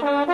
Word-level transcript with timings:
Mm-hmm. 0.00 0.27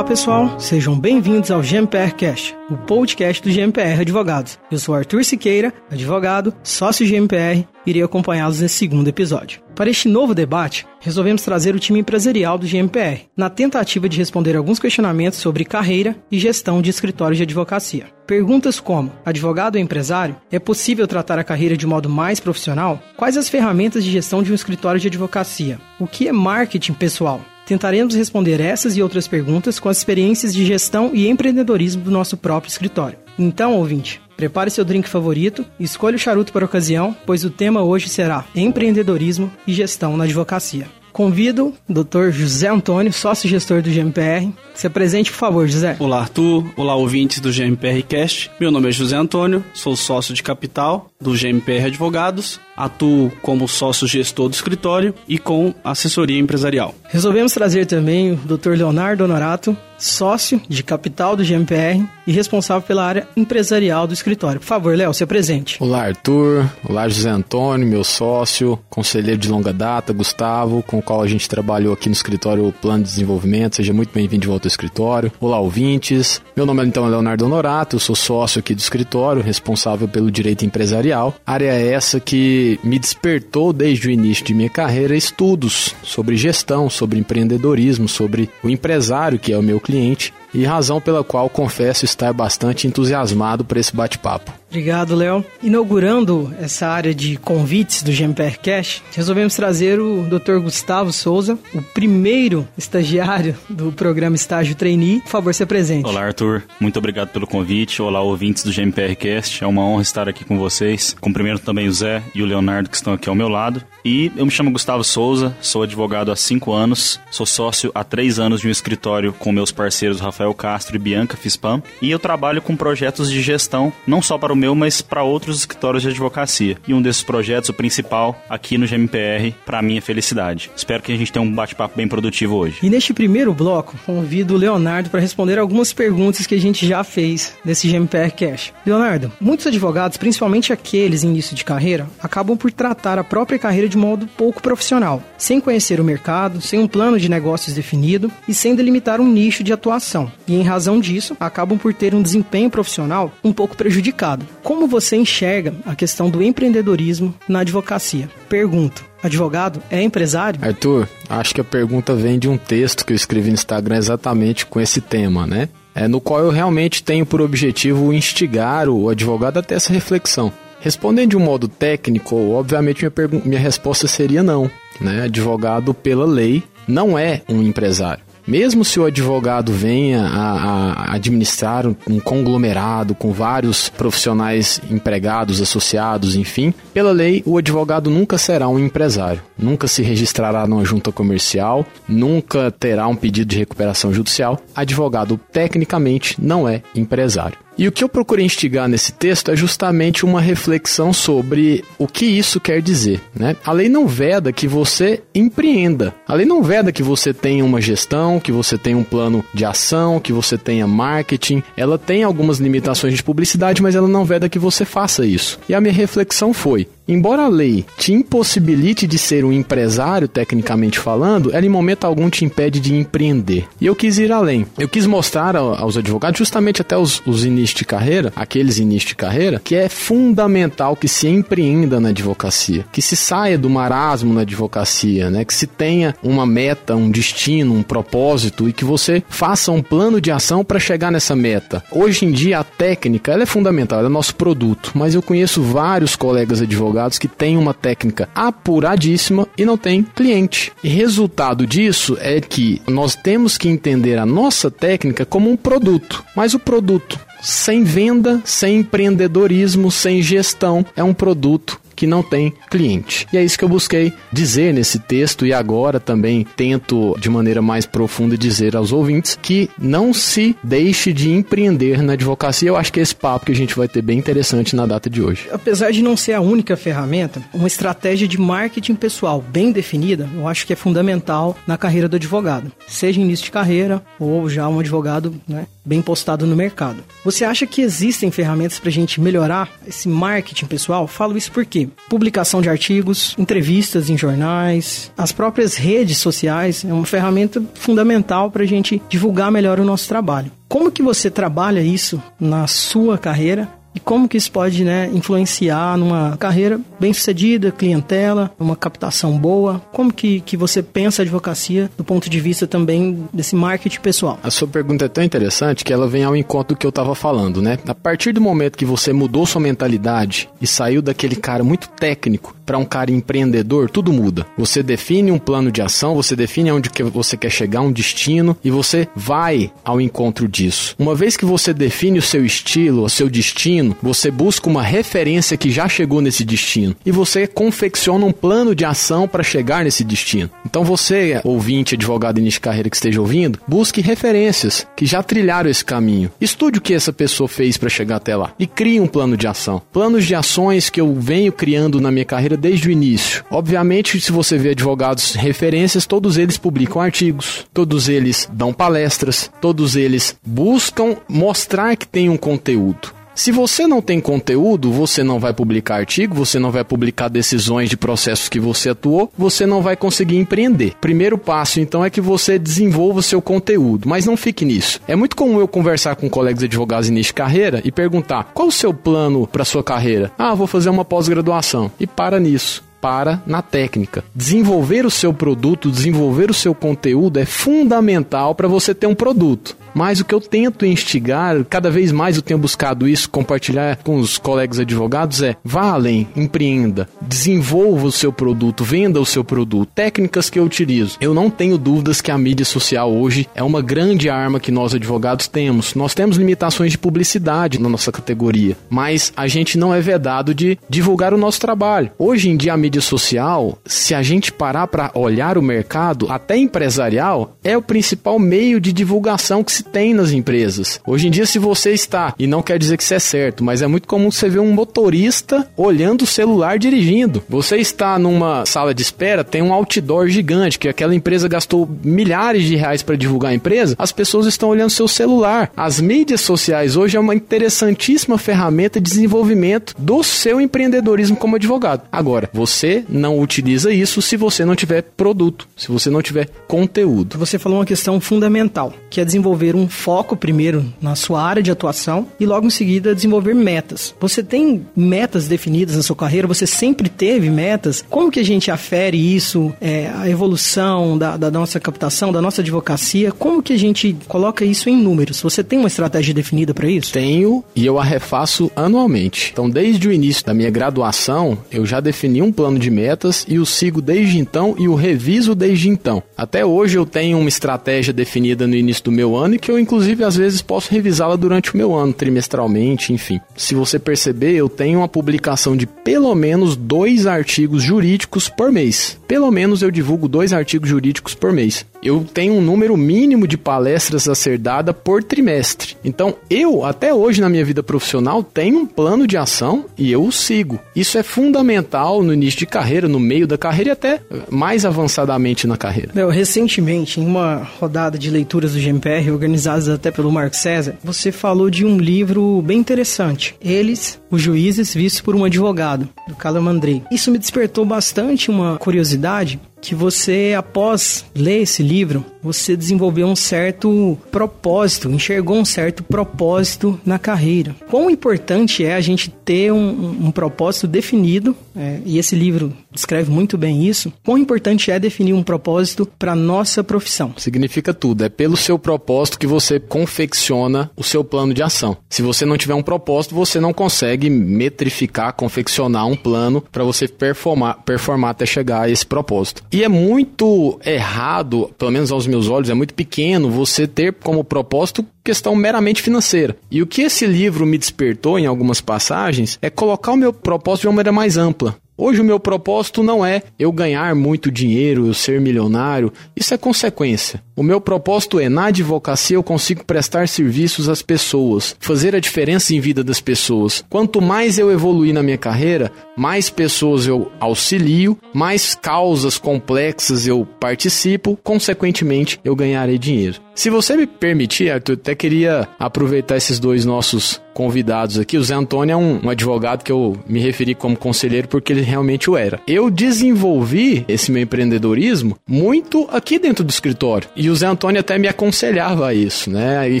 Pessoal, 0.08 0.58
sejam 0.58 0.98
bem-vindos 0.98 1.50
ao 1.50 1.60
GMPR 1.60 2.14
Cast, 2.14 2.56
o 2.70 2.78
podcast 2.78 3.42
do 3.42 3.54
GMPR 3.54 4.00
Advogados. 4.00 4.58
Eu 4.70 4.78
sou 4.78 4.94
Arthur 4.94 5.22
Siqueira, 5.22 5.70
advogado, 5.90 6.54
sócio 6.62 7.06
GMPR, 7.06 7.68
e 7.84 7.90
irei 7.90 8.02
acompanhá-los 8.02 8.58
nesse 8.58 8.76
segundo 8.76 9.08
episódio. 9.08 9.60
Para 9.74 9.90
este 9.90 10.08
novo 10.08 10.34
debate, 10.34 10.86
resolvemos 10.98 11.42
trazer 11.42 11.74
o 11.74 11.78
time 11.78 12.00
empresarial 12.00 12.56
do 12.56 12.66
GMPR, 12.66 13.26
na 13.36 13.50
tentativa 13.50 14.08
de 14.08 14.16
responder 14.16 14.56
alguns 14.56 14.78
questionamentos 14.78 15.40
sobre 15.40 15.62
carreira 15.62 16.16
e 16.32 16.38
gestão 16.38 16.80
de 16.80 16.88
escritórios 16.88 17.36
de 17.36 17.42
advocacia. 17.42 18.06
Perguntas 18.26 18.80
como: 18.80 19.12
advogado 19.26 19.74
ou 19.74 19.80
empresário? 19.80 20.36
É 20.50 20.58
possível 20.58 21.06
tratar 21.06 21.38
a 21.38 21.44
carreira 21.44 21.76
de 21.76 21.86
modo 21.86 22.08
mais 22.08 22.40
profissional? 22.40 22.98
Quais 23.14 23.36
as 23.36 23.50
ferramentas 23.50 24.02
de 24.02 24.10
gestão 24.10 24.42
de 24.42 24.52
um 24.52 24.54
escritório 24.54 24.98
de 24.98 25.08
advocacia? 25.08 25.78
O 26.00 26.06
que 26.06 26.28
é 26.28 26.32
marketing 26.32 26.94
pessoal? 26.94 27.42
Tentaremos 27.68 28.14
responder 28.14 28.62
essas 28.62 28.96
e 28.96 29.02
outras 29.02 29.28
perguntas 29.28 29.78
com 29.78 29.90
as 29.90 29.98
experiências 29.98 30.54
de 30.54 30.64
gestão 30.64 31.10
e 31.12 31.28
empreendedorismo 31.28 32.02
do 32.02 32.10
nosso 32.10 32.34
próprio 32.34 32.70
escritório. 32.70 33.18
Então, 33.38 33.74
ouvinte, 33.74 34.22
prepare 34.38 34.70
seu 34.70 34.86
drink 34.86 35.06
favorito, 35.06 35.66
escolha 35.78 36.16
o 36.16 36.18
charuto 36.18 36.50
para 36.50 36.64
a 36.64 36.66
ocasião, 36.66 37.14
pois 37.26 37.44
o 37.44 37.50
tema 37.50 37.82
hoje 37.82 38.08
será 38.08 38.46
empreendedorismo 38.56 39.52
e 39.66 39.74
gestão 39.74 40.16
na 40.16 40.24
advocacia. 40.24 40.86
Convido 41.12 41.74
o 41.86 41.92
Dr. 41.92 42.30
José 42.30 42.68
Antônio, 42.68 43.12
sócio-gestor 43.12 43.82
do 43.82 43.90
GMPR. 43.90 44.50
Se 44.72 44.86
apresente, 44.86 45.30
por 45.30 45.36
favor, 45.36 45.68
José. 45.68 45.96
Olá, 45.98 46.20
Arthur. 46.20 46.64
Olá, 46.76 46.94
ouvintes 46.94 47.40
do 47.40 47.52
GMPR 47.52 48.02
Cast. 48.02 48.50
Meu 48.60 48.70
nome 48.70 48.88
é 48.88 48.92
José 48.92 49.16
Antônio, 49.16 49.64
sou 49.74 49.94
sócio 49.94 50.32
de 50.32 50.42
capital 50.42 51.10
do 51.20 51.32
GMPR 51.32 51.86
Advogados, 51.86 52.60
atuo 52.76 53.32
como 53.42 53.66
sócio-gestor 53.66 54.48
do 54.48 54.54
escritório 54.54 55.12
e 55.26 55.36
com 55.36 55.74
assessoria 55.82 56.38
empresarial. 56.38 56.94
Resolvemos 57.08 57.52
trazer 57.52 57.86
também 57.86 58.32
o 58.32 58.36
Dr. 58.36 58.76
Leonardo 58.76 59.24
Honorato, 59.24 59.76
sócio 59.98 60.60
de 60.68 60.80
capital 60.84 61.34
do 61.34 61.42
GMPR 61.42 62.06
e 62.24 62.30
responsável 62.30 62.86
pela 62.86 63.04
área 63.04 63.26
empresarial 63.36 64.06
do 64.06 64.14
escritório. 64.14 64.60
Por 64.60 64.66
favor, 64.66 64.96
Léo, 64.96 65.12
se 65.12 65.24
apresente. 65.24 65.76
Olá, 65.82 66.04
Arthur. 66.04 66.70
Olá, 66.88 67.08
José 67.08 67.30
Antônio, 67.30 67.84
meu 67.84 68.04
sócio, 68.04 68.78
conselheiro 68.88 69.40
de 69.40 69.48
longa 69.48 69.72
data, 69.72 70.12
Gustavo, 70.12 70.84
com 70.84 70.98
o 70.98 71.02
qual 71.02 71.20
a 71.20 71.26
gente 71.26 71.48
trabalhou 71.48 71.94
aqui 71.94 72.08
no 72.08 72.12
escritório 72.12 72.72
Plano 72.80 73.02
de 73.02 73.10
Desenvolvimento. 73.10 73.76
Seja 73.76 73.92
muito 73.92 74.12
bem-vindo 74.14 74.42
de 74.42 74.46
volta 74.46 74.68
ao 74.68 74.70
escritório. 74.70 75.32
Olá, 75.40 75.58
ouvintes. 75.58 76.40
Meu 76.54 76.64
nome 76.64 76.86
então 76.86 77.04
é 77.04 77.08
Leonardo 77.08 77.44
Honorato, 77.44 77.96
eu 77.96 78.00
sou 78.00 78.14
sócio 78.14 78.60
aqui 78.60 78.74
do 78.74 78.78
escritório, 78.78 79.42
responsável 79.42 80.06
pelo 80.06 80.30
direito 80.30 80.64
empresarial. 80.64 81.07
Área 81.46 81.72
essa 81.72 82.20
que 82.20 82.78
me 82.82 82.98
despertou 82.98 83.72
desde 83.72 84.08
o 84.08 84.10
início 84.10 84.44
de 84.44 84.54
minha 84.54 84.70
carreira 84.70 85.16
estudos 85.16 85.94
sobre 86.02 86.36
gestão, 86.36 86.90
sobre 86.90 87.18
empreendedorismo, 87.18 88.08
sobre 88.08 88.50
o 88.62 88.68
empresário 88.68 89.38
que 89.38 89.52
é 89.52 89.58
o 89.58 89.62
meu 89.62 89.80
cliente 89.80 90.32
e 90.52 90.64
razão 90.64 91.00
pela 91.00 91.22
qual 91.22 91.48
confesso 91.48 92.04
estar 92.04 92.32
bastante 92.32 92.86
entusiasmado 92.86 93.64
por 93.64 93.76
esse 93.76 93.94
bate-papo. 93.94 94.57
Obrigado, 94.68 95.14
Léo. 95.14 95.44
Inaugurando 95.62 96.52
essa 96.60 96.88
área 96.88 97.14
de 97.14 97.38
convites 97.38 98.02
do 98.02 98.12
GMPR 98.12 98.58
Cash, 98.58 99.02
resolvemos 99.14 99.54
trazer 99.56 99.98
o 99.98 100.24
Dr. 100.24 100.58
Gustavo 100.58 101.10
Souza, 101.10 101.58
o 101.74 101.80
primeiro 101.80 102.68
estagiário 102.76 103.56
do 103.68 103.90
programa 103.90 104.36
Estágio 104.36 104.74
Trainee. 104.74 105.20
Por 105.22 105.30
favor, 105.30 105.54
se 105.54 105.62
apresente. 105.62 106.06
Olá, 106.06 106.26
Arthur. 106.26 106.62
Muito 106.78 106.98
obrigado 106.98 107.30
pelo 107.30 107.46
convite. 107.46 108.02
Olá, 108.02 108.20
ouvintes 108.20 108.62
do 108.62 108.70
GMPR 108.70 109.16
Cast. 109.16 109.64
É 109.64 109.66
uma 109.66 109.82
honra 109.82 110.02
estar 110.02 110.28
aqui 110.28 110.44
com 110.44 110.58
vocês. 110.58 111.16
Cumprimento 111.18 111.62
também 111.62 111.88
o 111.88 111.92
Zé 111.92 112.22
e 112.34 112.42
o 112.42 112.46
Leonardo 112.46 112.90
que 112.90 112.96
estão 112.96 113.14
aqui 113.14 113.28
ao 113.28 113.34
meu 113.34 113.48
lado. 113.48 113.82
E 114.04 114.30
eu 114.36 114.44
me 114.44 114.50
chamo 114.50 114.70
Gustavo 114.70 115.02
Souza, 115.04 115.56
sou 115.60 115.82
advogado 115.82 116.30
há 116.30 116.36
cinco 116.36 116.72
anos, 116.72 117.20
sou 117.30 117.44
sócio 117.44 117.90
há 117.94 118.04
três 118.04 118.38
anos 118.38 118.60
de 118.60 118.68
um 118.68 118.70
escritório 118.70 119.32
com 119.32 119.52
meus 119.52 119.72
parceiros 119.72 120.20
Rafael 120.20 120.54
Castro 120.54 120.96
e 120.96 120.98
Bianca 120.98 121.36
Fispam, 121.36 121.82
e 122.00 122.10
eu 122.10 122.18
trabalho 122.18 122.62
com 122.62 122.76
projetos 122.76 123.30
de 123.30 123.42
gestão, 123.42 123.92
não 124.06 124.22
só 124.22 124.38
para 124.38 124.52
o 124.52 124.56
meu, 124.58 124.74
mas 124.74 125.00
para 125.00 125.22
outros 125.22 125.58
escritórios 125.58 126.02
de 126.02 126.10
advocacia. 126.10 126.76
E 126.86 126.92
um 126.92 127.00
desses 127.00 127.22
projetos, 127.22 127.70
o 127.70 127.72
principal, 127.72 128.40
aqui 128.48 128.76
no 128.76 128.86
GMPR, 128.86 129.54
para 129.64 129.80
minha 129.80 130.02
felicidade. 130.02 130.70
Espero 130.76 131.02
que 131.02 131.12
a 131.12 131.16
gente 131.16 131.32
tenha 131.32 131.44
um 131.44 131.54
bate-papo 131.54 131.96
bem 131.96 132.08
produtivo 132.08 132.56
hoje. 132.56 132.78
E 132.82 132.90
neste 132.90 133.14
primeiro 133.14 133.54
bloco, 133.54 133.96
convido 134.04 134.54
o 134.54 134.58
Leonardo 134.58 135.10
para 135.10 135.20
responder 135.20 135.58
algumas 135.58 135.92
perguntas 135.92 136.46
que 136.46 136.54
a 136.54 136.60
gente 136.60 136.86
já 136.86 137.02
fez 137.04 137.54
nesse 137.64 137.88
GMPR 137.88 138.30
Cash. 138.32 138.72
Leonardo, 138.84 139.32
muitos 139.40 139.66
advogados, 139.66 140.16
principalmente 140.16 140.72
aqueles 140.72 141.22
em 141.22 141.28
início 141.28 141.54
de 141.54 141.64
carreira, 141.64 142.08
acabam 142.20 142.56
por 142.56 142.72
tratar 142.72 143.18
a 143.18 143.24
própria 143.24 143.58
carreira 143.58 143.88
de 143.88 143.96
modo 143.96 144.26
pouco 144.26 144.62
profissional, 144.62 145.22
sem 145.36 145.60
conhecer 145.60 146.00
o 146.00 146.04
mercado, 146.04 146.60
sem 146.60 146.80
um 146.80 146.88
plano 146.88 147.18
de 147.18 147.28
negócios 147.28 147.74
definido 147.74 148.30
e 148.46 148.54
sem 148.54 148.74
delimitar 148.74 149.20
um 149.20 149.26
nicho 149.26 149.62
de 149.62 149.72
atuação. 149.72 150.30
E 150.46 150.54
em 150.54 150.62
razão 150.62 151.00
disso, 151.00 151.36
acabam 151.38 151.78
por 151.78 151.94
ter 151.94 152.14
um 152.14 152.22
desempenho 152.22 152.70
profissional 152.70 153.32
um 153.44 153.52
pouco 153.52 153.76
prejudicado. 153.76 154.46
Como 154.62 154.86
você 154.86 155.16
enxerga 155.16 155.74
a 155.86 155.94
questão 155.94 156.30
do 156.30 156.42
empreendedorismo 156.42 157.34
na 157.48 157.60
advocacia? 157.60 158.28
Pergunto. 158.48 159.04
Advogado 159.22 159.82
é 159.90 160.00
empresário? 160.00 160.60
Arthur, 160.62 161.08
acho 161.28 161.54
que 161.54 161.60
a 161.60 161.64
pergunta 161.64 162.14
vem 162.14 162.38
de 162.38 162.48
um 162.48 162.56
texto 162.56 163.04
que 163.04 163.12
eu 163.12 163.16
escrevi 163.16 163.48
no 163.48 163.54
Instagram 163.54 163.96
exatamente 163.96 164.64
com 164.64 164.80
esse 164.80 165.00
tema, 165.00 165.46
né? 165.46 165.68
É, 165.94 166.06
no 166.06 166.20
qual 166.20 166.40
eu 166.40 166.50
realmente 166.50 167.02
tenho 167.02 167.26
por 167.26 167.40
objetivo 167.40 168.12
instigar 168.12 168.88
o 168.88 169.08
advogado 169.08 169.58
a 169.58 169.62
ter 169.62 169.74
essa 169.74 169.92
reflexão. 169.92 170.52
Respondendo 170.80 171.30
de 171.30 171.36
um 171.36 171.40
modo 171.40 171.66
técnico, 171.66 172.36
obviamente 172.52 173.02
minha, 173.04 173.42
minha 173.44 173.60
resposta 173.60 174.06
seria 174.06 174.42
não. 174.42 174.70
Né? 175.00 175.24
Advogado, 175.24 175.92
pela 175.92 176.24
lei, 176.24 176.62
não 176.86 177.18
é 177.18 177.42
um 177.48 177.62
empresário. 177.62 178.22
Mesmo 178.48 178.82
se 178.82 178.98
o 178.98 179.04
advogado 179.04 179.74
venha 179.74 180.22
a, 180.22 180.92
a 181.10 181.14
administrar 181.14 181.86
um, 181.86 181.94
um, 182.08 182.18
conglomerado 182.18 183.14
com 183.14 183.30
vários 183.30 183.90
profissionais 183.90 184.80
empregados, 184.90 185.60
associados, 185.60 186.34
enfim, 186.34 186.72
pela 186.94 187.12
lei, 187.12 187.42
o 187.44 187.58
advogado 187.58 188.08
nunca 188.08 188.38
será 188.38 188.66
um 188.66 188.78
empresário, 188.78 189.42
nunca 189.58 189.86
se 189.86 190.02
registrará 190.02 190.66
numa 190.66 190.82
junta 190.82 191.12
comercial, 191.12 191.84
nunca 192.08 192.70
terá 192.70 193.06
um 193.06 193.14
pedido 193.14 193.50
de 193.50 193.58
recuperação 193.58 194.14
judicial. 194.14 194.58
Advogado, 194.74 195.38
tecnicamente, 195.52 196.34
não 196.40 196.66
é 196.66 196.80
empresário. 196.94 197.67
E 197.78 197.86
o 197.86 197.92
que 197.92 198.02
eu 198.02 198.08
procurei 198.08 198.44
instigar 198.44 198.88
nesse 198.88 199.12
texto 199.12 199.52
é 199.52 199.56
justamente 199.56 200.24
uma 200.24 200.40
reflexão 200.40 201.12
sobre 201.12 201.84
o 201.96 202.08
que 202.08 202.26
isso 202.26 202.58
quer 202.58 202.82
dizer. 202.82 203.20
Né? 203.32 203.54
A 203.64 203.72
lei 203.72 203.88
não 203.88 204.08
veda 204.08 204.52
que 204.52 204.66
você 204.66 205.22
empreenda. 205.32 206.12
A 206.26 206.34
lei 206.34 206.44
não 206.44 206.60
veda 206.60 206.90
que 206.90 207.04
você 207.04 207.32
tenha 207.32 207.64
uma 207.64 207.80
gestão, 207.80 208.40
que 208.40 208.50
você 208.50 208.76
tenha 208.76 208.98
um 208.98 209.04
plano 209.04 209.44
de 209.54 209.64
ação, 209.64 210.18
que 210.18 210.32
você 210.32 210.58
tenha 210.58 210.88
marketing. 210.88 211.62
Ela 211.76 211.96
tem 211.96 212.24
algumas 212.24 212.58
limitações 212.58 213.14
de 213.14 213.22
publicidade, 213.22 213.80
mas 213.80 213.94
ela 213.94 214.08
não 214.08 214.24
veda 214.24 214.48
que 214.48 214.58
você 214.58 214.84
faça 214.84 215.24
isso. 215.24 215.60
E 215.68 215.74
a 215.74 215.80
minha 215.80 215.94
reflexão 215.94 216.52
foi: 216.52 216.88
Embora 217.08 217.46
a 217.46 217.48
lei 217.48 217.86
te 217.96 218.12
impossibilite 218.12 219.06
de 219.06 219.16
ser 219.16 219.42
um 219.42 219.50
empresário, 219.50 220.28
tecnicamente 220.28 220.98
falando, 220.98 221.50
ela 221.54 221.64
em 221.64 221.68
momento 221.70 222.04
algum 222.04 222.28
te 222.28 222.44
impede 222.44 222.78
de 222.80 222.94
empreender. 222.94 223.66
E 223.80 223.86
eu 223.86 223.96
quis 223.96 224.18
ir 224.18 224.30
além. 224.30 224.66
Eu 224.78 224.86
quis 224.90 225.06
mostrar 225.06 225.56
aos 225.56 225.96
advogados, 225.96 226.36
justamente 226.36 226.82
até 226.82 226.98
os, 226.98 227.22
os 227.24 227.46
inícios 227.46 227.78
de 227.78 227.86
carreira, 227.86 228.30
aqueles 228.36 228.76
inícios 228.76 229.08
de 229.08 229.16
carreira, 229.16 229.58
que 229.64 229.74
é 229.74 229.88
fundamental 229.88 230.94
que 230.94 231.08
se 231.08 231.26
empreenda 231.26 231.98
na 231.98 232.10
advocacia, 232.10 232.84
que 232.92 233.00
se 233.00 233.16
saia 233.16 233.56
do 233.56 233.70
marasmo 233.70 234.34
na 234.34 234.42
advocacia, 234.42 235.30
né? 235.30 235.46
Que 235.46 235.54
se 235.54 235.66
tenha 235.66 236.14
uma 236.22 236.44
meta, 236.44 236.94
um 236.94 237.10
destino, 237.10 237.72
um 237.72 237.82
propósito 237.82 238.68
e 238.68 238.72
que 238.72 238.84
você 238.84 239.22
faça 239.30 239.72
um 239.72 239.82
plano 239.82 240.20
de 240.20 240.30
ação 240.30 240.62
para 240.62 240.78
chegar 240.78 241.10
nessa 241.10 241.34
meta. 241.34 241.82
Hoje 241.90 242.26
em 242.26 242.30
dia 242.30 242.58
a 242.58 242.64
técnica 242.64 243.32
ela 243.32 243.44
é 243.44 243.46
fundamental, 243.46 243.98
ela 243.98 244.08
é 244.08 244.12
nosso 244.12 244.34
produto, 244.34 244.92
mas 244.94 245.14
eu 245.14 245.22
conheço 245.22 245.62
vários 245.62 246.14
colegas 246.14 246.60
advogados 246.60 246.97
advogados 246.98 247.18
que 247.18 247.28
têm 247.28 247.56
uma 247.56 247.72
técnica 247.72 248.28
apuradíssima 248.34 249.46
e 249.56 249.64
não 249.64 249.76
tem 249.78 250.02
cliente. 250.02 250.72
E 250.82 250.88
resultado 250.88 251.66
disso 251.66 252.16
é 252.20 252.40
que 252.40 252.82
nós 252.86 253.14
temos 253.14 253.56
que 253.56 253.68
entender 253.68 254.18
a 254.18 254.26
nossa 254.26 254.70
técnica 254.70 255.24
como 255.24 255.50
um 255.50 255.56
produto, 255.56 256.24
mas 256.34 256.54
o 256.54 256.58
produto 256.58 257.18
sem 257.40 257.84
venda, 257.84 258.40
sem 258.44 258.80
empreendedorismo, 258.80 259.90
sem 259.90 260.20
gestão, 260.20 260.84
é 260.96 261.04
um 261.04 261.14
produto 261.14 261.80
que 261.98 262.06
não 262.06 262.22
tem 262.22 262.54
cliente. 262.70 263.26
E 263.32 263.36
é 263.36 263.44
isso 263.44 263.58
que 263.58 263.64
eu 263.64 263.68
busquei 263.68 264.12
dizer 264.32 264.72
nesse 264.72 265.00
texto 265.00 265.44
e 265.44 265.52
agora 265.52 265.98
também 265.98 266.46
tento 266.56 267.16
de 267.18 267.28
maneira 267.28 267.60
mais 267.60 267.86
profunda 267.86 268.38
dizer 268.38 268.76
aos 268.76 268.92
ouvintes 268.92 269.36
que 269.40 269.68
não 269.76 270.14
se 270.14 270.54
deixe 270.62 271.12
de 271.12 271.28
empreender 271.28 272.00
na 272.00 272.12
advocacia. 272.12 272.68
Eu 272.68 272.76
acho 272.76 272.92
que 272.92 273.00
é 273.00 273.02
esse 273.02 273.16
papo 273.16 273.46
que 273.46 273.52
a 273.52 273.56
gente 273.56 273.74
vai 273.74 273.88
ter 273.88 274.00
bem 274.00 274.16
interessante 274.16 274.76
na 274.76 274.86
data 274.86 275.10
de 275.10 275.20
hoje. 275.20 275.48
Apesar 275.50 275.90
de 275.90 276.00
não 276.00 276.16
ser 276.16 276.34
a 276.34 276.40
única 276.40 276.76
ferramenta, 276.76 277.42
uma 277.52 277.66
estratégia 277.66 278.28
de 278.28 278.38
marketing 278.38 278.94
pessoal 278.94 279.42
bem 279.42 279.72
definida, 279.72 280.28
eu 280.36 280.46
acho 280.46 280.64
que 280.64 280.72
é 280.72 280.76
fundamental 280.76 281.56
na 281.66 281.76
carreira 281.76 282.08
do 282.08 282.14
advogado, 282.14 282.70
seja 282.86 283.20
início 283.20 283.46
de 283.46 283.50
carreira 283.50 284.00
ou 284.20 284.48
já 284.48 284.68
um 284.68 284.78
advogado 284.78 285.34
né, 285.48 285.66
bem 285.84 286.00
postado 286.00 286.46
no 286.46 286.54
mercado. 286.54 287.02
Você 287.24 287.44
acha 287.44 287.66
que 287.66 287.82
existem 287.82 288.30
ferramentas 288.30 288.78
para 288.78 288.88
a 288.88 288.92
gente 288.92 289.20
melhorar 289.20 289.68
esse 289.84 290.08
marketing 290.08 290.66
pessoal? 290.66 291.08
Falo 291.08 291.36
isso 291.36 291.50
porque 291.50 291.87
publicação 292.08 292.60
de 292.60 292.68
artigos, 292.68 293.34
entrevistas 293.38 294.10
em 294.10 294.16
jornais, 294.16 295.12
as 295.16 295.32
próprias 295.32 295.74
redes 295.74 296.18
sociais 296.18 296.84
é 296.84 296.92
uma 296.92 297.06
ferramenta 297.06 297.62
fundamental 297.74 298.50
para 298.50 298.62
a 298.62 298.66
gente 298.66 299.00
divulgar 299.08 299.50
melhor 299.50 299.80
o 299.80 299.84
nosso 299.84 300.08
trabalho. 300.08 300.52
Como 300.68 300.90
que 300.90 301.02
você 301.02 301.30
trabalha 301.30 301.80
isso 301.80 302.22
na 302.38 302.66
sua 302.66 303.16
carreira 303.16 303.68
e 303.98 304.00
como 304.00 304.28
que 304.28 304.36
isso 304.36 304.52
pode 304.52 304.84
né, 304.84 305.10
influenciar 305.12 305.96
numa 305.96 306.36
carreira 306.36 306.80
bem 307.00 307.12
sucedida, 307.12 307.72
clientela, 307.72 308.52
uma 308.56 308.76
captação 308.76 309.36
boa? 309.36 309.82
Como 309.92 310.12
que, 310.12 310.40
que 310.40 310.56
você 310.56 310.84
pensa 310.84 311.20
a 311.20 311.24
advocacia 311.24 311.90
do 311.98 312.04
ponto 312.04 312.30
de 312.30 312.38
vista 312.38 312.64
também 312.64 313.28
desse 313.32 313.56
marketing 313.56 313.98
pessoal? 313.98 314.38
A 314.40 314.52
sua 314.52 314.68
pergunta 314.68 315.06
é 315.06 315.08
tão 315.08 315.24
interessante 315.24 315.82
que 315.82 315.92
ela 315.92 316.06
vem 316.06 316.22
ao 316.22 316.36
encontro 316.36 316.76
do 316.76 316.78
que 316.78 316.86
eu 316.86 316.90
estava 316.90 317.12
falando, 317.12 317.60
né? 317.60 317.76
A 317.88 317.94
partir 317.94 318.30
do 318.30 318.40
momento 318.40 318.78
que 318.78 318.84
você 318.84 319.12
mudou 319.12 319.44
sua 319.46 319.60
mentalidade 319.60 320.48
e 320.60 320.66
saiu 320.66 321.02
daquele 321.02 321.34
cara 321.34 321.64
muito 321.64 321.88
técnico 321.88 322.54
para 322.64 322.78
um 322.78 322.84
cara 322.84 323.10
empreendedor, 323.10 323.90
tudo 323.90 324.12
muda. 324.12 324.46
Você 324.56 324.80
define 324.80 325.32
um 325.32 325.38
plano 325.38 325.72
de 325.72 325.82
ação, 325.82 326.14
você 326.14 326.36
define 326.36 326.70
onde 326.70 326.90
que 326.90 327.02
você 327.02 327.36
quer 327.36 327.50
chegar, 327.50 327.80
um 327.80 327.90
destino 327.90 328.56
e 328.62 328.70
você 328.70 329.08
vai 329.16 329.72
ao 329.82 330.00
encontro 330.00 330.46
disso. 330.46 330.94
Uma 330.98 331.14
vez 331.14 331.36
que 331.36 331.46
você 331.46 331.74
define 331.74 332.18
o 332.18 332.22
seu 332.22 332.44
estilo, 332.44 333.02
o 333.02 333.08
seu 333.08 333.28
destino, 333.30 333.87
você 334.02 334.30
busca 334.30 334.68
uma 334.68 334.82
referência 334.82 335.56
que 335.56 335.70
já 335.70 335.88
chegou 335.88 336.20
nesse 336.20 336.44
destino 336.44 336.94
e 337.04 337.10
você 337.10 337.46
confecciona 337.46 338.24
um 338.24 338.32
plano 338.32 338.74
de 338.74 338.84
ação 338.84 339.28
para 339.28 339.42
chegar 339.42 339.84
nesse 339.84 340.04
destino. 340.04 340.50
Então 340.64 340.84
você, 340.84 341.40
ouvinte, 341.44 341.94
advogado 341.94 342.38
início 342.38 342.58
de 342.58 342.62
carreira 342.62 342.90
que 342.90 342.96
esteja 342.96 343.20
ouvindo, 343.20 343.58
busque 343.66 344.00
referências 344.00 344.86
que 344.96 345.06
já 345.06 345.22
trilharam 345.22 345.70
esse 345.70 345.84
caminho. 345.84 346.30
Estude 346.40 346.78
o 346.78 346.82
que 346.82 346.94
essa 346.94 347.12
pessoa 347.12 347.48
fez 347.48 347.76
para 347.76 347.88
chegar 347.88 348.16
até 348.16 348.36
lá 348.36 348.52
e 348.58 348.66
crie 348.66 349.00
um 349.00 349.06
plano 349.06 349.36
de 349.36 349.46
ação. 349.46 349.82
Planos 349.92 350.26
de 350.26 350.34
ações 350.34 350.90
que 350.90 351.00
eu 351.00 351.14
venho 351.14 351.52
criando 351.52 352.00
na 352.00 352.10
minha 352.10 352.24
carreira 352.24 352.56
desde 352.56 352.88
o 352.88 352.92
início. 352.92 353.44
Obviamente, 353.50 354.20
se 354.20 354.32
você 354.32 354.58
vê 354.58 354.70
advogados 354.70 355.34
referências, 355.34 356.06
todos 356.06 356.36
eles 356.36 356.56
publicam 356.56 357.00
artigos, 357.00 357.66
todos 357.72 358.08
eles 358.08 358.48
dão 358.52 358.72
palestras, 358.72 359.50
todos 359.60 359.96
eles 359.96 360.36
buscam 360.44 361.16
mostrar 361.28 361.96
que 361.96 362.06
tem 362.06 362.28
um 362.28 362.36
conteúdo. 362.36 363.17
Se 363.38 363.52
você 363.52 363.86
não 363.86 364.02
tem 364.02 364.18
conteúdo, 364.18 364.90
você 364.90 365.22
não 365.22 365.38
vai 365.38 365.54
publicar 365.54 365.94
artigo, 365.94 366.34
você 366.34 366.58
não 366.58 366.72
vai 366.72 366.82
publicar 366.82 367.28
decisões 367.28 367.88
de 367.88 367.96
processos 367.96 368.48
que 368.48 368.58
você 368.58 368.88
atuou, 368.88 369.32
você 369.38 369.64
não 369.64 369.80
vai 369.80 369.94
conseguir 369.94 370.36
empreender. 370.38 370.96
Primeiro 371.00 371.38
passo, 371.38 371.78
então, 371.78 372.04
é 372.04 372.10
que 372.10 372.20
você 372.20 372.58
desenvolva 372.58 373.20
o 373.20 373.22
seu 373.22 373.40
conteúdo, 373.40 374.08
mas 374.08 374.26
não 374.26 374.36
fique 374.36 374.64
nisso. 374.64 375.00
É 375.06 375.14
muito 375.14 375.36
comum 375.36 375.60
eu 375.60 375.68
conversar 375.68 376.16
com 376.16 376.28
colegas 376.28 376.64
advogados 376.64 377.08
início 377.08 377.30
de 377.30 377.34
carreira 377.34 377.80
e 377.84 377.92
perguntar: 377.92 378.50
qual 378.52 378.66
o 378.66 378.72
seu 378.72 378.92
plano 378.92 379.46
para 379.46 379.64
sua 379.64 379.84
carreira? 379.84 380.32
Ah, 380.36 380.56
vou 380.56 380.66
fazer 380.66 380.90
uma 380.90 381.04
pós-graduação. 381.04 381.92
E 382.00 382.08
para 382.08 382.40
nisso 382.40 382.88
para 383.00 383.40
na 383.46 383.62
técnica. 383.62 384.24
Desenvolver 384.34 385.06
o 385.06 385.10
seu 385.10 385.32
produto, 385.32 385.90
desenvolver 385.90 386.50
o 386.50 386.54
seu 386.54 386.74
conteúdo 386.74 387.38
é 387.38 387.44
fundamental 387.44 388.56
para 388.56 388.66
você 388.66 388.94
ter 388.94 389.06
um 389.06 389.14
produto. 389.14 389.76
Mas 389.94 390.20
o 390.20 390.24
que 390.24 390.34
eu 390.34 390.40
tento 390.40 390.86
instigar, 390.86 391.64
cada 391.64 391.90
vez 391.90 392.12
mais 392.12 392.36
eu 392.36 392.42
tenho 392.42 392.58
buscado 392.58 393.08
isso, 393.08 393.30
compartilhar 393.30 393.96
com 393.96 394.16
os 394.16 394.38
colegas 394.38 394.78
advogados, 394.78 395.42
é 395.42 395.56
vá 395.64 395.90
além, 395.90 396.28
empreenda, 396.36 397.08
desenvolva 397.20 398.06
o 398.06 398.12
seu 398.12 398.32
produto, 398.32 398.84
venda 398.84 399.20
o 399.20 399.26
seu 399.26 399.44
produto. 399.44 399.90
Técnicas 399.94 400.50
que 400.50 400.58
eu 400.58 400.64
utilizo. 400.64 401.16
Eu 401.20 401.34
não 401.34 401.50
tenho 401.50 401.78
dúvidas 401.78 402.20
que 402.20 402.30
a 402.30 402.38
mídia 402.38 402.64
social 402.64 403.12
hoje 403.12 403.48
é 403.54 403.62
uma 403.62 403.82
grande 403.82 404.28
arma 404.28 404.60
que 404.60 404.70
nós 404.70 404.94
advogados 404.94 405.48
temos. 405.48 405.94
Nós 405.94 406.14
temos 406.14 406.36
limitações 406.36 406.92
de 406.92 406.98
publicidade 406.98 407.80
na 407.80 407.88
nossa 407.88 408.12
categoria, 408.12 408.76
mas 408.88 409.32
a 409.36 409.46
gente 409.46 409.78
não 409.78 409.94
é 409.94 410.00
vedado 410.00 410.54
de 410.54 410.78
divulgar 410.88 411.34
o 411.34 411.38
nosso 411.38 411.60
trabalho. 411.60 412.10
Hoje 412.18 412.48
em 412.48 412.56
dia 412.56 412.72
a 412.72 412.76
mídia 412.76 413.00
social, 413.00 413.78
se 413.84 414.14
a 414.14 414.22
gente 414.22 414.52
parar 414.52 414.86
para 414.86 415.10
olhar 415.14 415.56
o 415.58 415.62
mercado, 415.62 416.30
até 416.30 416.56
empresarial, 416.56 417.56
é 417.62 417.76
o 417.76 417.82
principal 417.82 418.38
meio 418.38 418.80
de 418.80 418.92
divulgação 418.92 419.64
que 419.64 419.77
se 419.78 419.84
tem 419.84 420.12
nas 420.12 420.32
empresas. 420.32 421.00
Hoje 421.06 421.28
em 421.28 421.30
dia, 421.30 421.46
se 421.46 421.58
você 421.58 421.92
está, 421.92 422.34
e 422.38 422.46
não 422.46 422.62
quer 422.62 422.78
dizer 422.78 422.96
que 422.96 423.02
isso 423.02 423.14
é 423.14 423.18
certo, 423.18 423.62
mas 423.62 423.80
é 423.80 423.86
muito 423.86 424.08
comum 424.08 424.30
você 424.30 424.48
ver 424.48 424.58
um 424.58 424.72
motorista 424.72 425.68
olhando 425.76 426.22
o 426.22 426.26
celular 426.26 426.78
dirigindo. 426.78 427.42
Você 427.48 427.76
está 427.76 428.18
numa 428.18 428.66
sala 428.66 428.92
de 428.92 429.02
espera, 429.02 429.44
tem 429.44 429.62
um 429.62 429.72
outdoor 429.72 430.28
gigante, 430.28 430.78
que 430.78 430.88
aquela 430.88 431.14
empresa 431.14 431.48
gastou 431.48 431.88
milhares 432.02 432.64
de 432.64 432.74
reais 432.74 433.02
para 433.02 433.16
divulgar 433.16 433.52
a 433.52 433.54
empresa, 433.54 433.94
as 433.98 434.10
pessoas 434.10 434.46
estão 434.46 434.68
olhando 434.68 434.90
seu 434.90 435.06
celular. 435.06 435.70
As 435.76 436.00
mídias 436.00 436.40
sociais 436.40 436.96
hoje 436.96 437.16
é 437.16 437.20
uma 437.20 437.34
interessantíssima 437.34 438.36
ferramenta 438.36 439.00
de 439.00 439.08
desenvolvimento 439.08 439.94
do 439.96 440.22
seu 440.24 440.60
empreendedorismo 440.60 441.36
como 441.36 441.56
advogado. 441.56 442.02
Agora, 442.10 442.50
você 442.52 443.04
não 443.08 443.38
utiliza 443.38 443.92
isso 443.92 444.20
se 444.20 444.36
você 444.36 444.64
não 444.64 444.74
tiver 444.74 445.02
produto, 445.02 445.68
se 445.76 445.88
você 445.88 446.10
não 446.10 446.22
tiver 446.22 446.48
conteúdo. 446.66 447.38
Você 447.38 447.58
falou 447.58 447.78
uma 447.78 447.86
questão 447.86 448.20
fundamental, 448.20 448.92
que 449.08 449.20
é 449.20 449.24
desenvolver 449.24 449.67
um 449.74 449.88
foco 449.88 450.36
primeiro 450.36 450.84
na 451.00 451.14
sua 451.14 451.42
área 451.42 451.62
de 451.62 451.70
atuação 451.70 452.26
e 452.38 452.46
logo 452.46 452.66
em 452.66 452.70
seguida 452.70 453.14
desenvolver 453.14 453.54
metas. 453.54 454.14
Você 454.20 454.42
tem 454.42 454.86
metas 454.96 455.48
definidas 455.48 455.96
na 455.96 456.02
sua 456.02 456.16
carreira? 456.16 456.46
Você 456.46 456.66
sempre 456.66 457.08
teve 457.08 457.50
metas? 457.50 458.04
Como 458.08 458.30
que 458.30 458.40
a 458.40 458.44
gente 458.44 458.70
afere 458.70 459.16
isso, 459.16 459.72
é, 459.80 460.10
a 460.14 460.28
evolução 460.28 461.16
da, 461.16 461.36
da 461.36 461.50
nossa 461.50 461.80
captação, 461.80 462.32
da 462.32 462.40
nossa 462.40 462.60
advocacia? 462.60 463.32
Como 463.32 463.62
que 463.62 463.72
a 463.72 463.78
gente 463.78 464.16
coloca 464.26 464.64
isso 464.64 464.88
em 464.88 464.96
números? 464.96 465.40
Você 465.42 465.62
tem 465.62 465.78
uma 465.78 465.88
estratégia 465.88 466.34
definida 466.34 466.74
para 466.74 466.88
isso? 466.88 467.12
Tenho 467.12 467.64
e 467.74 467.84
eu 467.86 467.98
a 467.98 468.04
refaço 468.04 468.70
anualmente. 468.74 469.50
Então, 469.52 469.68
desde 469.68 470.08
o 470.08 470.12
início 470.12 470.44
da 470.44 470.54
minha 470.54 470.70
graduação, 470.70 471.58
eu 471.70 471.84
já 471.84 472.00
defini 472.00 472.42
um 472.42 472.52
plano 472.52 472.78
de 472.78 472.90
metas 472.90 473.44
e 473.48 473.58
o 473.58 473.66
sigo 473.66 474.00
desde 474.00 474.38
então 474.38 474.74
e 474.78 474.88
o 474.88 474.94
reviso 474.94 475.54
desde 475.54 475.88
então. 475.88 476.22
Até 476.36 476.64
hoje 476.64 476.96
eu 476.96 477.06
tenho 477.06 477.38
uma 477.38 477.48
estratégia 477.48 478.12
definida 478.12 478.66
no 478.66 478.74
início 478.74 479.04
do 479.04 479.12
meu 479.12 479.36
ano 479.36 479.57
que 479.58 479.68
que 479.68 479.72
eu, 479.72 479.78
inclusive, 479.78 480.24
às 480.24 480.34
vezes 480.34 480.62
posso 480.62 480.90
revisá-la 480.90 481.36
durante 481.36 481.74
o 481.74 481.76
meu 481.76 481.94
ano, 481.94 482.14
trimestralmente, 482.14 483.12
enfim. 483.12 483.38
Se 483.54 483.74
você 483.74 483.98
perceber, 483.98 484.54
eu 484.54 484.66
tenho 484.66 485.00
uma 485.00 485.08
publicação 485.08 485.76
de 485.76 485.86
pelo 485.86 486.34
menos 486.34 486.74
dois 486.74 487.26
artigos 487.26 487.82
jurídicos 487.82 488.48
por 488.48 488.72
mês. 488.72 489.20
Pelo 489.28 489.50
menos 489.50 489.82
eu 489.82 489.90
divulgo 489.90 490.26
dois 490.26 490.54
artigos 490.54 490.88
jurídicos 490.88 491.34
por 491.34 491.52
mês. 491.52 491.84
Eu 492.02 492.24
tenho 492.32 492.54
um 492.54 492.60
número 492.60 492.96
mínimo 492.96 493.46
de 493.46 493.56
palestras 493.56 494.28
a 494.28 494.34
ser 494.34 494.58
dada 494.58 494.94
por 494.94 495.22
trimestre. 495.22 495.96
Então, 496.04 496.34
eu, 496.48 496.84
até 496.84 497.12
hoje 497.12 497.40
na 497.40 497.48
minha 497.48 497.64
vida 497.64 497.82
profissional, 497.82 498.42
tenho 498.42 498.78
um 498.78 498.86
plano 498.86 499.26
de 499.26 499.36
ação 499.36 499.84
e 499.96 500.10
eu 500.10 500.24
o 500.24 500.32
sigo. 500.32 500.78
Isso 500.94 501.18
é 501.18 501.22
fundamental 501.22 502.22
no 502.22 502.32
início 502.32 502.58
de 502.58 502.66
carreira, 502.66 503.08
no 503.08 503.20
meio 503.20 503.46
da 503.46 503.58
carreira 503.58 503.90
e 503.90 503.92
até 503.92 504.20
mais 504.50 504.84
avançadamente 504.84 505.66
na 505.66 505.76
carreira. 505.76 506.12
Eu, 506.14 506.28
recentemente, 506.28 507.20
em 507.20 507.26
uma 507.26 507.68
rodada 507.78 508.18
de 508.18 508.30
leituras 508.30 508.72
do 508.72 508.80
GMPR, 508.80 509.30
organizada 509.30 509.58
organizadas 509.58 509.88
até 509.88 510.10
pelo 510.10 510.32
Marco 510.32 510.56
César, 510.56 510.96
você 511.02 511.32
falou 511.32 511.68
de 511.68 511.84
um 511.84 511.98
livro 511.98 512.62
bem 512.62 512.78
interessante. 512.78 513.54
Eles, 513.60 514.20
os 514.30 514.42
juízes 514.42 514.94
vistos 514.94 515.20
por 515.20 515.34
um 515.34 515.44
advogado, 515.44 516.08
do 516.26 516.34
Calamandrei. 516.34 517.02
Isso 517.10 517.30
me 517.30 517.38
despertou 517.38 517.84
bastante 517.84 518.50
uma 518.50 518.78
curiosidade 518.78 519.60
que 519.80 519.94
você, 519.94 520.54
após 520.56 521.24
ler 521.34 521.62
esse 521.62 521.82
livro, 521.82 522.24
você 522.48 522.74
desenvolveu 522.74 523.26
um 523.26 523.36
certo 523.36 524.18
propósito, 524.30 525.10
enxergou 525.10 525.56
um 525.56 525.64
certo 525.64 526.02
propósito 526.02 526.98
na 527.04 527.18
carreira. 527.18 527.76
Quão 527.90 528.08
importante 528.10 528.84
é 528.84 528.94
a 528.94 529.00
gente 529.00 529.28
ter 529.28 529.70
um, 529.70 530.26
um 530.26 530.30
propósito 530.30 530.86
definido, 530.86 531.54
é, 531.76 532.00
e 532.04 532.18
esse 532.18 532.34
livro 532.34 532.72
descreve 532.90 533.30
muito 533.30 533.58
bem 533.58 533.86
isso. 533.86 534.12
Quão 534.24 534.38
importante 534.38 534.90
é 534.90 534.98
definir 534.98 535.32
um 535.32 535.42
propósito 535.42 536.06
para 536.18 536.34
nossa 536.34 536.82
profissão? 536.82 537.34
Significa 537.36 537.92
tudo. 537.92 538.24
É 538.24 538.28
pelo 538.28 538.56
seu 538.56 538.78
propósito 538.78 539.38
que 539.38 539.46
você 539.46 539.78
confecciona 539.78 540.90
o 540.96 541.04
seu 541.04 541.22
plano 541.22 541.52
de 541.52 541.62
ação. 541.62 541.96
Se 542.08 542.22
você 542.22 542.46
não 542.46 542.56
tiver 542.56 542.74
um 542.74 542.82
propósito, 542.82 543.34
você 543.34 543.60
não 543.60 543.72
consegue 543.72 544.30
metrificar, 544.30 545.34
confeccionar 545.34 546.06
um 546.06 546.16
plano 546.16 546.64
para 546.72 546.82
você 546.82 547.06
performar, 547.06 547.82
performar 547.84 548.30
até 548.30 548.46
chegar 548.46 548.82
a 548.82 548.90
esse 548.90 549.04
propósito. 549.04 549.62
E 549.70 549.84
é 549.84 549.88
muito 549.88 550.80
errado, 550.84 551.70
pelo 551.76 551.90
menos 551.90 552.10
aos 552.10 552.26
meus 552.26 552.37
olhos, 552.46 552.70
é 552.70 552.74
muito 552.74 552.94
pequeno 552.94 553.50
você 553.50 553.86
ter 553.86 554.12
como 554.12 554.44
propósito 554.44 555.04
questão 555.24 555.56
meramente 555.56 556.02
financeira. 556.02 556.56
E 556.70 556.82
o 556.82 556.86
que 556.86 557.02
esse 557.02 557.26
livro 557.26 557.66
me 557.66 557.78
despertou 557.78 558.38
em 558.38 558.46
algumas 558.46 558.80
passagens 558.80 559.58
é 559.60 559.68
colocar 559.70 560.12
o 560.12 560.16
meu 560.16 560.32
propósito 560.32 560.82
de 560.82 560.88
uma 560.88 560.94
maneira 560.94 561.12
mais 561.12 561.36
ampla. 561.36 561.76
Hoje 562.00 562.20
o 562.20 562.24
meu 562.24 562.38
propósito 562.38 563.02
não 563.02 563.26
é 563.26 563.42
eu 563.58 563.72
ganhar 563.72 564.14
muito 564.14 564.52
dinheiro, 564.52 565.08
eu 565.08 565.14
ser 565.14 565.40
milionário, 565.40 566.12
isso 566.36 566.54
é 566.54 566.56
consequência. 566.56 567.42
O 567.56 567.62
meu 567.62 567.80
propósito 567.80 568.38
é, 568.38 568.48
na 568.48 568.66
advocacia, 568.66 569.36
eu 569.36 569.42
consigo 569.42 569.84
prestar 569.84 570.28
serviços 570.28 570.88
às 570.88 571.02
pessoas, 571.02 571.74
fazer 571.80 572.14
a 572.14 572.20
diferença 572.20 572.72
em 572.72 572.78
vida 572.78 573.02
das 573.02 573.20
pessoas. 573.20 573.84
Quanto 573.90 574.22
mais 574.22 574.60
eu 574.60 574.70
evoluir 574.70 575.12
na 575.12 575.24
minha 575.24 575.36
carreira, 575.36 575.90
mais 576.18 576.50
pessoas 576.50 577.06
eu 577.06 577.30
auxilio, 577.38 578.18
mais 578.34 578.74
causas 578.74 579.38
complexas 579.38 580.26
eu 580.26 580.46
participo, 580.58 581.38
consequentemente 581.42 582.40
eu 582.44 582.56
ganharei 582.56 582.98
dinheiro. 582.98 583.40
Se 583.54 583.70
você 583.70 583.96
me 583.96 584.06
permitir, 584.06 584.70
Arthur, 584.70 584.92
até 584.92 585.16
queria 585.16 585.68
aproveitar 585.80 586.36
esses 586.36 586.60
dois 586.60 586.84
nossos 586.84 587.40
convidados 587.52 588.16
aqui. 588.16 588.38
O 588.38 588.44
Zé 588.44 588.54
Antônio 588.54 588.92
é 588.92 588.96
um, 588.96 589.18
um, 589.24 589.30
advogado 589.30 589.82
que 589.82 589.90
eu 589.90 590.16
me 590.28 590.38
referi 590.38 590.76
como 590.76 590.96
conselheiro 590.96 591.48
porque 591.48 591.72
ele 591.72 591.80
realmente 591.80 592.30
o 592.30 592.36
era. 592.36 592.60
Eu 592.68 592.88
desenvolvi 592.88 594.04
esse 594.06 594.30
meu 594.30 594.40
empreendedorismo 594.40 595.36
muito 595.44 596.08
aqui 596.12 596.38
dentro 596.38 596.62
do 596.62 596.70
escritório. 596.70 597.28
E 597.34 597.50
o 597.50 597.56
Zé 597.56 597.66
Antônio 597.66 597.98
até 597.98 598.16
me 598.16 598.28
aconselhava 598.28 599.12
isso, 599.12 599.50
né? 599.50 599.90
E 599.90 600.00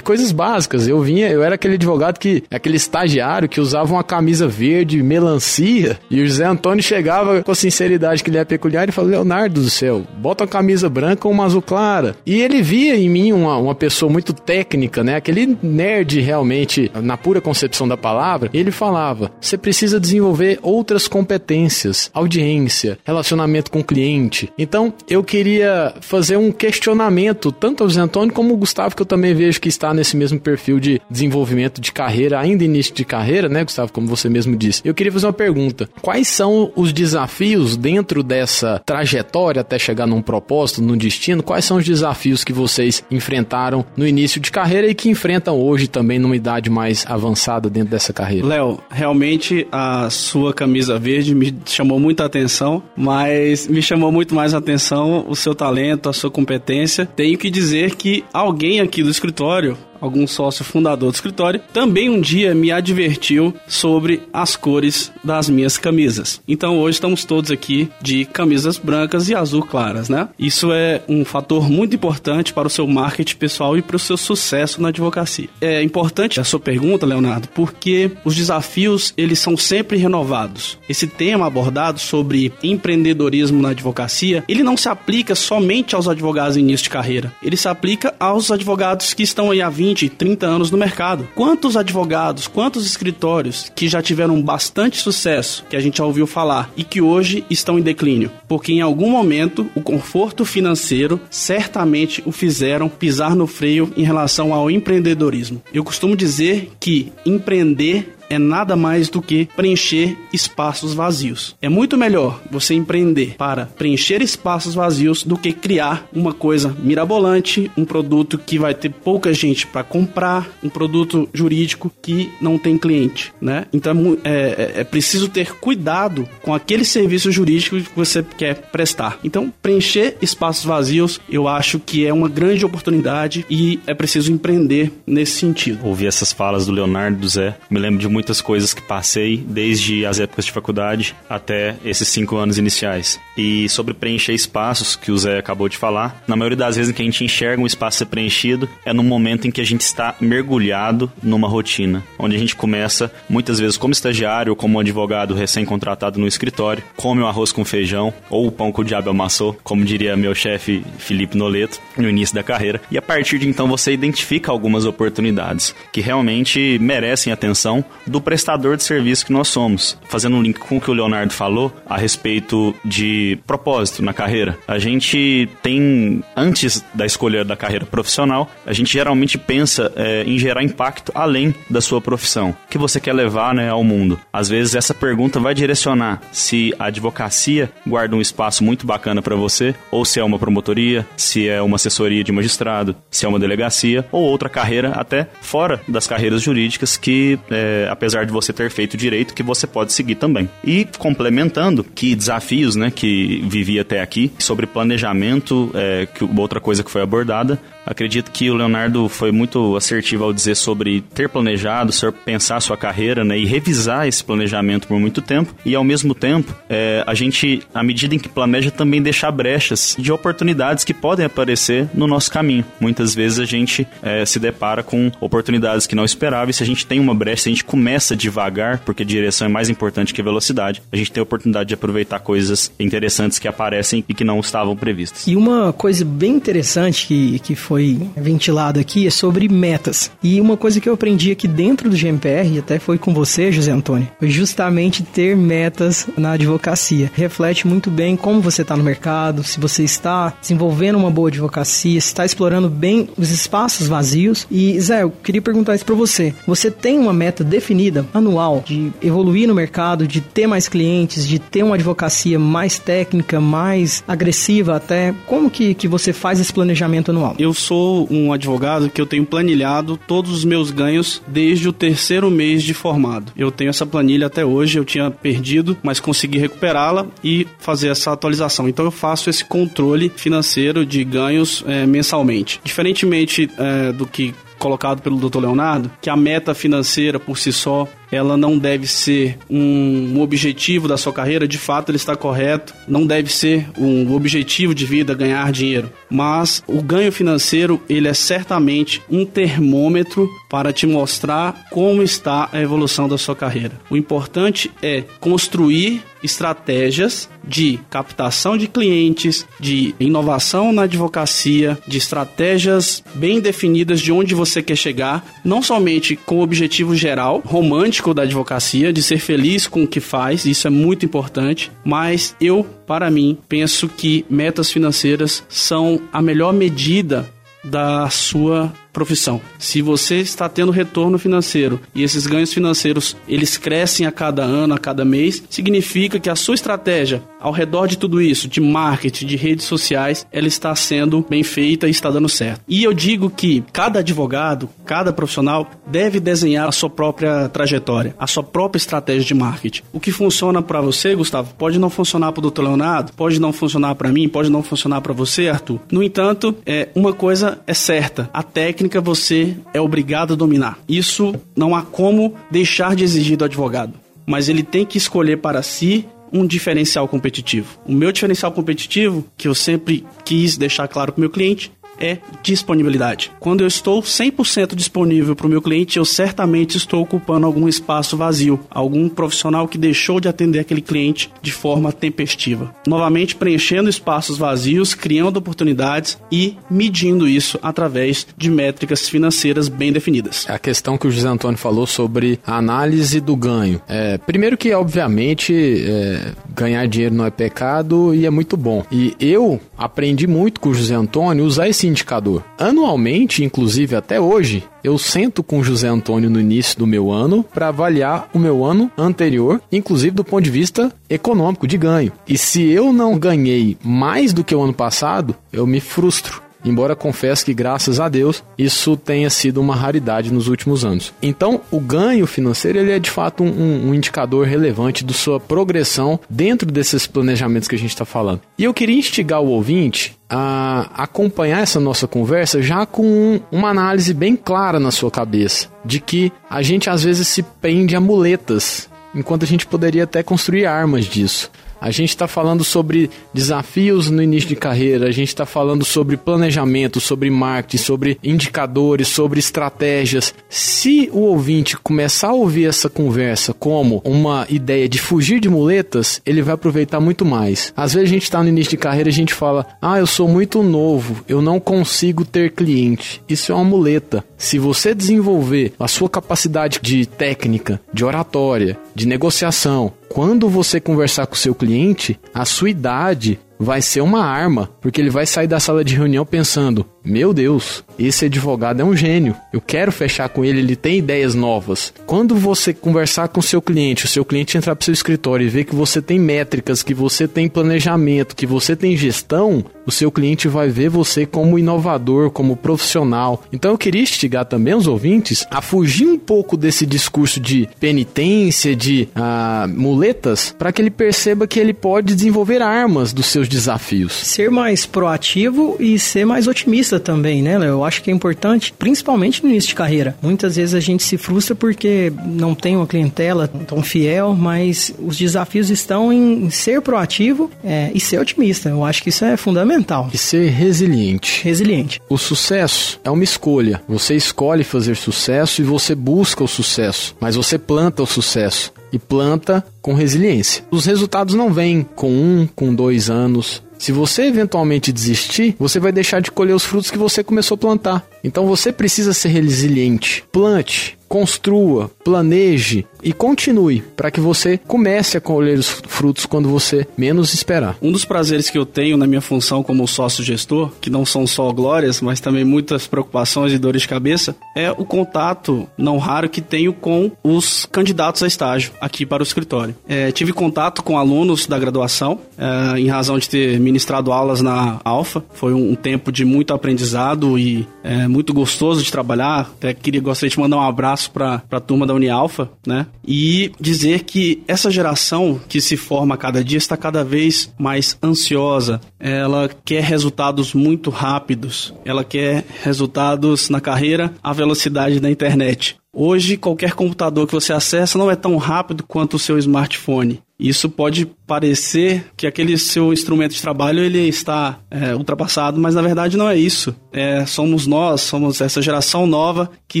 coisas 0.00 0.30
básicas. 0.30 0.86
Eu 0.86 1.00
vinha, 1.00 1.28
eu 1.28 1.42
era 1.42 1.56
aquele 1.56 1.74
advogado 1.74 2.20
que, 2.20 2.44
aquele 2.48 2.76
estagiário 2.76 3.48
que 3.48 3.60
usava 3.60 3.92
uma 3.92 4.04
camisa 4.04 4.46
verde, 4.46 5.02
melancia. 5.02 5.98
E 6.10 6.22
o 6.22 6.30
Zé 6.30 6.46
Antônio 6.46 6.82
chegava 6.82 7.42
com 7.42 7.50
a 7.50 7.54
sinceridade 7.54 8.22
que 8.22 8.30
ele 8.30 8.38
é 8.38 8.44
peculiar 8.44 8.88
e 8.88 8.92
falou: 8.92 9.10
Leonardo 9.10 9.62
do 9.62 9.70
céu, 9.70 10.04
bota 10.16 10.44
uma 10.44 10.48
camisa 10.48 10.88
branca 10.88 11.28
ou 11.28 11.34
uma 11.34 11.44
azul 11.44 11.62
clara. 11.62 12.16
E 12.24 12.40
ele 12.40 12.62
via 12.62 12.96
em 12.96 13.08
mim 13.08 13.32
uma, 13.32 13.56
uma 13.56 13.74
pessoa 13.74 14.10
muito 14.10 14.32
técnica, 14.32 15.04
né? 15.04 15.16
Aquele 15.16 15.56
nerd 15.62 16.20
realmente, 16.20 16.90
na 17.02 17.16
pura 17.16 17.40
concepção 17.40 17.86
da 17.86 17.96
palavra, 17.96 18.50
ele 18.54 18.70
falava: 18.70 19.30
você 19.40 19.58
precisa 19.58 20.00
desenvolver 20.00 20.58
outras 20.62 21.06
competências, 21.06 22.10
audiência, 22.14 22.98
relacionamento 23.04 23.70
com 23.70 23.80
o 23.80 23.84
cliente. 23.84 24.50
Então, 24.58 24.92
eu 25.08 25.22
queria 25.22 25.94
fazer 26.00 26.36
um 26.36 26.50
questionamento 26.50 27.52
tanto 27.52 27.82
ao 27.82 27.90
Zé 27.90 28.00
Antônio 28.00 28.32
como 28.32 28.52
ao 28.52 28.56
Gustavo, 28.56 28.96
que 28.96 29.02
eu 29.02 29.06
também 29.06 29.34
vejo 29.34 29.60
que 29.60 29.68
está 29.68 29.92
nesse 29.92 30.16
mesmo 30.16 30.40
perfil 30.40 30.80
de 30.80 31.00
desenvolvimento 31.10 31.80
de 31.80 31.92
carreira, 31.92 32.38
ainda 32.38 32.64
início 32.64 32.94
de 32.94 33.04
carreira, 33.04 33.48
né, 33.48 33.64
Gustavo, 33.64 33.92
como 33.92 34.06
você 34.06 34.28
mesmo 34.28 34.56
disse. 34.56 34.82
Eu 34.84 34.94
queria 34.94 35.12
fazer 35.12 35.26
uma 35.26 35.32
pergunta: 35.32 35.88
quais 36.00 36.28
são 36.28 36.72
os 36.74 36.92
desafios 36.92 37.76
dentro 37.76 38.22
dessa 38.22 38.82
trajetória 38.84 39.60
até 39.60 39.78
chegar 39.78 40.06
num 40.06 40.22
propósito, 40.22 40.82
num 40.82 40.96
destino? 40.96 41.42
Quais 41.42 41.64
são 41.64 41.76
os 41.76 41.84
desafios 41.84 42.44
que 42.44 42.52
vocês 42.52 43.02
enfrentaram 43.10 43.84
no 43.96 44.06
início 44.06 44.40
de 44.40 44.50
carreira 44.50 44.88
e 44.88 44.94
que 44.94 45.08
enfrentam 45.08 45.58
hoje 45.58 45.88
também 45.88 46.18
numa 46.18 46.36
idade 46.36 46.70
mais 46.70 47.04
avançada? 47.06 47.68
dentro 47.68 47.90
dessa 47.90 48.12
carreira? 48.12 48.46
Léo, 48.46 48.78
realmente 48.90 49.66
a 49.70 50.08
sua 50.10 50.52
camisa 50.52 50.98
verde 50.98 51.34
me 51.34 51.54
chamou 51.64 51.98
muita 51.98 52.24
atenção, 52.24 52.82
mas 52.96 53.66
me 53.66 53.82
chamou 53.82 54.10
muito 54.10 54.34
mais 54.34 54.54
atenção 54.54 55.24
o 55.28 55.36
seu 55.36 55.54
talento, 55.54 56.08
a 56.08 56.12
sua 56.12 56.30
competência. 56.30 57.06
Tenho 57.06 57.38
que 57.38 57.50
dizer 57.50 57.94
que 57.94 58.24
alguém 58.32 58.80
aqui 58.80 59.02
do 59.02 59.10
escritório 59.10 59.76
algum 60.00 60.26
sócio 60.26 60.64
fundador 60.64 61.10
do 61.10 61.14
escritório, 61.14 61.60
também 61.72 62.08
um 62.08 62.20
dia 62.20 62.54
me 62.54 62.70
advertiu 62.70 63.54
sobre 63.66 64.22
as 64.32 64.56
cores 64.56 65.12
das 65.22 65.48
minhas 65.48 65.76
camisas. 65.76 66.40
Então 66.46 66.78
hoje 66.78 66.96
estamos 66.96 67.24
todos 67.24 67.50
aqui 67.50 67.88
de 68.00 68.24
camisas 68.24 68.78
brancas 68.78 69.28
e 69.28 69.34
azul 69.34 69.62
claras, 69.62 70.08
né? 70.08 70.28
Isso 70.38 70.72
é 70.72 71.02
um 71.08 71.24
fator 71.24 71.68
muito 71.70 71.96
importante 71.96 72.52
para 72.52 72.68
o 72.68 72.70
seu 72.70 72.86
marketing 72.86 73.36
pessoal 73.36 73.76
e 73.76 73.82
para 73.82 73.96
o 73.96 73.98
seu 73.98 74.16
sucesso 74.16 74.80
na 74.80 74.88
advocacia. 74.88 75.48
É 75.60 75.82
importante 75.82 76.40
a 76.40 76.44
sua 76.44 76.60
pergunta, 76.60 77.06
Leonardo, 77.06 77.48
porque 77.48 78.10
os 78.24 78.34
desafios 78.34 79.12
eles 79.16 79.38
são 79.38 79.56
sempre 79.56 79.98
renovados. 79.98 80.78
Esse 80.88 81.06
tema 81.06 81.46
abordado 81.46 81.98
sobre 81.98 82.52
empreendedorismo 82.62 83.60
na 83.60 83.70
advocacia, 83.70 84.44
ele 84.48 84.62
não 84.62 84.76
se 84.76 84.88
aplica 84.88 85.34
somente 85.34 85.94
aos 85.94 86.08
advogados 86.08 86.56
em 86.56 86.60
início 86.60 86.84
de 86.84 86.90
carreira. 86.90 87.32
Ele 87.42 87.56
se 87.56 87.68
aplica 87.68 88.14
aos 88.18 88.50
advogados 88.50 89.14
que 89.14 89.22
estão 89.22 89.50
aí 89.50 89.60
há 89.60 89.68
20 89.68 89.87
20, 89.88 90.10
30 90.10 90.46
anos 90.46 90.70
no 90.70 90.76
mercado. 90.76 91.26
Quantos 91.34 91.76
advogados, 91.76 92.46
quantos 92.46 92.84
escritórios 92.84 93.72
que 93.74 93.88
já 93.88 94.02
tiveram 94.02 94.40
bastante 94.42 94.98
sucesso, 94.98 95.64
que 95.70 95.76
a 95.76 95.80
gente 95.80 95.98
já 95.98 96.04
ouviu 96.04 96.26
falar, 96.26 96.70
e 96.76 96.84
que 96.84 97.00
hoje 97.00 97.44
estão 97.48 97.78
em 97.78 97.82
declínio? 97.82 98.30
Porque 98.46 98.72
em 98.72 98.82
algum 98.82 99.10
momento 99.10 99.66
o 99.74 99.80
conforto 99.80 100.44
financeiro 100.44 101.18
certamente 101.30 102.22
o 102.26 102.32
fizeram 102.32 102.88
pisar 102.88 103.34
no 103.34 103.46
freio 103.46 103.90
em 103.96 104.02
relação 104.02 104.52
ao 104.52 104.70
empreendedorismo. 104.70 105.62
Eu 105.72 105.82
costumo 105.82 106.14
dizer 106.14 106.70
que 106.78 107.10
empreender 107.24 108.17
é 108.28 108.38
nada 108.38 108.76
mais 108.76 109.08
do 109.08 109.22
que 109.22 109.48
preencher 109.56 110.16
espaços 110.32 110.94
vazios. 110.94 111.56
É 111.60 111.68
muito 111.68 111.96
melhor 111.96 112.40
você 112.50 112.74
empreender 112.74 113.34
para 113.36 113.66
preencher 113.66 114.22
espaços 114.22 114.74
vazios 114.74 115.22
do 115.22 115.36
que 115.36 115.52
criar 115.52 116.06
uma 116.12 116.32
coisa 116.32 116.74
mirabolante, 116.82 117.70
um 117.76 117.84
produto 117.84 118.38
que 118.38 118.58
vai 118.58 118.74
ter 118.74 118.90
pouca 118.90 119.32
gente 119.32 119.66
para 119.66 119.82
comprar, 119.82 120.48
um 120.62 120.68
produto 120.68 121.28
jurídico 121.32 121.90
que 122.02 122.30
não 122.40 122.58
tem 122.58 122.76
cliente, 122.76 123.32
né? 123.40 123.66
Então 123.72 124.18
é, 124.24 124.72
é, 124.76 124.80
é 124.80 124.84
preciso 124.84 125.28
ter 125.28 125.54
cuidado 125.54 126.28
com 126.42 126.54
aquele 126.54 126.84
serviço 126.84 127.30
jurídico 127.30 127.80
que 127.80 127.96
você 127.96 128.24
quer 128.36 128.54
prestar. 128.54 129.18
Então 129.22 129.52
preencher 129.62 130.16
espaços 130.20 130.64
vazios, 130.64 131.20
eu 131.28 131.48
acho 131.48 131.78
que 131.78 132.06
é 132.06 132.12
uma 132.12 132.28
grande 132.28 132.64
oportunidade 132.64 133.44
e 133.48 133.80
é 133.86 133.94
preciso 133.94 134.32
empreender 134.32 134.92
nesse 135.06 135.32
sentido. 135.32 135.86
Ouvi 135.86 136.06
essas 136.06 136.32
falas 136.32 136.66
do 136.66 136.72
Leonardo 136.72 137.18
do 137.18 137.28
Zé, 137.28 137.56
me 137.70 137.78
lembro 137.78 137.98
de 137.98 138.08
muitas 138.18 138.40
coisas 138.40 138.74
que 138.74 138.82
passei, 138.82 139.36
desde 139.36 140.04
as 140.04 140.18
épocas 140.18 140.44
de 140.44 140.50
faculdade 140.50 141.14
até 141.30 141.76
esses 141.84 142.08
cinco 142.08 142.36
anos 142.36 142.58
iniciais. 142.58 143.20
E 143.36 143.68
sobre 143.68 143.94
preencher 143.94 144.34
espaços, 144.34 144.96
que 144.96 145.12
o 145.12 145.16
Zé 145.16 145.38
acabou 145.38 145.68
de 145.68 145.76
falar, 145.76 146.20
na 146.26 146.34
maioria 146.34 146.56
das 146.56 146.74
vezes 146.74 146.90
em 146.90 146.94
que 146.94 147.00
a 147.00 147.04
gente 147.04 147.24
enxerga 147.24 147.62
um 147.62 147.66
espaço 147.66 147.98
ser 147.98 148.06
preenchido, 148.06 148.68
é 148.84 148.92
no 148.92 149.04
momento 149.04 149.46
em 149.46 149.52
que 149.52 149.60
a 149.60 149.64
gente 149.64 149.82
está 149.82 150.16
mergulhado 150.20 151.12
numa 151.22 151.46
rotina, 151.46 152.02
onde 152.18 152.34
a 152.34 152.38
gente 152.40 152.56
começa, 152.56 153.12
muitas 153.30 153.60
vezes 153.60 153.76
como 153.76 153.92
estagiário 153.92 154.50
ou 154.50 154.56
como 154.56 154.80
advogado 154.80 155.32
recém-contratado 155.32 156.18
no 156.18 156.26
escritório, 156.26 156.82
come 156.96 157.22
o 157.22 157.26
arroz 157.26 157.52
com 157.52 157.64
feijão 157.64 158.12
ou 158.28 158.48
o 158.48 158.52
pão 158.52 158.72
que 158.72 158.80
o 158.80 158.84
diabo 158.84 159.10
amassou, 159.10 159.56
como 159.62 159.84
diria 159.84 160.16
meu 160.16 160.34
chefe 160.34 160.84
Felipe 160.98 161.36
Noleto, 161.38 161.78
no 161.96 162.08
início 162.08 162.34
da 162.34 162.42
carreira, 162.42 162.80
e 162.90 162.98
a 162.98 163.02
partir 163.02 163.38
de 163.38 163.48
então 163.48 163.68
você 163.68 163.92
identifica 163.92 164.50
algumas 164.50 164.84
oportunidades 164.84 165.72
que 165.92 166.00
realmente 166.00 166.78
merecem 166.80 167.32
atenção 167.32 167.84
do 168.08 168.20
prestador 168.20 168.76
de 168.76 168.82
serviço 168.82 169.26
que 169.26 169.32
nós 169.32 169.48
somos. 169.48 169.98
Fazendo 170.08 170.36
um 170.36 170.42
link 170.42 170.58
com 170.58 170.76
o 170.76 170.80
que 170.80 170.90
o 170.90 170.94
Leonardo 170.94 171.32
falou 171.32 171.72
a 171.86 171.96
respeito 171.96 172.74
de 172.84 173.38
propósito 173.46 174.02
na 174.02 174.12
carreira. 174.12 174.58
A 174.66 174.78
gente 174.78 175.48
tem, 175.62 176.22
antes 176.36 176.84
da 176.94 177.06
escolha 177.06 177.44
da 177.44 177.56
carreira 177.56 177.86
profissional, 177.86 178.50
a 178.66 178.72
gente 178.72 178.92
geralmente 178.92 179.38
pensa 179.38 179.92
é, 179.96 180.24
em 180.24 180.38
gerar 180.38 180.62
impacto 180.62 181.12
além 181.14 181.54
da 181.68 181.80
sua 181.80 182.00
profissão. 182.00 182.50
O 182.50 182.68
que 182.70 182.78
você 182.78 183.00
quer 183.00 183.12
levar 183.12 183.54
né, 183.54 183.68
ao 183.68 183.84
mundo? 183.84 184.18
Às 184.32 184.48
vezes 184.48 184.74
essa 184.74 184.94
pergunta 184.94 185.40
vai 185.40 185.54
direcionar 185.54 186.20
se 186.32 186.74
a 186.78 186.86
advocacia 186.86 187.70
guarda 187.86 188.16
um 188.16 188.20
espaço 188.20 188.64
muito 188.64 188.86
bacana 188.86 189.22
para 189.22 189.36
você, 189.36 189.74
ou 189.90 190.04
se 190.04 190.20
é 190.20 190.24
uma 190.24 190.38
promotoria, 190.38 191.06
se 191.16 191.48
é 191.48 191.60
uma 191.60 191.76
assessoria 191.76 192.22
de 192.24 192.32
magistrado, 192.32 192.96
se 193.10 193.26
é 193.26 193.28
uma 193.28 193.38
delegacia, 193.38 194.04
ou 194.12 194.22
outra 194.22 194.48
carreira 194.48 194.92
até 194.92 195.26
fora 195.40 195.80
das 195.88 196.06
carreiras 196.06 196.42
jurídicas 196.42 196.96
que, 196.96 197.38
é, 197.50 197.88
apesar 197.98 198.24
de 198.24 198.32
você 198.32 198.52
ter 198.52 198.70
feito 198.70 198.96
direito, 198.96 199.34
que 199.34 199.42
você 199.42 199.66
pode 199.66 199.92
seguir 199.92 200.14
também. 200.14 200.48
E 200.64 200.86
complementando, 200.98 201.82
que 201.82 202.14
desafios 202.14 202.76
né, 202.76 202.90
que 202.90 203.44
vivi 203.48 203.78
até 203.78 204.00
aqui, 204.00 204.30
sobre 204.38 204.66
planejamento, 204.66 205.70
é, 205.74 206.06
que 206.06 206.24
outra 206.24 206.60
coisa 206.60 206.84
que 206.84 206.90
foi 206.90 207.02
abordada, 207.02 207.58
Acredito 207.88 208.30
que 208.30 208.50
o 208.50 208.54
Leonardo 208.54 209.08
foi 209.08 209.32
muito 209.32 209.74
assertivo 209.74 210.24
ao 210.24 210.32
dizer 210.32 210.54
sobre 210.56 211.00
ter 211.00 211.26
planejado, 211.26 211.90
pensar 212.22 212.60
sua 212.60 212.76
carreira 212.76 213.24
né, 213.24 213.38
e 213.38 213.46
revisar 213.46 214.06
esse 214.06 214.22
planejamento 214.22 214.86
por 214.86 215.00
muito 215.00 215.22
tempo. 215.22 215.54
E 215.64 215.74
ao 215.74 215.82
mesmo 215.82 216.14
tempo, 216.14 216.54
é, 216.68 217.02
a 217.06 217.14
gente, 217.14 217.62
à 217.72 217.82
medida 217.82 218.14
em 218.14 218.18
que 218.18 218.28
planeja, 218.28 218.70
também 218.70 219.00
deixar 219.00 219.32
brechas 219.32 219.96
de 219.98 220.12
oportunidades 220.12 220.84
que 220.84 220.92
podem 220.92 221.24
aparecer 221.24 221.88
no 221.94 222.06
nosso 222.06 222.30
caminho. 222.30 222.62
Muitas 222.78 223.14
vezes 223.14 223.38
a 223.38 223.46
gente 223.46 223.88
é, 224.02 224.26
se 224.26 224.38
depara 224.38 224.82
com 224.82 225.10
oportunidades 225.18 225.86
que 225.86 225.94
não 225.94 226.04
esperava 226.04 226.50
e 226.50 226.54
se 226.54 226.62
a 226.62 226.66
gente 226.66 226.86
tem 226.86 227.00
uma 227.00 227.14
brecha, 227.14 227.44
se 227.44 227.48
a 227.48 227.52
gente 227.52 227.64
começa 227.64 227.87
devagar, 228.16 228.78
porque 228.84 229.04
direção 229.04 229.46
é 229.46 229.50
mais 229.50 229.68
importante 229.68 230.12
que 230.12 230.22
velocidade, 230.22 230.82
a 230.92 230.96
gente 230.96 231.12
tem 231.12 231.20
a 231.20 231.22
oportunidade 231.22 231.68
de 231.68 231.74
aproveitar 231.74 232.20
coisas 232.20 232.70
interessantes 232.78 233.38
que 233.38 233.48
aparecem 233.48 234.04
e 234.08 234.14
que 234.14 234.24
não 234.24 234.40
estavam 234.40 234.76
previstas. 234.76 235.26
E 235.26 235.36
uma 235.36 235.72
coisa 235.72 236.04
bem 236.04 236.32
interessante 236.32 237.06
que, 237.06 237.38
que 237.38 237.54
foi 237.54 238.00
ventilado 238.16 238.80
aqui 238.80 239.06
é 239.06 239.10
sobre 239.10 239.48
metas. 239.48 240.10
E 240.22 240.40
uma 240.40 240.56
coisa 240.56 240.80
que 240.80 240.88
eu 240.88 240.94
aprendi 240.94 241.30
aqui 241.30 241.48
dentro 241.48 241.88
do 241.90 241.96
GMPR, 241.96 242.54
e 242.54 242.58
até 242.58 242.78
foi 242.78 242.98
com 242.98 243.12
você, 243.12 243.50
José 243.52 243.72
Antônio, 243.72 244.08
foi 244.18 244.28
justamente 244.28 245.02
ter 245.02 245.36
metas 245.36 246.06
na 246.16 246.32
advocacia. 246.32 247.10
Reflete 247.14 247.66
muito 247.66 247.90
bem 247.90 248.16
como 248.16 248.40
você 248.40 248.62
está 248.62 248.76
no 248.76 248.84
mercado, 248.84 249.42
se 249.42 249.60
você 249.60 249.84
está 249.84 250.32
desenvolvendo 250.40 250.96
uma 250.96 251.10
boa 251.10 251.28
advocacia, 251.28 252.00
se 252.00 252.08
está 252.08 252.24
explorando 252.24 252.68
bem 252.68 253.08
os 253.16 253.30
espaços 253.30 253.86
vazios. 253.86 254.46
E, 254.50 254.78
Zé, 254.80 255.02
eu 255.02 255.10
queria 255.10 255.42
perguntar 255.42 255.74
isso 255.74 255.84
para 255.84 255.94
você. 255.94 256.34
Você 256.46 256.70
tem 256.70 256.98
uma 256.98 257.12
meta 257.12 257.42
definida, 257.42 257.77
anual, 258.12 258.62
de 258.66 258.92
evoluir 259.02 259.46
no 259.46 259.54
mercado, 259.54 260.06
de 260.06 260.20
ter 260.20 260.46
mais 260.46 260.68
clientes, 260.68 261.26
de 261.26 261.38
ter 261.38 261.62
uma 261.62 261.74
advocacia 261.74 262.38
mais 262.38 262.78
técnica, 262.78 263.40
mais 263.40 264.02
agressiva 264.06 264.76
até? 264.76 265.14
Como 265.26 265.50
que, 265.50 265.74
que 265.74 265.88
você 265.88 266.12
faz 266.12 266.40
esse 266.40 266.52
planejamento 266.52 267.10
anual? 267.10 267.36
Eu 267.38 267.52
sou 267.52 268.06
um 268.10 268.32
advogado 268.32 268.90
que 268.90 269.00
eu 269.00 269.06
tenho 269.06 269.24
planilhado 269.24 269.98
todos 270.06 270.30
os 270.30 270.44
meus 270.44 270.70
ganhos 270.70 271.22
desde 271.26 271.68
o 271.68 271.72
terceiro 271.72 272.30
mês 272.30 272.62
de 272.62 272.74
formado. 272.74 273.32
Eu 273.36 273.50
tenho 273.50 273.70
essa 273.70 273.86
planilha 273.86 274.26
até 274.26 274.44
hoje, 274.44 274.78
eu 274.78 274.84
tinha 274.84 275.10
perdido, 275.10 275.76
mas 275.82 276.00
consegui 276.00 276.38
recuperá-la 276.38 277.06
e 277.22 277.46
fazer 277.58 277.88
essa 277.88 278.12
atualização. 278.12 278.68
Então 278.68 278.84
eu 278.84 278.90
faço 278.90 279.30
esse 279.30 279.44
controle 279.44 280.10
financeiro 280.16 280.84
de 280.84 281.04
ganhos 281.04 281.64
é, 281.66 281.86
mensalmente. 281.86 282.60
Diferentemente 282.64 283.50
é, 283.58 283.92
do 283.92 284.06
que 284.06 284.34
colocado 284.58 285.00
pelo 285.00 285.16
Dr. 285.16 285.40
Leonardo, 285.40 285.90
que 286.00 286.10
a 286.10 286.16
meta 286.16 286.54
financeira 286.54 287.18
por 287.18 287.38
si 287.38 287.52
só 287.52 287.88
ela 288.10 288.36
não 288.36 288.58
deve 288.58 288.86
ser 288.86 289.38
um 289.48 290.20
objetivo 290.20 290.88
da 290.88 290.96
sua 290.96 291.12
carreira, 291.12 291.46
de 291.46 291.58
fato 291.58 291.90
ele 291.90 291.96
está 291.96 292.16
correto, 292.16 292.74
não 292.86 293.06
deve 293.06 293.32
ser 293.32 293.68
um 293.78 294.14
objetivo 294.14 294.74
de 294.74 294.84
vida 294.84 295.14
ganhar 295.14 295.50
dinheiro, 295.52 295.90
mas 296.10 296.62
o 296.66 296.82
ganho 296.82 297.12
financeiro 297.12 297.80
ele 297.88 298.08
é 298.08 298.14
certamente 298.14 299.02
um 299.10 299.24
termômetro 299.24 300.28
para 300.48 300.72
te 300.72 300.86
mostrar 300.86 301.66
como 301.70 302.02
está 302.02 302.48
a 302.52 302.60
evolução 302.60 303.08
da 303.08 303.18
sua 303.18 303.36
carreira. 303.36 303.78
O 303.90 303.96
importante 303.96 304.70
é 304.82 305.04
construir 305.20 306.02
estratégias 306.22 307.28
de 307.46 307.78
captação 307.88 308.58
de 308.58 308.66
clientes, 308.66 309.46
de 309.60 309.94
inovação 310.00 310.72
na 310.72 310.82
advocacia, 310.82 311.78
de 311.86 311.98
estratégias 311.98 313.02
bem 313.14 313.40
definidas 313.40 314.00
de 314.00 314.12
onde 314.12 314.34
você 314.34 314.62
quer 314.62 314.76
chegar, 314.76 315.24
não 315.44 315.62
somente 315.62 316.16
com 316.16 316.38
o 316.38 316.42
objetivo 316.42 316.94
geral, 316.94 317.42
romântico 317.44 317.97
da 318.14 318.22
advocacia, 318.22 318.92
de 318.92 319.02
ser 319.02 319.18
feliz 319.18 319.66
com 319.66 319.82
o 319.82 319.88
que 319.88 320.00
faz, 320.00 320.44
isso 320.44 320.66
é 320.66 320.70
muito 320.70 321.04
importante, 321.04 321.70
mas 321.84 322.34
eu, 322.40 322.64
para 322.86 323.10
mim, 323.10 323.36
penso 323.48 323.88
que 323.88 324.24
metas 324.30 324.70
financeiras 324.70 325.44
são 325.48 326.00
a 326.12 326.22
melhor 326.22 326.52
medida 326.52 327.28
da 327.64 328.08
sua 328.08 328.72
profissão. 328.92 329.40
Se 329.58 329.82
você 329.82 330.16
está 330.16 330.48
tendo 330.48 330.72
retorno 330.72 331.18
financeiro 331.18 331.80
e 331.94 332.02
esses 332.02 332.26
ganhos 332.26 332.52
financeiros 332.52 333.16
eles 333.28 333.56
crescem 333.56 334.06
a 334.06 334.12
cada 334.12 334.42
ano, 334.42 334.74
a 334.74 334.78
cada 334.78 335.04
mês, 335.04 335.42
significa 335.48 336.18
que 336.18 336.30
a 336.30 336.36
sua 336.36 336.54
estratégia 336.54 337.22
ao 337.40 337.52
redor 337.52 337.86
de 337.86 337.96
tudo 337.96 338.20
isso, 338.20 338.48
de 338.48 338.60
marketing, 338.60 339.26
de 339.26 339.36
redes 339.36 339.64
sociais, 339.64 340.26
ela 340.32 340.48
está 340.48 340.74
sendo 340.74 341.24
bem 341.28 341.42
feita 341.42 341.86
e 341.86 341.90
está 341.90 342.10
dando 342.10 342.28
certo. 342.28 342.62
E 342.66 342.82
eu 342.82 342.92
digo 342.92 343.30
que 343.30 343.62
cada 343.72 344.00
advogado, 344.00 344.68
cada 344.84 345.12
profissional 345.12 345.70
deve 345.86 346.18
desenhar 346.18 346.68
a 346.68 346.72
sua 346.72 346.90
própria 346.90 347.48
trajetória, 347.48 348.14
a 348.18 348.26
sua 348.26 348.42
própria 348.42 348.78
estratégia 348.78 349.24
de 349.24 349.34
marketing. 349.34 349.82
O 349.92 350.00
que 350.00 350.10
funciona 350.10 350.60
para 350.60 350.80
você, 350.80 351.14
Gustavo, 351.14 351.54
pode 351.54 351.78
não 351.78 351.90
funcionar 351.90 352.32
para 352.32 352.44
o 352.44 352.50
Dr. 352.50 352.62
Leonardo, 352.62 353.12
pode 353.12 353.40
não 353.40 353.52
funcionar 353.52 353.94
para 353.94 354.10
mim, 354.10 354.28
pode 354.28 354.50
não 354.50 354.62
funcionar 354.62 355.00
para 355.00 355.12
você, 355.12 355.48
Arthur. 355.48 355.78
No 355.92 356.02
entanto, 356.02 356.56
é 356.66 356.88
uma 356.94 357.12
coisa 357.12 357.60
é 357.66 357.74
certa, 357.74 358.28
a 358.32 358.42
técnica 358.42 358.87
técnica 358.88 359.00
você 359.00 359.54
é 359.74 359.80
obrigado 359.80 360.32
a 360.32 360.36
dominar. 360.36 360.78
Isso 360.88 361.34
não 361.54 361.76
há 361.76 361.82
como 361.82 362.34
deixar 362.50 362.96
de 362.96 363.04
exigir 363.04 363.36
do 363.36 363.44
advogado, 363.44 363.92
mas 364.26 364.48
ele 364.48 364.62
tem 364.62 364.84
que 364.84 364.96
escolher 364.96 365.36
para 365.38 365.62
si 365.62 366.06
um 366.32 366.46
diferencial 366.46 367.06
competitivo. 367.06 367.78
O 367.86 367.92
meu 367.92 368.10
diferencial 368.10 368.50
competitivo, 368.52 369.24
que 369.36 369.48
eu 369.48 369.54
sempre 369.54 370.04
quis 370.24 370.56
deixar 370.56 370.88
claro 370.88 371.12
para 371.12 371.18
o 371.18 371.20
meu 371.20 371.30
cliente, 371.30 371.70
é 372.00 372.18
disponibilidade. 372.42 373.30
Quando 373.40 373.62
eu 373.62 373.66
estou 373.66 374.02
100% 374.02 374.74
disponível 374.74 375.34
para 375.34 375.46
o 375.46 375.50
meu 375.50 375.62
cliente, 375.62 375.98
eu 375.98 376.04
certamente 376.04 376.76
estou 376.76 377.02
ocupando 377.02 377.46
algum 377.46 377.68
espaço 377.68 378.16
vazio, 378.16 378.60
algum 378.70 379.08
profissional 379.08 379.68
que 379.68 379.78
deixou 379.78 380.20
de 380.20 380.28
atender 380.28 380.60
aquele 380.60 380.80
cliente 380.80 381.30
de 381.42 381.52
forma 381.52 381.92
tempestiva. 381.92 382.74
Novamente, 382.86 383.36
preenchendo 383.36 383.88
espaços 383.88 384.38
vazios, 384.38 384.94
criando 384.94 385.36
oportunidades 385.36 386.18
e 386.30 386.56
medindo 386.70 387.28
isso 387.28 387.58
através 387.62 388.26
de 388.36 388.50
métricas 388.50 389.08
financeiras 389.08 389.68
bem 389.68 389.92
definidas. 389.92 390.46
A 390.48 390.58
questão 390.58 390.96
que 390.96 391.06
o 391.06 391.10
José 391.10 391.28
Antônio 391.28 391.58
falou 391.58 391.86
sobre 391.86 392.38
a 392.46 392.56
análise 392.56 393.20
do 393.20 393.34
ganho. 393.34 393.80
É, 393.88 394.18
primeiro 394.18 394.56
que, 394.56 394.72
obviamente, 394.72 395.52
é, 395.54 396.32
ganhar 396.54 396.86
dinheiro 396.86 397.14
não 397.14 397.26
é 397.26 397.30
pecado 397.30 398.14
e 398.14 398.24
é 398.24 398.30
muito 398.30 398.56
bom. 398.56 398.84
E 398.90 399.14
eu 399.20 399.60
aprendi 399.76 400.26
muito 400.26 400.60
com 400.60 400.68
o 400.68 400.74
José 400.74 400.94
Antônio 400.94 401.44
usar 401.44 401.68
esse 401.68 401.86
indicador. 401.88 402.44
Anualmente, 402.58 403.44
inclusive 403.44 403.96
até 403.96 404.20
hoje, 404.20 404.64
eu 404.84 404.96
sento 404.98 405.42
com 405.42 405.62
José 405.62 405.88
Antônio 405.88 406.30
no 406.30 406.40
início 406.40 406.78
do 406.78 406.86
meu 406.86 407.10
ano 407.10 407.42
para 407.42 407.68
avaliar 407.68 408.28
o 408.32 408.38
meu 408.38 408.64
ano 408.64 408.90
anterior, 408.96 409.60
inclusive 409.72 410.14
do 410.14 410.24
ponto 410.24 410.44
de 410.44 410.50
vista 410.50 410.92
econômico, 411.08 411.66
de 411.66 411.76
ganho. 411.76 412.12
E 412.26 412.38
se 412.38 412.62
eu 412.62 412.92
não 412.92 413.18
ganhei 413.18 413.76
mais 413.82 414.32
do 414.32 414.44
que 414.44 414.54
o 414.54 414.62
ano 414.62 414.72
passado, 414.74 415.34
eu 415.52 415.66
me 415.66 415.80
frustro. 415.80 416.47
Embora 416.64 416.96
confesse 416.96 417.44
que, 417.44 417.54
graças 417.54 418.00
a 418.00 418.08
Deus, 418.08 418.42
isso 418.56 418.96
tenha 418.96 419.30
sido 419.30 419.60
uma 419.60 419.76
raridade 419.76 420.32
nos 420.32 420.48
últimos 420.48 420.84
anos. 420.84 421.12
Então, 421.22 421.60
o 421.70 421.80
ganho 421.80 422.26
financeiro 422.26 422.78
ele 422.78 422.92
é 422.92 422.98
de 422.98 423.10
fato 423.10 423.42
um, 423.44 423.88
um 423.88 423.94
indicador 423.94 424.46
relevante 424.46 425.04
da 425.04 425.12
sua 425.12 425.38
progressão 425.38 426.18
dentro 426.28 426.70
desses 426.70 427.06
planejamentos 427.06 427.68
que 427.68 427.74
a 427.74 427.78
gente 427.78 427.90
está 427.90 428.04
falando. 428.04 428.40
E 428.58 428.64
eu 428.64 428.74
queria 428.74 428.98
instigar 428.98 429.40
o 429.40 429.48
ouvinte 429.48 430.16
a 430.28 430.90
acompanhar 430.94 431.62
essa 431.62 431.80
nossa 431.80 432.06
conversa 432.06 432.60
já 432.60 432.84
com 432.84 433.40
uma 433.50 433.70
análise 433.70 434.12
bem 434.12 434.36
clara 434.36 434.78
na 434.78 434.90
sua 434.90 435.10
cabeça 435.10 435.68
de 435.84 436.00
que 436.00 436.30
a 436.50 436.60
gente 436.60 436.90
às 436.90 437.02
vezes 437.02 437.26
se 437.28 437.42
prende 437.42 437.96
a 437.96 438.00
muletas, 438.00 438.90
enquanto 439.14 439.44
a 439.44 439.46
gente 439.46 439.66
poderia 439.66 440.04
até 440.04 440.22
construir 440.22 440.66
armas 440.66 441.06
disso. 441.06 441.50
A 441.80 441.90
gente 441.90 442.10
está 442.10 442.26
falando 442.26 442.64
sobre 442.64 443.10
desafios 443.32 444.10
no 444.10 444.22
início 444.22 444.48
de 444.48 444.56
carreira, 444.56 445.06
a 445.06 445.10
gente 445.12 445.28
está 445.28 445.46
falando 445.46 445.84
sobre 445.84 446.16
planejamento, 446.16 447.00
sobre 447.00 447.30
marketing, 447.30 447.82
sobre 447.82 448.18
indicadores, 448.22 449.08
sobre 449.08 449.38
estratégias. 449.38 450.34
Se 450.48 451.08
o 451.12 451.20
ouvinte 451.20 451.76
começar 451.76 452.28
a 452.28 452.34
ouvir 452.34 452.66
essa 452.66 452.88
conversa 452.88 453.52
como 453.54 454.00
uma 454.04 454.46
ideia 454.48 454.88
de 454.88 454.98
fugir 454.98 455.40
de 455.40 455.48
muletas, 455.48 456.20
ele 456.26 456.42
vai 456.42 456.54
aproveitar 456.54 457.00
muito 457.00 457.24
mais. 457.24 457.72
Às 457.76 457.94
vezes 457.94 458.10
a 458.10 458.12
gente 458.12 458.24
está 458.24 458.42
no 458.42 458.48
início 458.48 458.70
de 458.70 458.76
carreira 458.76 459.08
e 459.08 459.12
a 459.12 459.14
gente 459.14 459.34
fala: 459.34 459.66
Ah, 459.80 459.98
eu 459.98 460.06
sou 460.06 460.28
muito 460.28 460.62
novo, 460.62 461.24
eu 461.28 461.40
não 461.40 461.60
consigo 461.60 462.24
ter 462.24 462.52
cliente. 462.52 463.22
Isso 463.28 463.52
é 463.52 463.54
uma 463.54 463.64
muleta. 463.64 464.24
Se 464.36 464.58
você 464.58 464.94
desenvolver 464.94 465.72
a 465.78 465.88
sua 465.88 466.08
capacidade 466.08 466.80
de 466.82 467.06
técnica, 467.06 467.80
de 467.92 468.04
oratória, 468.04 468.78
de 468.94 469.06
negociação, 469.06 469.92
quando 470.08 470.48
você 470.48 470.80
conversar 470.80 471.26
com 471.26 471.34
o 471.34 471.38
seu 471.38 471.54
cliente, 471.54 472.18
a 472.32 472.44
sua 472.44 472.70
idade 472.70 473.38
vai 473.58 473.82
ser 473.82 474.00
uma 474.00 474.24
arma, 474.24 474.70
porque 474.80 475.00
ele 475.00 475.10
vai 475.10 475.26
sair 475.26 475.46
da 475.46 475.60
sala 475.60 475.84
de 475.84 475.94
reunião 475.94 476.24
pensando: 476.24 476.86
meu 477.04 477.32
Deus, 477.32 477.82
esse 477.98 478.26
advogado 478.26 478.80
é 478.80 478.84
um 478.84 478.94
gênio. 478.94 479.34
Eu 479.50 479.62
quero 479.62 479.90
fechar 479.90 480.28
com 480.28 480.44
ele, 480.44 480.58
ele 480.58 480.76
tem 480.76 480.98
ideias 480.98 481.34
novas. 481.34 481.92
Quando 482.06 482.34
você 482.34 482.74
conversar 482.74 483.28
com 483.28 483.40
seu 483.40 483.62
cliente, 483.62 484.04
o 484.04 484.08
seu 484.08 484.24
cliente 484.26 484.58
entrar 484.58 484.76
para 484.76 484.84
seu 484.84 484.92
escritório 484.92 485.46
e 485.46 485.48
ver 485.48 485.64
que 485.64 485.74
você 485.74 486.02
tem 486.02 486.18
métricas, 486.18 486.82
que 486.82 486.92
você 486.92 487.26
tem 487.26 487.48
planejamento, 487.48 488.36
que 488.36 488.46
você 488.46 488.76
tem 488.76 488.94
gestão, 488.94 489.64
o 489.86 489.90
seu 489.90 490.12
cliente 490.12 490.48
vai 490.48 490.68
ver 490.68 490.90
você 490.90 491.24
como 491.24 491.58
inovador, 491.58 492.30
como 492.30 492.54
profissional. 492.54 493.42
Então 493.50 493.70
eu 493.70 493.78
queria 493.78 494.02
instigar 494.02 494.44
também 494.44 494.74
os 494.74 494.86
ouvintes 494.86 495.46
a 495.50 495.62
fugir 495.62 496.06
um 496.06 496.18
pouco 496.18 496.58
desse 496.58 496.84
discurso 496.84 497.40
de 497.40 497.66
penitência, 497.80 498.76
de 498.76 499.08
ah, 499.14 499.66
muletas, 499.66 500.54
para 500.58 500.70
que 500.72 500.82
ele 500.82 500.90
perceba 500.90 501.46
que 501.46 501.58
ele 501.58 501.72
pode 501.72 502.14
desenvolver 502.14 502.60
armas 502.60 503.14
dos 503.14 503.26
seus 503.26 503.47
desafios. 503.48 504.12
Ser 504.12 504.50
mais 504.50 504.86
proativo 504.86 505.76
e 505.80 505.98
ser 505.98 506.24
mais 506.24 506.46
otimista 506.46 507.00
também, 507.00 507.42
né, 507.42 507.58
Eu 507.58 507.84
acho 507.84 508.02
que 508.02 508.10
é 508.10 508.14
importante, 508.14 508.72
principalmente 508.78 509.42
no 509.42 509.50
início 509.50 509.68
de 509.68 509.74
carreira. 509.74 510.16
Muitas 510.22 510.56
vezes 510.56 510.74
a 510.74 510.80
gente 510.80 511.02
se 511.02 511.16
frustra 511.16 511.54
porque 511.54 512.12
não 512.26 512.54
tem 512.54 512.76
uma 512.76 512.86
clientela 512.86 513.48
tão 513.66 513.82
fiel, 513.82 514.34
mas 514.34 514.92
os 514.98 515.16
desafios 515.16 515.70
estão 515.70 516.12
em 516.12 516.50
ser 516.50 516.80
proativo 516.80 517.50
é, 517.64 517.90
e 517.94 518.00
ser 518.00 518.18
otimista. 518.20 518.68
Eu 518.68 518.84
acho 518.84 519.02
que 519.02 519.08
isso 519.08 519.24
é 519.24 519.36
fundamental. 519.36 520.10
E 520.12 520.18
ser 520.18 520.50
resiliente. 520.50 521.42
Resiliente. 521.42 522.00
O 522.08 522.18
sucesso 522.18 523.00
é 523.04 523.10
uma 523.10 523.24
escolha. 523.24 523.80
Você 523.88 524.14
escolhe 524.14 524.64
fazer 524.64 524.96
sucesso 524.96 525.60
e 525.60 525.64
você 525.64 525.94
busca 525.94 526.44
o 526.44 526.48
sucesso, 526.48 527.16
mas 527.20 527.36
você 527.36 527.58
planta 527.58 528.02
o 528.02 528.06
sucesso 528.06 528.72
e 528.92 528.98
planta 528.98 529.64
com 529.80 529.94
resiliência. 529.94 530.64
Os 530.70 530.86
resultados 530.86 531.34
não 531.34 531.52
vêm 531.52 531.86
com 531.94 532.10
um, 532.10 532.48
com 532.54 532.74
dois 532.74 533.10
anos, 533.10 533.62
Se 533.78 533.92
você 533.92 534.24
eventualmente 534.24 534.92
desistir, 534.92 535.54
você 535.58 535.78
vai 535.78 535.92
deixar 535.92 536.20
de 536.20 536.32
colher 536.32 536.54
os 536.54 536.64
frutos 536.64 536.90
que 536.90 536.98
você 536.98 537.22
começou 537.22 537.54
a 537.54 537.58
plantar. 537.58 538.06
Então 538.24 538.44
você 538.44 538.72
precisa 538.72 539.14
ser 539.14 539.28
resiliente. 539.28 540.24
Plante, 540.32 540.97
construa, 541.08 541.90
planeje 542.04 542.86
e 543.02 543.12
continue 543.12 543.82
para 543.96 544.10
que 544.10 544.20
você 544.20 544.58
comece 544.58 545.16
a 545.16 545.20
colher 545.20 545.58
os 545.58 545.68
frutos 545.68 546.26
quando 546.26 546.48
você 546.48 546.86
menos 546.96 547.32
esperar. 547.32 547.76
Um 547.80 547.92
dos 547.92 548.04
prazeres 548.04 548.50
que 548.50 548.58
eu 548.58 548.66
tenho 548.66 548.96
na 548.96 549.06
minha 549.06 549.20
função 549.20 549.62
como 549.62 549.86
sócio 549.86 550.24
gestor, 550.24 550.70
que 550.80 550.90
não 550.90 551.06
são 551.06 551.26
só 551.26 551.50
glórias, 551.52 552.00
mas 552.00 552.20
também 552.20 552.44
muitas 552.44 552.86
preocupações 552.86 553.52
e 553.52 553.58
dores 553.58 553.82
de 553.82 553.88
cabeça, 553.88 554.36
é 554.56 554.70
o 554.70 554.84
contato 554.84 555.68
não 555.76 555.98
raro 555.98 556.28
que 556.28 556.40
tenho 556.40 556.72
com 556.72 557.10
os 557.22 557.66
candidatos 557.66 558.22
a 558.22 558.26
estágio 558.26 558.72
aqui 558.80 559.06
para 559.06 559.22
o 559.22 559.26
escritório. 559.26 559.74
É, 559.88 560.10
tive 560.12 560.32
contato 560.32 560.82
com 560.82 560.98
alunos 560.98 561.46
da 561.46 561.58
graduação, 561.58 562.20
é, 562.36 562.78
em 562.78 562.88
razão 562.88 563.18
de 563.18 563.28
ter 563.28 563.58
ministrado 563.60 564.12
aulas 564.12 564.42
na 564.42 564.80
Alfa. 564.84 565.24
Foi 565.34 565.54
um, 565.54 565.74
tempo 565.74 566.10
de 566.10 566.24
muito 566.24 566.52
aprendizado 566.52 567.38
e 567.38 567.66
é, 567.84 568.08
muito 568.08 568.34
gostoso 568.34 568.82
de 568.82 568.90
trabalhar. 568.90 569.52
Até 569.56 569.72
queria 569.72 570.00
gostaria 570.00 570.30
de 570.30 570.38
mandar 570.38 570.56
um 570.56 570.62
abraço 570.62 570.97
abraço 570.98 571.10
para 571.10 571.42
a 571.50 571.60
turma 571.60 571.86
da 571.86 571.94
Unialfa, 571.94 572.50
né? 572.66 572.86
E 573.06 573.52
dizer 573.60 574.02
que 574.02 574.42
essa 574.48 574.70
geração 574.70 575.40
que 575.48 575.60
se 575.60 575.76
forma 575.76 576.14
a 576.14 576.18
cada 576.18 576.42
dia 576.42 576.58
está 576.58 576.76
cada 576.76 577.04
vez 577.04 577.52
mais 577.56 577.96
ansiosa. 578.02 578.80
Ela 578.98 579.48
quer 579.64 579.82
resultados 579.82 580.52
muito 580.52 580.90
rápidos. 580.90 581.72
Ela 581.84 582.02
quer 582.02 582.44
resultados 582.62 583.48
na 583.48 583.60
carreira 583.60 584.12
à 584.22 584.32
velocidade 584.32 584.98
da 584.98 585.10
internet. 585.10 585.76
Hoje, 585.94 586.36
qualquer 586.36 586.74
computador 586.74 587.26
que 587.26 587.32
você 587.32 587.52
acessa 587.52 587.98
não 587.98 588.10
é 588.10 588.16
tão 588.16 588.36
rápido 588.36 588.84
quanto 588.84 589.14
o 589.14 589.18
seu 589.18 589.38
smartphone. 589.38 590.22
Isso 590.38 590.70
pode 590.70 591.04
parecer 591.26 592.06
que 592.16 592.26
aquele 592.26 592.56
seu 592.56 592.92
instrumento 592.92 593.34
de 593.34 593.42
trabalho 593.42 593.82
ele 593.82 594.06
está 594.06 594.60
é, 594.70 594.94
ultrapassado, 594.94 595.60
mas 595.60 595.74
na 595.74 595.82
verdade 595.82 596.16
não 596.16 596.28
é 596.28 596.36
isso. 596.36 596.74
É, 596.92 597.26
somos 597.26 597.66
nós, 597.66 598.02
somos 598.02 598.40
essa 598.40 598.62
geração 598.62 599.04
nova 599.04 599.50
que 599.66 599.80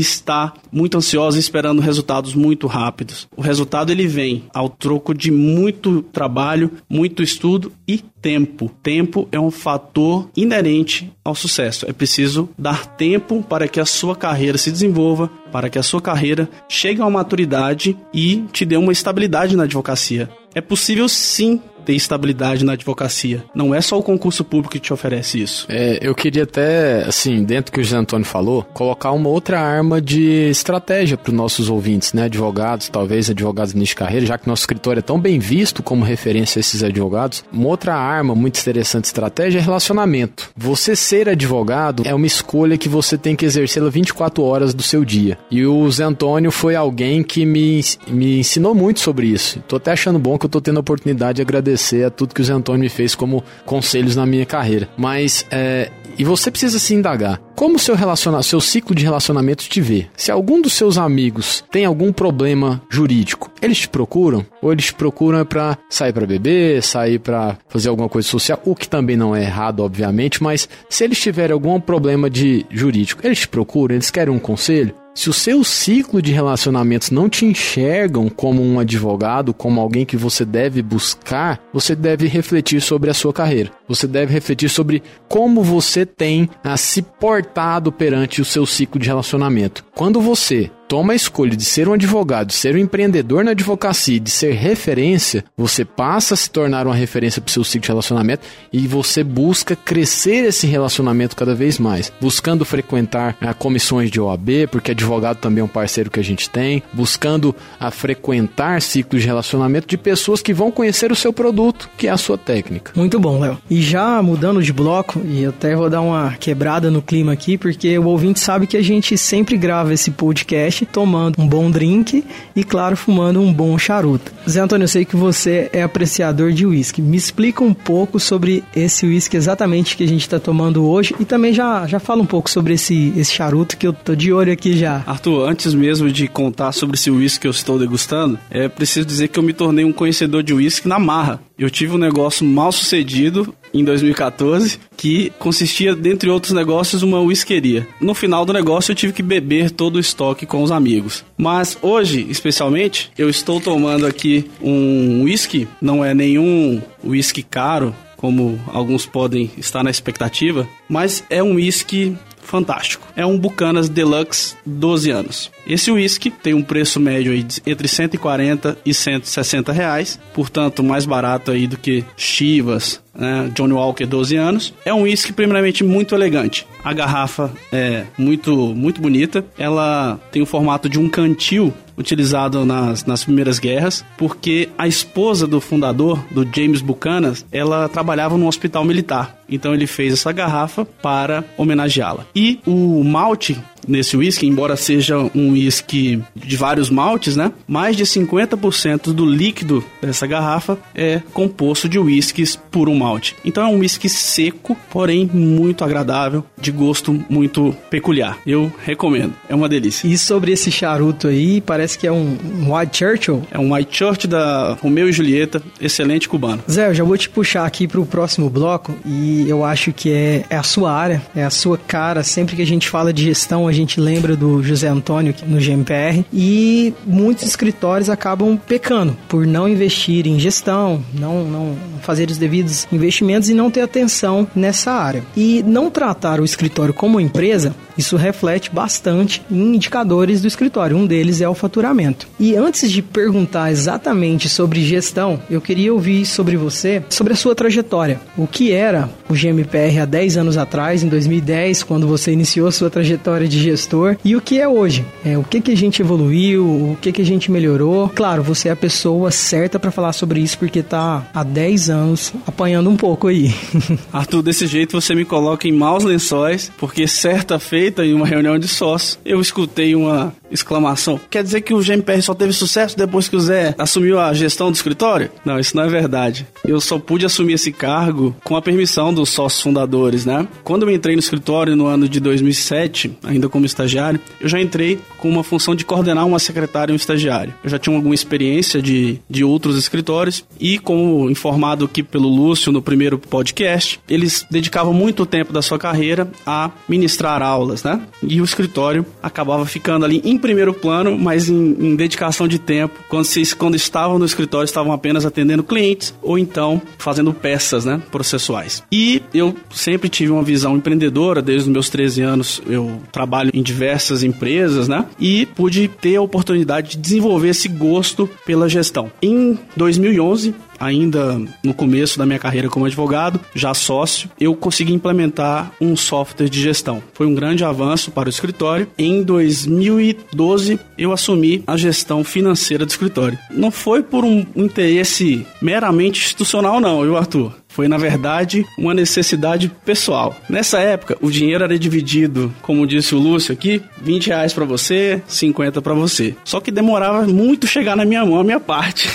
está 0.00 0.52
muito 0.72 0.98
ansiosa 0.98 1.38
esperando 1.38 1.80
resultados 1.80 2.34
muito 2.34 2.66
rápidos. 2.66 3.28
O 3.36 3.40
resultado 3.40 3.92
ele 3.92 4.08
vem 4.08 4.44
ao 4.52 4.68
troco 4.68 5.14
de 5.14 5.30
muito 5.30 6.02
trabalho, 6.02 6.72
muito 6.90 7.22
estudo 7.22 7.72
e 7.86 7.98
tempo. 8.20 8.68
Tempo 8.82 9.28
é 9.30 9.38
um 9.38 9.50
fator 9.50 10.28
inerente 10.36 11.10
ao 11.24 11.36
sucesso. 11.36 11.88
É 11.88 11.92
preciso 11.92 12.48
dar 12.58 12.84
tempo 12.84 13.44
para 13.48 13.68
que 13.68 13.78
a 13.78 13.86
sua 13.86 14.16
carreira 14.16 14.58
se 14.58 14.72
desenvolva, 14.72 15.30
para 15.52 15.70
que 15.70 15.78
a 15.78 15.82
sua 15.82 15.97
carreira 16.00 16.48
chegue 16.68 17.00
a 17.00 17.04
uma 17.04 17.18
maturidade 17.18 17.96
e 18.12 18.44
te 18.52 18.64
dê 18.64 18.76
uma 18.76 18.92
estabilidade 18.92 19.56
na 19.56 19.64
advocacia. 19.64 20.28
É 20.54 20.60
possível 20.60 21.08
sim 21.08 21.60
ter 21.88 21.94
estabilidade 21.94 22.66
na 22.66 22.74
advocacia. 22.74 23.42
Não 23.54 23.74
é 23.74 23.80
só 23.80 23.98
o 23.98 24.02
concurso 24.02 24.44
público 24.44 24.72
que 24.72 24.78
te 24.78 24.92
oferece 24.92 25.40
isso. 25.40 25.66
É, 25.70 25.98
eu 26.02 26.14
queria 26.14 26.42
até, 26.42 27.02
assim, 27.04 27.42
dentro 27.42 27.72
do 27.72 27.74
que 27.74 27.80
o 27.80 27.84
José 27.84 27.96
Antônio 27.96 28.26
falou, 28.26 28.62
colocar 28.74 29.10
uma 29.12 29.30
outra 29.30 29.58
arma 29.58 29.98
de 29.98 30.50
estratégia 30.50 31.16
para 31.16 31.30
os 31.30 31.36
nossos 31.36 31.70
ouvintes, 31.70 32.12
né? 32.12 32.24
Advogados, 32.24 32.90
talvez 32.90 33.30
advogados 33.30 33.72
de 33.72 33.94
carreira, 33.94 34.26
já 34.26 34.36
que 34.36 34.46
nosso 34.46 34.64
escritório 34.64 35.00
é 35.00 35.02
tão 35.02 35.18
bem 35.18 35.38
visto 35.38 35.82
como 35.82 36.04
referência 36.04 36.58
a 36.58 36.60
esses 36.60 36.82
advogados. 36.82 37.42
Uma 37.50 37.68
outra 37.68 37.94
arma 37.94 38.34
muito 38.34 38.60
interessante 38.60 39.04
de 39.04 39.08
estratégia 39.08 39.58
é 39.58 39.62
relacionamento. 39.62 40.50
Você 40.54 40.94
ser 40.94 41.26
advogado 41.26 42.02
é 42.04 42.14
uma 42.14 42.26
escolha 42.26 42.76
que 42.76 42.88
você 42.88 43.16
tem 43.16 43.34
que 43.34 43.46
exercê-la 43.46 43.88
24 43.88 44.44
horas 44.44 44.74
do 44.74 44.82
seu 44.82 45.06
dia. 45.06 45.38
E 45.50 45.64
o 45.64 45.90
Zé 45.90 46.04
Antônio 46.04 46.50
foi 46.50 46.76
alguém 46.76 47.22
que 47.22 47.46
me, 47.46 47.80
me 48.08 48.40
ensinou 48.40 48.74
muito 48.74 49.00
sobre 49.00 49.28
isso. 49.28 49.58
Tô 49.66 49.76
até 49.76 49.92
achando 49.92 50.18
bom 50.18 50.36
que 50.38 50.46
eu 50.46 50.50
tô 50.50 50.60
tendo 50.60 50.78
a 50.78 50.80
oportunidade 50.80 51.36
de 51.36 51.42
agradecer 51.42 52.04
a 52.04 52.10
tudo 52.10 52.34
que 52.34 52.40
o 52.40 52.44
Zé 52.44 52.52
Antônio 52.52 52.80
me 52.80 52.88
fez 52.88 53.14
como 53.14 53.42
conselhos 53.64 54.16
na 54.16 54.26
minha 54.26 54.46
carreira. 54.46 54.88
Mas, 54.96 55.46
é, 55.50 55.90
e 56.18 56.24
você 56.24 56.50
precisa 56.50 56.78
se 56.78 56.94
indagar. 56.94 57.40
Como 57.54 57.78
seu 57.78 57.94
relaciona 57.94 58.42
seu 58.42 58.60
ciclo 58.60 58.94
de 58.94 59.04
relacionamento 59.04 59.68
te 59.68 59.80
vê? 59.80 60.06
Se 60.16 60.30
algum 60.30 60.60
dos 60.60 60.72
seus 60.72 60.98
amigos 60.98 61.64
tem 61.70 61.84
algum 61.84 62.12
problema 62.12 62.82
jurídico, 62.88 63.50
eles 63.60 63.78
te 63.78 63.88
procuram? 63.88 64.44
Ou 64.62 64.72
eles 64.72 64.86
te 64.86 64.94
procuram 64.94 65.44
para 65.44 65.78
sair 65.88 66.12
para 66.12 66.26
beber, 66.26 66.82
sair 66.82 67.18
para 67.18 67.58
fazer 67.68 67.88
alguma 67.88 68.08
coisa 68.08 68.28
social, 68.28 68.60
o 68.64 68.74
que 68.74 68.88
também 68.88 69.16
não 69.16 69.34
é 69.34 69.42
errado, 69.42 69.80
obviamente, 69.80 70.42
mas 70.42 70.68
se 70.88 71.04
eles 71.04 71.20
tiverem 71.20 71.52
algum 71.52 71.80
problema 71.80 72.28
de 72.30 72.64
jurídico, 72.70 73.24
eles 73.24 73.40
te 73.40 73.48
procuram, 73.48 73.94
eles 73.94 74.10
querem 74.10 74.32
um 74.32 74.38
conselho? 74.38 74.94
Se 75.18 75.28
o 75.28 75.32
seu 75.32 75.64
ciclo 75.64 76.22
de 76.22 76.30
relacionamentos 76.30 77.10
não 77.10 77.28
te 77.28 77.44
enxergam 77.44 78.28
como 78.28 78.62
um 78.62 78.78
advogado, 78.78 79.52
como 79.52 79.80
alguém 79.80 80.06
que 80.06 80.16
você 80.16 80.44
deve 80.44 80.80
buscar, 80.80 81.60
você 81.72 81.96
deve 81.96 82.28
refletir 82.28 82.80
sobre 82.80 83.10
a 83.10 83.14
sua 83.14 83.32
carreira. 83.32 83.72
Você 83.88 84.06
deve 84.06 84.32
refletir 84.32 84.68
sobre 84.68 85.02
como 85.28 85.60
você 85.60 86.06
tem 86.06 86.48
a 86.62 86.76
se 86.76 87.02
portado 87.02 87.90
perante 87.90 88.40
o 88.40 88.44
seu 88.44 88.64
ciclo 88.64 89.00
de 89.00 89.08
relacionamento. 89.08 89.84
Quando 89.92 90.20
você 90.20 90.70
toma 90.88 91.12
a 91.12 91.16
escolha 91.16 91.54
de 91.54 91.64
ser 91.64 91.86
um 91.86 91.92
advogado, 91.92 92.50
ser 92.52 92.74
um 92.74 92.78
empreendedor 92.78 93.44
na 93.44 93.50
advocacia, 93.50 94.18
de 94.18 94.30
ser 94.30 94.54
referência, 94.54 95.44
você 95.56 95.84
passa 95.84 96.32
a 96.32 96.36
se 96.36 96.50
tornar 96.50 96.86
uma 96.86 96.94
referência 96.94 97.42
para 97.42 97.50
o 97.50 97.52
seu 97.52 97.62
ciclo 97.62 97.82
de 97.82 97.88
relacionamento 97.88 98.46
e 98.72 98.86
você 98.86 99.22
busca 99.22 99.76
crescer 99.76 100.46
esse 100.46 100.66
relacionamento 100.66 101.36
cada 101.36 101.54
vez 101.54 101.78
mais, 101.78 102.10
buscando 102.20 102.64
frequentar 102.64 103.36
a 103.40 103.52
comissões 103.52 104.10
de 104.10 104.18
OAB, 104.18 104.68
porque 104.70 104.92
advogado 104.92 105.36
também 105.36 105.60
é 105.60 105.64
um 105.64 105.68
parceiro 105.68 106.10
que 106.10 106.18
a 106.18 106.24
gente 106.24 106.48
tem, 106.48 106.82
buscando 106.92 107.54
a 107.78 107.90
frequentar 107.90 108.80
ciclos 108.80 109.20
de 109.20 109.28
relacionamento 109.28 109.86
de 109.86 109.98
pessoas 109.98 110.40
que 110.40 110.54
vão 110.54 110.70
conhecer 110.70 111.12
o 111.12 111.16
seu 111.16 111.32
produto, 111.32 111.90
que 111.98 112.06
é 112.06 112.10
a 112.10 112.16
sua 112.16 112.38
técnica. 112.38 112.92
Muito 112.96 113.20
bom, 113.20 113.38
Léo. 113.38 113.58
E 113.68 113.82
já 113.82 114.22
mudando 114.22 114.62
de 114.62 114.72
bloco, 114.72 115.20
e 115.24 115.44
até 115.44 115.76
vou 115.76 115.90
dar 115.90 116.00
uma 116.00 116.34
quebrada 116.40 116.90
no 116.90 117.02
clima 117.02 117.32
aqui, 117.32 117.58
porque 117.58 117.98
o 117.98 118.06
ouvinte 118.06 118.40
sabe 118.40 118.66
que 118.66 118.76
a 118.76 118.82
gente 118.82 119.18
sempre 119.18 119.56
grava 119.56 119.92
esse 119.92 120.10
podcast 120.10 120.77
tomando 120.86 121.40
um 121.40 121.46
bom 121.46 121.70
drink 121.70 122.24
e, 122.54 122.64
claro, 122.64 122.96
fumando 122.96 123.40
um 123.40 123.52
bom 123.52 123.76
charuto. 123.78 124.32
Zé 124.48 124.60
Antônio, 124.60 124.84
eu 124.84 124.88
sei 124.88 125.04
que 125.04 125.16
você 125.16 125.68
é 125.72 125.82
apreciador 125.82 126.52
de 126.52 126.66
uísque. 126.66 127.02
Me 127.02 127.16
explica 127.16 127.62
um 127.62 127.74
pouco 127.74 128.18
sobre 128.18 128.64
esse 128.74 129.06
uísque 129.06 129.36
exatamente 129.36 129.96
que 129.96 130.04
a 130.04 130.08
gente 130.08 130.22
está 130.22 130.38
tomando 130.38 130.84
hoje 130.84 131.14
e 131.18 131.24
também 131.24 131.52
já, 131.52 131.86
já 131.86 131.98
fala 131.98 132.22
um 132.22 132.26
pouco 132.26 132.50
sobre 132.50 132.74
esse, 132.74 133.12
esse 133.16 133.32
charuto 133.32 133.76
que 133.76 133.86
eu 133.86 133.92
tô 133.92 134.14
de 134.14 134.32
olho 134.32 134.52
aqui 134.52 134.76
já. 134.76 135.02
Arthur, 135.06 135.48
antes 135.48 135.74
mesmo 135.74 136.10
de 136.10 136.28
contar 136.28 136.72
sobre 136.72 136.96
esse 136.96 137.10
uísque 137.10 137.42
que 137.42 137.46
eu 137.46 137.52
estou 137.52 137.78
degustando, 137.78 138.38
é 138.50 138.68
preciso 138.68 139.06
dizer 139.06 139.28
que 139.28 139.38
eu 139.38 139.42
me 139.42 139.52
tornei 139.52 139.84
um 139.84 139.92
conhecedor 139.92 140.42
de 140.42 140.52
uísque 140.52 140.88
na 140.88 140.98
marra. 140.98 141.40
Eu 141.58 141.68
tive 141.68 141.92
um 141.92 141.98
negócio 141.98 142.46
mal 142.46 142.70
sucedido 142.70 143.52
em 143.74 143.82
2014 143.82 144.78
que 144.96 145.32
consistia, 145.38 145.94
dentre 145.94 146.30
outros 146.30 146.52
negócios, 146.52 147.02
uma 147.02 147.20
whiskeria. 147.20 147.86
No 148.00 148.14
final 148.14 148.44
do 148.44 148.52
negócio 148.52 148.92
eu 148.92 148.96
tive 148.96 149.12
que 149.12 149.22
beber 149.22 149.72
todo 149.72 149.96
o 149.96 150.00
estoque 150.00 150.46
com 150.46 150.62
os 150.62 150.70
amigos. 150.70 151.24
Mas 151.36 151.76
hoje, 151.82 152.24
especialmente, 152.30 153.10
eu 153.18 153.28
estou 153.28 153.60
tomando 153.60 154.06
aqui 154.06 154.48
um 154.62 155.24
whisky, 155.24 155.66
não 155.82 156.04
é 156.04 156.14
nenhum 156.14 156.80
whisky 157.04 157.42
caro, 157.42 157.92
como 158.16 158.60
alguns 158.68 159.04
podem 159.06 159.50
estar 159.56 159.82
na 159.82 159.90
expectativa, 159.90 160.68
mas 160.88 161.24
é 161.28 161.42
um 161.42 161.54
whisky 161.54 162.16
fantástico. 162.48 163.06
É 163.14 163.24
um 163.24 163.38
Bucanas 163.38 163.88
Deluxe 163.88 164.56
12 164.64 165.10
anos. 165.10 165.50
Esse 165.66 165.90
whisky 165.90 166.30
tem 166.30 166.54
um 166.54 166.62
preço 166.62 166.98
médio 166.98 167.32
entre 167.66 167.86
140 167.86 168.78
e 168.84 168.94
160 168.94 169.70
reais, 169.72 170.18
portanto 170.32 170.82
mais 170.82 171.04
barato 171.04 171.50
aí 171.50 171.66
do 171.66 171.76
que 171.76 172.04
Chivas, 172.16 173.00
né, 173.18 173.50
Johnny 173.54 173.72
Walker 173.72 174.06
12 174.06 174.36
anos. 174.36 174.74
É 174.84 174.94
um 174.94 175.02
whisky 175.02 175.32
primeiramente 175.32 175.82
muito 175.82 176.14
elegante. 176.14 176.66
A 176.84 176.92
garrafa 176.92 177.50
é 177.72 178.04
muito 178.16 178.56
muito 178.74 179.00
bonita. 179.02 179.44
Ela 179.58 180.18
tem 180.30 180.40
o 180.40 180.46
formato 180.46 180.88
de 180.88 180.98
um 180.98 181.08
cantil 181.08 181.74
utilizado 181.96 182.64
nas, 182.64 183.04
nas 183.04 183.24
primeiras 183.24 183.58
guerras, 183.58 184.04
porque 184.16 184.68
a 184.78 184.86
esposa 184.86 185.48
do 185.48 185.60
fundador, 185.60 186.24
do 186.30 186.46
James 186.54 186.80
Buchanan, 186.80 187.34
ela 187.50 187.88
trabalhava 187.88 188.38
no 188.38 188.46
hospital 188.46 188.84
militar. 188.84 189.36
Então 189.48 189.74
ele 189.74 189.86
fez 189.86 190.12
essa 190.12 190.30
garrafa 190.30 190.84
para 190.84 191.44
homenageá-la. 191.56 192.24
E 192.36 192.60
o 192.64 193.02
malte 193.02 193.60
nesse 193.88 194.16
whisky, 194.16 194.46
embora 194.46 194.76
seja 194.76 195.18
um 195.34 195.52
whisky 195.52 196.22
de 196.36 196.56
vários 196.56 196.90
maltes, 196.90 197.34
né? 197.34 197.52
Mais 197.66 197.96
de 197.96 198.04
50% 198.04 199.12
do 199.12 199.26
líquido 199.26 199.82
dessa 200.00 200.26
garrafa 200.26 200.78
é 200.94 201.20
composto 201.32 201.88
de 201.88 201.98
whiskies 201.98 202.56
por 202.56 202.88
um 202.88 202.94
malte. 202.94 203.34
Então 203.44 203.64
é 203.64 203.66
um 203.66 203.78
whisky 203.78 204.08
seco, 204.08 204.76
porém 204.90 205.28
muito 205.32 205.84
agradável, 205.84 206.44
de 206.60 206.70
gosto 206.70 207.24
muito 207.28 207.74
peculiar. 207.90 208.38
Eu 208.46 208.72
recomendo. 208.84 209.32
É 209.48 209.54
uma 209.54 209.68
delícia. 209.68 210.06
E 210.06 210.18
sobre 210.18 210.52
esse 210.52 210.70
charuto 210.70 211.28
aí, 211.28 211.60
parece 211.60 211.98
que 211.98 212.06
é 212.06 212.12
um 212.12 212.36
White 212.68 212.98
Churchill? 212.98 213.42
É 213.50 213.58
um 213.58 213.72
White 213.72 213.96
Churchill 213.96 214.30
da 214.30 214.74
Romeu 214.74 215.08
e 215.08 215.12
Julieta, 215.12 215.62
excelente 215.80 216.28
cubano. 216.28 216.62
Zé, 216.70 216.88
eu 216.88 216.94
já 216.94 217.04
vou 217.04 217.16
te 217.16 217.28
puxar 217.28 217.64
aqui 217.64 217.86
para 217.86 218.00
o 218.00 218.06
próximo 218.06 218.50
bloco 218.50 218.94
e 219.04 219.48
eu 219.48 219.64
acho 219.64 219.92
que 219.92 220.10
é, 220.10 220.44
é 220.50 220.56
a 220.56 220.62
sua 220.62 220.92
área, 220.92 221.22
é 221.34 221.44
a 221.44 221.50
sua 221.50 221.78
cara. 221.78 222.22
Sempre 222.22 222.56
que 222.56 222.62
a 222.62 222.66
gente 222.66 222.88
fala 222.88 223.12
de 223.12 223.24
gestão, 223.24 223.66
a 223.66 223.72
gente 223.78 224.00
lembra 224.00 224.36
do 224.36 224.62
José 224.62 224.88
Antônio 224.88 225.34
no 225.46 225.58
GMPR 225.58 226.24
e 226.32 226.92
muitos 227.06 227.44
escritórios 227.44 228.10
acabam 228.10 228.56
pecando 228.56 229.16
por 229.28 229.46
não 229.46 229.68
investir 229.68 230.26
em 230.26 230.38
gestão, 230.38 231.02
não, 231.14 231.44
não 231.44 231.76
fazer 232.02 232.30
os 232.30 232.38
devidos 232.38 232.86
investimentos 232.92 233.48
e 233.48 233.54
não 233.54 233.70
ter 233.70 233.82
atenção 233.82 234.46
nessa 234.54 234.92
área. 234.92 235.22
E 235.36 235.62
não 235.66 235.90
tratar 235.90 236.40
o 236.40 236.44
escritório 236.44 236.94
como 236.94 237.20
empresa, 237.20 237.74
isso 237.98 238.16
reflete 238.16 238.70
bastante 238.70 239.42
em 239.50 239.74
indicadores 239.74 240.40
do 240.40 240.48
escritório. 240.48 240.96
Um 240.96 241.06
deles 241.06 241.40
é 241.40 241.48
o 241.48 241.54
faturamento. 241.54 242.28
E 242.38 242.54
antes 242.54 242.90
de 242.90 243.02
perguntar 243.02 243.70
exatamente 243.70 244.48
sobre 244.48 244.84
gestão, 244.84 245.40
eu 245.50 245.60
queria 245.60 245.92
ouvir 245.92 246.24
sobre 246.24 246.56
você, 246.56 247.02
sobre 247.10 247.32
a 247.32 247.36
sua 247.36 247.54
trajetória. 247.54 248.20
O 248.36 248.46
que 248.46 248.72
era 248.72 249.10
o 249.28 249.34
GMPR 249.34 250.00
há 250.00 250.04
10 250.04 250.36
anos 250.36 250.56
atrás, 250.56 251.02
em 251.02 251.08
2010, 251.08 251.82
quando 251.82 252.06
você 252.06 252.32
iniciou 252.32 252.70
sua 252.70 252.88
trajetória 252.88 253.48
de 253.48 253.60
gestor, 253.60 254.16
e 254.24 254.36
o 254.36 254.40
que 254.40 254.60
é 254.60 254.68
hoje? 254.68 255.04
É, 255.24 255.36
o 255.36 255.42
que, 255.42 255.60
que 255.60 255.72
a 255.72 255.76
gente 255.76 256.00
evoluiu, 256.00 256.64
o 256.64 256.98
que, 257.00 257.12
que 257.12 257.22
a 257.22 257.24
gente 257.24 257.50
melhorou. 257.50 258.08
Claro, 258.08 258.42
você 258.42 258.68
é 258.68 258.72
a 258.72 258.76
pessoa 258.76 259.30
certa 259.30 259.78
para 259.78 259.90
falar 259.90 260.12
sobre 260.12 260.40
isso, 260.40 260.58
porque 260.58 260.78
está 260.78 261.26
há 261.34 261.42
10 261.42 261.90
anos 261.90 262.32
apanhando 262.46 262.88
um 262.88 262.96
pouco 262.96 263.26
aí. 263.26 263.52
Arthur, 264.12 264.42
desse 264.42 264.66
jeito 264.66 264.98
você 264.98 265.14
me 265.14 265.24
coloca 265.24 265.66
em 265.66 265.72
maus 265.72 266.04
lençóis, 266.04 266.70
porque 266.78 267.06
certa 267.06 267.58
feita 267.88 268.04
em 268.04 268.12
uma 268.12 268.26
reunião 268.26 268.58
de 268.58 268.68
sócios, 268.68 269.18
eu 269.24 269.40
escutei 269.40 269.94
uma 269.94 270.34
exclamação. 270.50 271.20
Quer 271.30 271.42
dizer 271.42 271.60
que 271.62 271.74
o 271.74 271.82
GMPR 271.82 272.22
só 272.22 272.34
teve 272.34 272.52
sucesso 272.52 272.96
depois 272.96 273.28
que 273.28 273.36
o 273.36 273.40
Zé 273.40 273.74
assumiu 273.78 274.18
a 274.18 274.32
gestão 274.32 274.70
do 274.70 274.74
escritório? 274.74 275.30
Não, 275.44 275.58
isso 275.58 275.76
não 275.76 275.84
é 275.84 275.88
verdade. 275.88 276.46
Eu 276.64 276.80
só 276.80 276.98
pude 276.98 277.26
assumir 277.26 277.54
esse 277.54 277.72
cargo 277.72 278.34
com 278.44 278.56
a 278.56 278.62
permissão 278.62 279.12
dos 279.12 279.30
sócios 279.30 279.62
fundadores, 279.62 280.24
né? 280.24 280.46
Quando 280.64 280.82
eu 280.82 280.90
entrei 280.90 281.14
no 281.14 281.20
escritório 281.20 281.76
no 281.76 281.86
ano 281.86 282.08
de 282.08 282.20
2007, 282.20 283.18
ainda 283.24 283.48
como 283.48 283.66
estagiário, 283.66 284.20
eu 284.40 284.48
já 284.48 284.60
entrei 284.60 284.98
com 285.18 285.28
uma 285.28 285.42
função 285.42 285.74
de 285.74 285.84
coordenar 285.84 286.26
uma 286.26 286.38
secretária 286.38 286.92
e 286.92 286.94
um 286.94 286.96
estagiário. 286.96 287.54
Eu 287.62 287.70
já 287.70 287.78
tinha 287.78 287.94
alguma 287.94 288.14
experiência 288.14 288.80
de, 288.80 289.20
de 289.28 289.44
outros 289.44 289.76
escritórios 289.76 290.44
e, 290.60 290.78
como 290.78 291.30
informado 291.30 291.84
aqui 291.84 292.02
pelo 292.02 292.28
Lúcio 292.28 292.72
no 292.72 292.82
primeiro 292.82 293.18
podcast, 293.18 294.00
eles 294.08 294.46
dedicavam 294.50 294.92
muito 294.92 295.26
tempo 295.26 295.52
da 295.52 295.62
sua 295.62 295.78
carreira 295.78 296.30
a 296.46 296.70
ministrar 296.88 297.42
aulas, 297.42 297.82
né? 297.82 298.00
E 298.22 298.40
o 298.40 298.44
escritório 298.44 299.04
acabava 299.22 299.64
ficando 299.66 300.04
ali 300.04 300.20
em 300.38 300.40
primeiro 300.40 300.72
plano, 300.72 301.18
mas 301.18 301.48
em, 301.48 301.76
em 301.78 301.96
dedicação 301.96 302.46
de 302.46 302.58
tempo, 302.58 302.98
quando, 303.08 303.24
vocês, 303.24 303.52
quando 303.52 303.74
estavam 303.74 304.18
no 304.18 304.24
escritório, 304.24 304.64
estavam 304.64 304.92
apenas 304.92 305.26
atendendo 305.26 305.62
clientes 305.62 306.14
ou 306.22 306.38
então 306.38 306.80
fazendo 306.96 307.32
peças 307.34 307.84
né, 307.84 308.00
processuais. 308.10 308.82
E 308.90 309.20
eu 309.34 309.54
sempre 309.70 310.08
tive 310.08 310.32
uma 310.32 310.42
visão 310.42 310.76
empreendedora, 310.76 311.42
desde 311.42 311.68
os 311.68 311.72
meus 311.72 311.88
13 311.90 312.22
anos 312.22 312.62
eu 312.66 313.00
trabalho 313.10 313.50
em 313.52 313.62
diversas 313.62 314.22
empresas, 314.22 314.88
né? 314.88 315.04
E 315.18 315.46
pude 315.46 315.88
ter 315.88 316.16
a 316.16 316.22
oportunidade 316.22 316.90
de 316.90 316.98
desenvolver 316.98 317.48
esse 317.48 317.68
gosto 317.68 318.28
pela 318.46 318.68
gestão. 318.68 319.10
Em 319.20 319.58
2011, 319.76 320.54
ainda 320.78 321.40
no 321.62 321.74
começo 321.74 322.18
da 322.18 322.26
minha 322.26 322.38
carreira 322.38 322.68
como 322.68 322.86
advogado, 322.86 323.40
já 323.54 323.74
sócio, 323.74 324.30
eu 324.40 324.54
consegui 324.54 324.92
implementar 324.92 325.72
um 325.80 325.96
software 325.96 326.48
de 326.48 326.60
gestão. 326.60 327.02
Foi 327.12 327.26
um 327.26 327.34
grande 327.34 327.64
avanço 327.64 328.10
para 328.10 328.28
o 328.28 328.30
escritório. 328.30 328.88
Em 328.98 329.22
2012, 329.22 330.78
eu 330.96 331.12
assumi 331.12 331.62
a 331.66 331.76
gestão 331.76 332.22
financeira 332.24 332.84
do 332.84 332.90
escritório. 332.90 333.38
Não 333.50 333.70
foi 333.70 334.02
por 334.02 334.24
um 334.24 334.46
interesse 334.56 335.46
meramente 335.60 336.20
institucional, 336.20 336.80
não, 336.80 337.02
viu, 337.02 337.16
Arthur? 337.16 337.52
Foi, 337.78 337.86
na 337.86 337.96
verdade, 337.96 338.66
uma 338.76 338.92
necessidade 338.92 339.70
pessoal. 339.84 340.36
Nessa 340.50 340.80
época, 340.80 341.16
o 341.20 341.30
dinheiro 341.30 341.62
era 341.62 341.78
dividido, 341.78 342.52
como 342.60 342.84
disse 342.84 343.14
o 343.14 343.18
Lúcio 343.20 343.52
aqui, 343.52 343.80
20 344.02 344.26
reais 344.26 344.52
para 344.52 344.64
você, 344.64 345.22
50 345.28 345.80
para 345.80 345.94
você. 345.94 346.34
Só 346.44 346.58
que 346.58 346.72
demorava 346.72 347.24
muito 347.24 347.68
chegar 347.68 347.96
na 347.96 348.04
minha 348.04 348.26
mão 348.26 348.40
a 348.40 348.42
minha 348.42 348.58
parte. 348.58 349.08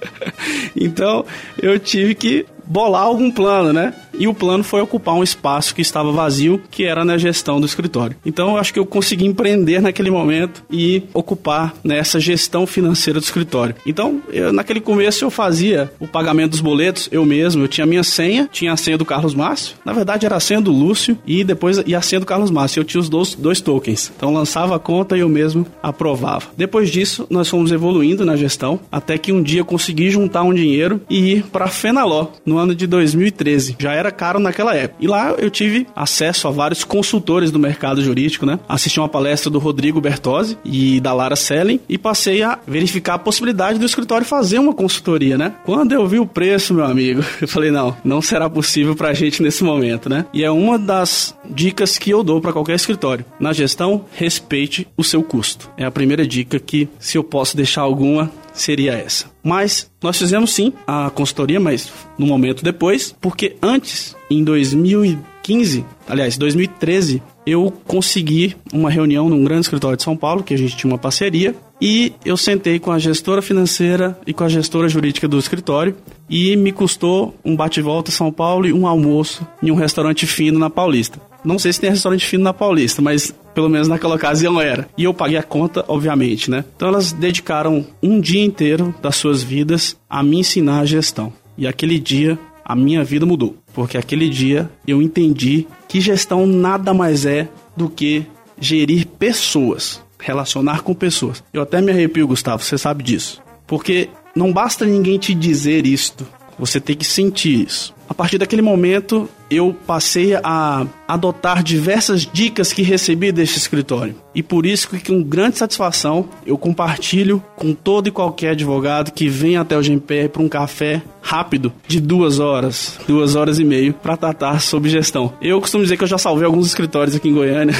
então, 0.74 1.26
eu 1.60 1.78
tive 1.78 2.14
que 2.14 2.46
bolar 2.70 3.02
algum 3.02 3.32
plano, 3.32 3.72
né? 3.72 3.92
E 4.16 4.28
o 4.28 4.34
plano 4.34 4.62
foi 4.62 4.80
ocupar 4.80 5.14
um 5.14 5.22
espaço 5.22 5.74
que 5.74 5.82
estava 5.82 6.12
vazio, 6.12 6.62
que 6.70 6.84
era 6.84 7.04
na 7.04 7.18
gestão 7.18 7.58
do 7.58 7.66
escritório. 7.66 8.16
Então 8.24 8.50
eu 8.50 8.56
acho 8.58 8.72
que 8.72 8.78
eu 8.78 8.86
consegui 8.86 9.26
empreender 9.26 9.80
naquele 9.80 10.10
momento 10.10 10.62
e 10.70 11.02
ocupar 11.12 11.74
nessa 11.82 12.18
né, 12.18 12.22
gestão 12.22 12.66
financeira 12.66 13.18
do 13.18 13.24
escritório. 13.24 13.74
Então, 13.84 14.20
eu, 14.32 14.52
naquele 14.52 14.80
começo 14.80 15.24
eu 15.24 15.30
fazia 15.30 15.90
o 15.98 16.06
pagamento 16.06 16.50
dos 16.50 16.60
boletos 16.60 17.08
eu 17.10 17.24
mesmo, 17.24 17.64
eu 17.64 17.68
tinha 17.68 17.86
minha 17.86 18.04
senha, 18.04 18.48
tinha 18.52 18.72
a 18.72 18.76
senha 18.76 18.98
do 18.98 19.04
Carlos 19.04 19.34
Márcio, 19.34 19.76
na 19.84 19.92
verdade 19.92 20.26
era 20.26 20.36
a 20.36 20.40
senha 20.40 20.60
do 20.60 20.70
Lúcio 20.70 21.18
e 21.26 21.42
depois 21.42 21.82
e 21.84 21.94
a 21.94 22.02
senha 22.02 22.20
do 22.20 22.26
Carlos 22.26 22.50
Márcio. 22.50 22.80
Eu 22.80 22.84
tinha 22.84 23.00
os 23.00 23.08
dois, 23.08 23.34
dois 23.34 23.60
tokens. 23.60 24.12
Então 24.14 24.32
lançava 24.32 24.76
a 24.76 24.78
conta 24.78 25.16
e 25.16 25.20
eu 25.20 25.28
mesmo 25.28 25.66
aprovava. 25.82 26.46
Depois 26.56 26.90
disso, 26.90 27.26
nós 27.30 27.48
fomos 27.48 27.72
evoluindo 27.72 28.24
na 28.24 28.36
gestão 28.36 28.78
até 28.92 29.18
que 29.18 29.32
um 29.32 29.42
dia 29.42 29.60
eu 29.60 29.64
consegui 29.64 30.10
juntar 30.10 30.42
um 30.42 30.54
dinheiro 30.54 31.00
e 31.08 31.32
ir 31.32 31.44
para 31.46 31.66
Fenaló 31.68 32.28
no 32.44 32.59
ano 32.60 32.74
de 32.74 32.86
2013. 32.86 33.76
Já 33.78 33.92
era 33.92 34.10
caro 34.10 34.38
naquela 34.38 34.74
época. 34.74 34.96
E 35.00 35.06
lá 35.06 35.32
eu 35.38 35.50
tive 35.50 35.86
acesso 35.94 36.46
a 36.46 36.50
vários 36.50 36.84
consultores 36.84 37.50
do 37.50 37.58
mercado 37.58 38.02
jurídico, 38.02 38.46
né? 38.46 38.58
Assisti 38.68 39.00
uma 39.00 39.08
palestra 39.08 39.50
do 39.50 39.58
Rodrigo 39.58 40.00
Bertozzi 40.00 40.58
e 40.64 41.00
da 41.00 41.12
Lara 41.12 41.36
Selling 41.36 41.80
e 41.88 41.98
passei 41.98 42.42
a 42.42 42.58
verificar 42.66 43.14
a 43.14 43.18
possibilidade 43.18 43.78
do 43.78 43.86
escritório 43.86 44.26
fazer 44.26 44.58
uma 44.58 44.74
consultoria, 44.74 45.36
né? 45.36 45.54
Quando 45.64 45.92
eu 45.92 46.06
vi 46.06 46.18
o 46.18 46.26
preço, 46.26 46.74
meu 46.74 46.84
amigo, 46.84 47.22
eu 47.40 47.48
falei, 47.48 47.70
não, 47.70 47.96
não 48.04 48.22
será 48.22 48.48
possível 48.48 48.94
pra 48.94 49.12
gente 49.12 49.42
nesse 49.42 49.64
momento, 49.64 50.08
né? 50.08 50.26
E 50.32 50.44
é 50.44 50.50
uma 50.50 50.78
das 50.78 51.34
dicas 51.48 51.98
que 51.98 52.10
eu 52.10 52.22
dou 52.22 52.40
para 52.40 52.52
qualquer 52.52 52.74
escritório. 52.74 53.24
Na 53.38 53.52
gestão, 53.52 54.04
respeite 54.12 54.86
o 54.96 55.04
seu 55.04 55.22
custo. 55.22 55.70
É 55.76 55.84
a 55.84 55.90
primeira 55.90 56.26
dica 56.26 56.58
que, 56.58 56.88
se 56.98 57.16
eu 57.16 57.24
posso 57.24 57.56
deixar 57.56 57.82
alguma, 57.82 58.30
seria 58.52 58.92
essa. 58.92 59.26
Mas 59.42 59.90
nós 60.02 60.18
fizemos 60.18 60.52
sim 60.52 60.72
a 60.86 61.10
consultoria, 61.10 61.60
mas 61.60 61.92
no 62.18 62.26
momento 62.26 62.62
depois, 62.62 63.14
porque 63.20 63.56
antes, 63.62 64.16
em 64.30 64.44
2015, 64.44 65.84
aliás, 66.08 66.36
2013, 66.36 67.22
eu 67.46 67.72
consegui 67.86 68.56
uma 68.72 68.90
reunião 68.90 69.28
num 69.28 69.42
grande 69.42 69.62
escritório 69.62 69.96
de 69.96 70.02
São 70.02 70.16
Paulo, 70.16 70.42
que 70.42 70.54
a 70.54 70.58
gente 70.58 70.76
tinha 70.76 70.90
uma 70.92 70.98
parceria, 70.98 71.54
e 71.80 72.12
eu 72.24 72.36
sentei 72.36 72.78
com 72.78 72.92
a 72.92 72.98
gestora 72.98 73.40
financeira 73.40 74.18
e 74.26 74.34
com 74.34 74.44
a 74.44 74.48
gestora 74.48 74.88
jurídica 74.88 75.26
do 75.26 75.38
escritório 75.38 75.96
e 76.28 76.54
me 76.54 76.72
custou 76.72 77.34
um 77.42 77.56
bate-volta 77.56 78.10
São 78.10 78.30
Paulo 78.30 78.66
e 78.66 78.72
um 78.72 78.86
almoço 78.86 79.46
em 79.62 79.70
um 79.70 79.74
restaurante 79.74 80.26
fino 80.26 80.58
na 80.58 80.68
Paulista. 80.68 81.18
Não 81.42 81.58
sei 81.58 81.72
se 81.72 81.80
tem 81.80 81.90
restaurante 81.90 82.26
fino 82.26 82.44
na 82.44 82.52
Paulista, 82.52 83.00
mas 83.00 83.34
pelo 83.54 83.68
menos 83.68 83.88
naquela 83.88 84.14
ocasião 84.14 84.60
era. 84.60 84.88
E 84.96 85.04
eu 85.04 85.14
paguei 85.14 85.36
a 85.36 85.42
conta, 85.42 85.84
obviamente, 85.88 86.50
né? 86.50 86.64
Então 86.76 86.88
elas 86.88 87.12
dedicaram 87.12 87.86
um 88.02 88.20
dia 88.20 88.44
inteiro 88.44 88.94
das 89.02 89.16
suas 89.16 89.42
vidas 89.42 89.96
a 90.08 90.22
me 90.22 90.38
ensinar 90.38 90.80
a 90.80 90.84
gestão. 90.84 91.32
E 91.56 91.66
aquele 91.66 91.98
dia 91.98 92.38
a 92.64 92.76
minha 92.76 93.02
vida 93.02 93.26
mudou, 93.26 93.56
porque 93.74 93.98
aquele 93.98 94.28
dia 94.28 94.70
eu 94.86 95.02
entendi 95.02 95.66
que 95.88 96.00
gestão 96.00 96.46
nada 96.46 96.94
mais 96.94 97.26
é 97.26 97.48
do 97.76 97.88
que 97.88 98.24
gerir 98.60 99.06
pessoas, 99.06 100.00
relacionar 100.20 100.82
com 100.82 100.94
pessoas. 100.94 101.42
Eu 101.52 101.62
até 101.62 101.80
me 101.80 101.90
arrepio, 101.90 102.28
Gustavo, 102.28 102.62
você 102.62 102.78
sabe 102.78 103.02
disso. 103.02 103.42
Porque 103.66 104.08
não 104.36 104.52
basta 104.52 104.86
ninguém 104.86 105.18
te 105.18 105.34
dizer 105.34 105.84
isto, 105.84 106.24
você 106.58 106.78
tem 106.78 106.94
que 106.94 107.04
sentir 107.04 107.66
isso. 107.66 107.92
A 108.08 108.14
partir 108.14 108.38
daquele 108.38 108.62
momento, 108.62 109.28
eu 109.50 109.76
passei 109.86 110.34
a 110.34 110.86
adotar 111.08 111.62
diversas 111.62 112.24
dicas 112.24 112.72
que 112.72 112.82
recebi 112.82 113.32
deste 113.32 113.58
escritório. 113.58 114.14
E 114.32 114.42
por 114.42 114.64
isso 114.64 114.88
que 114.88 115.00
com 115.00 115.22
grande 115.22 115.58
satisfação 115.58 116.28
eu 116.46 116.56
compartilho 116.56 117.42
com 117.56 117.74
todo 117.74 118.06
e 118.06 118.12
qualquer 118.12 118.50
advogado 118.50 119.10
que 119.10 119.28
vem 119.28 119.56
até 119.56 119.76
o 119.76 119.82
GMPR 119.82 120.28
para 120.28 120.42
um 120.42 120.48
café 120.48 121.02
rápido 121.20 121.72
de 121.86 122.00
duas 122.00 122.38
horas, 122.38 122.98
duas 123.06 123.34
horas 123.34 123.58
e 123.58 123.64
meio 123.64 123.92
para 123.92 124.16
tratar 124.16 124.60
sobre 124.60 124.88
gestão. 124.88 125.32
Eu 125.42 125.60
costumo 125.60 125.82
dizer 125.82 125.96
que 125.96 126.04
eu 126.04 126.08
já 126.08 126.18
salvei 126.18 126.46
alguns 126.46 126.66
escritórios 126.66 127.16
aqui 127.16 127.28
em 127.28 127.34
Goiânia 127.34 127.74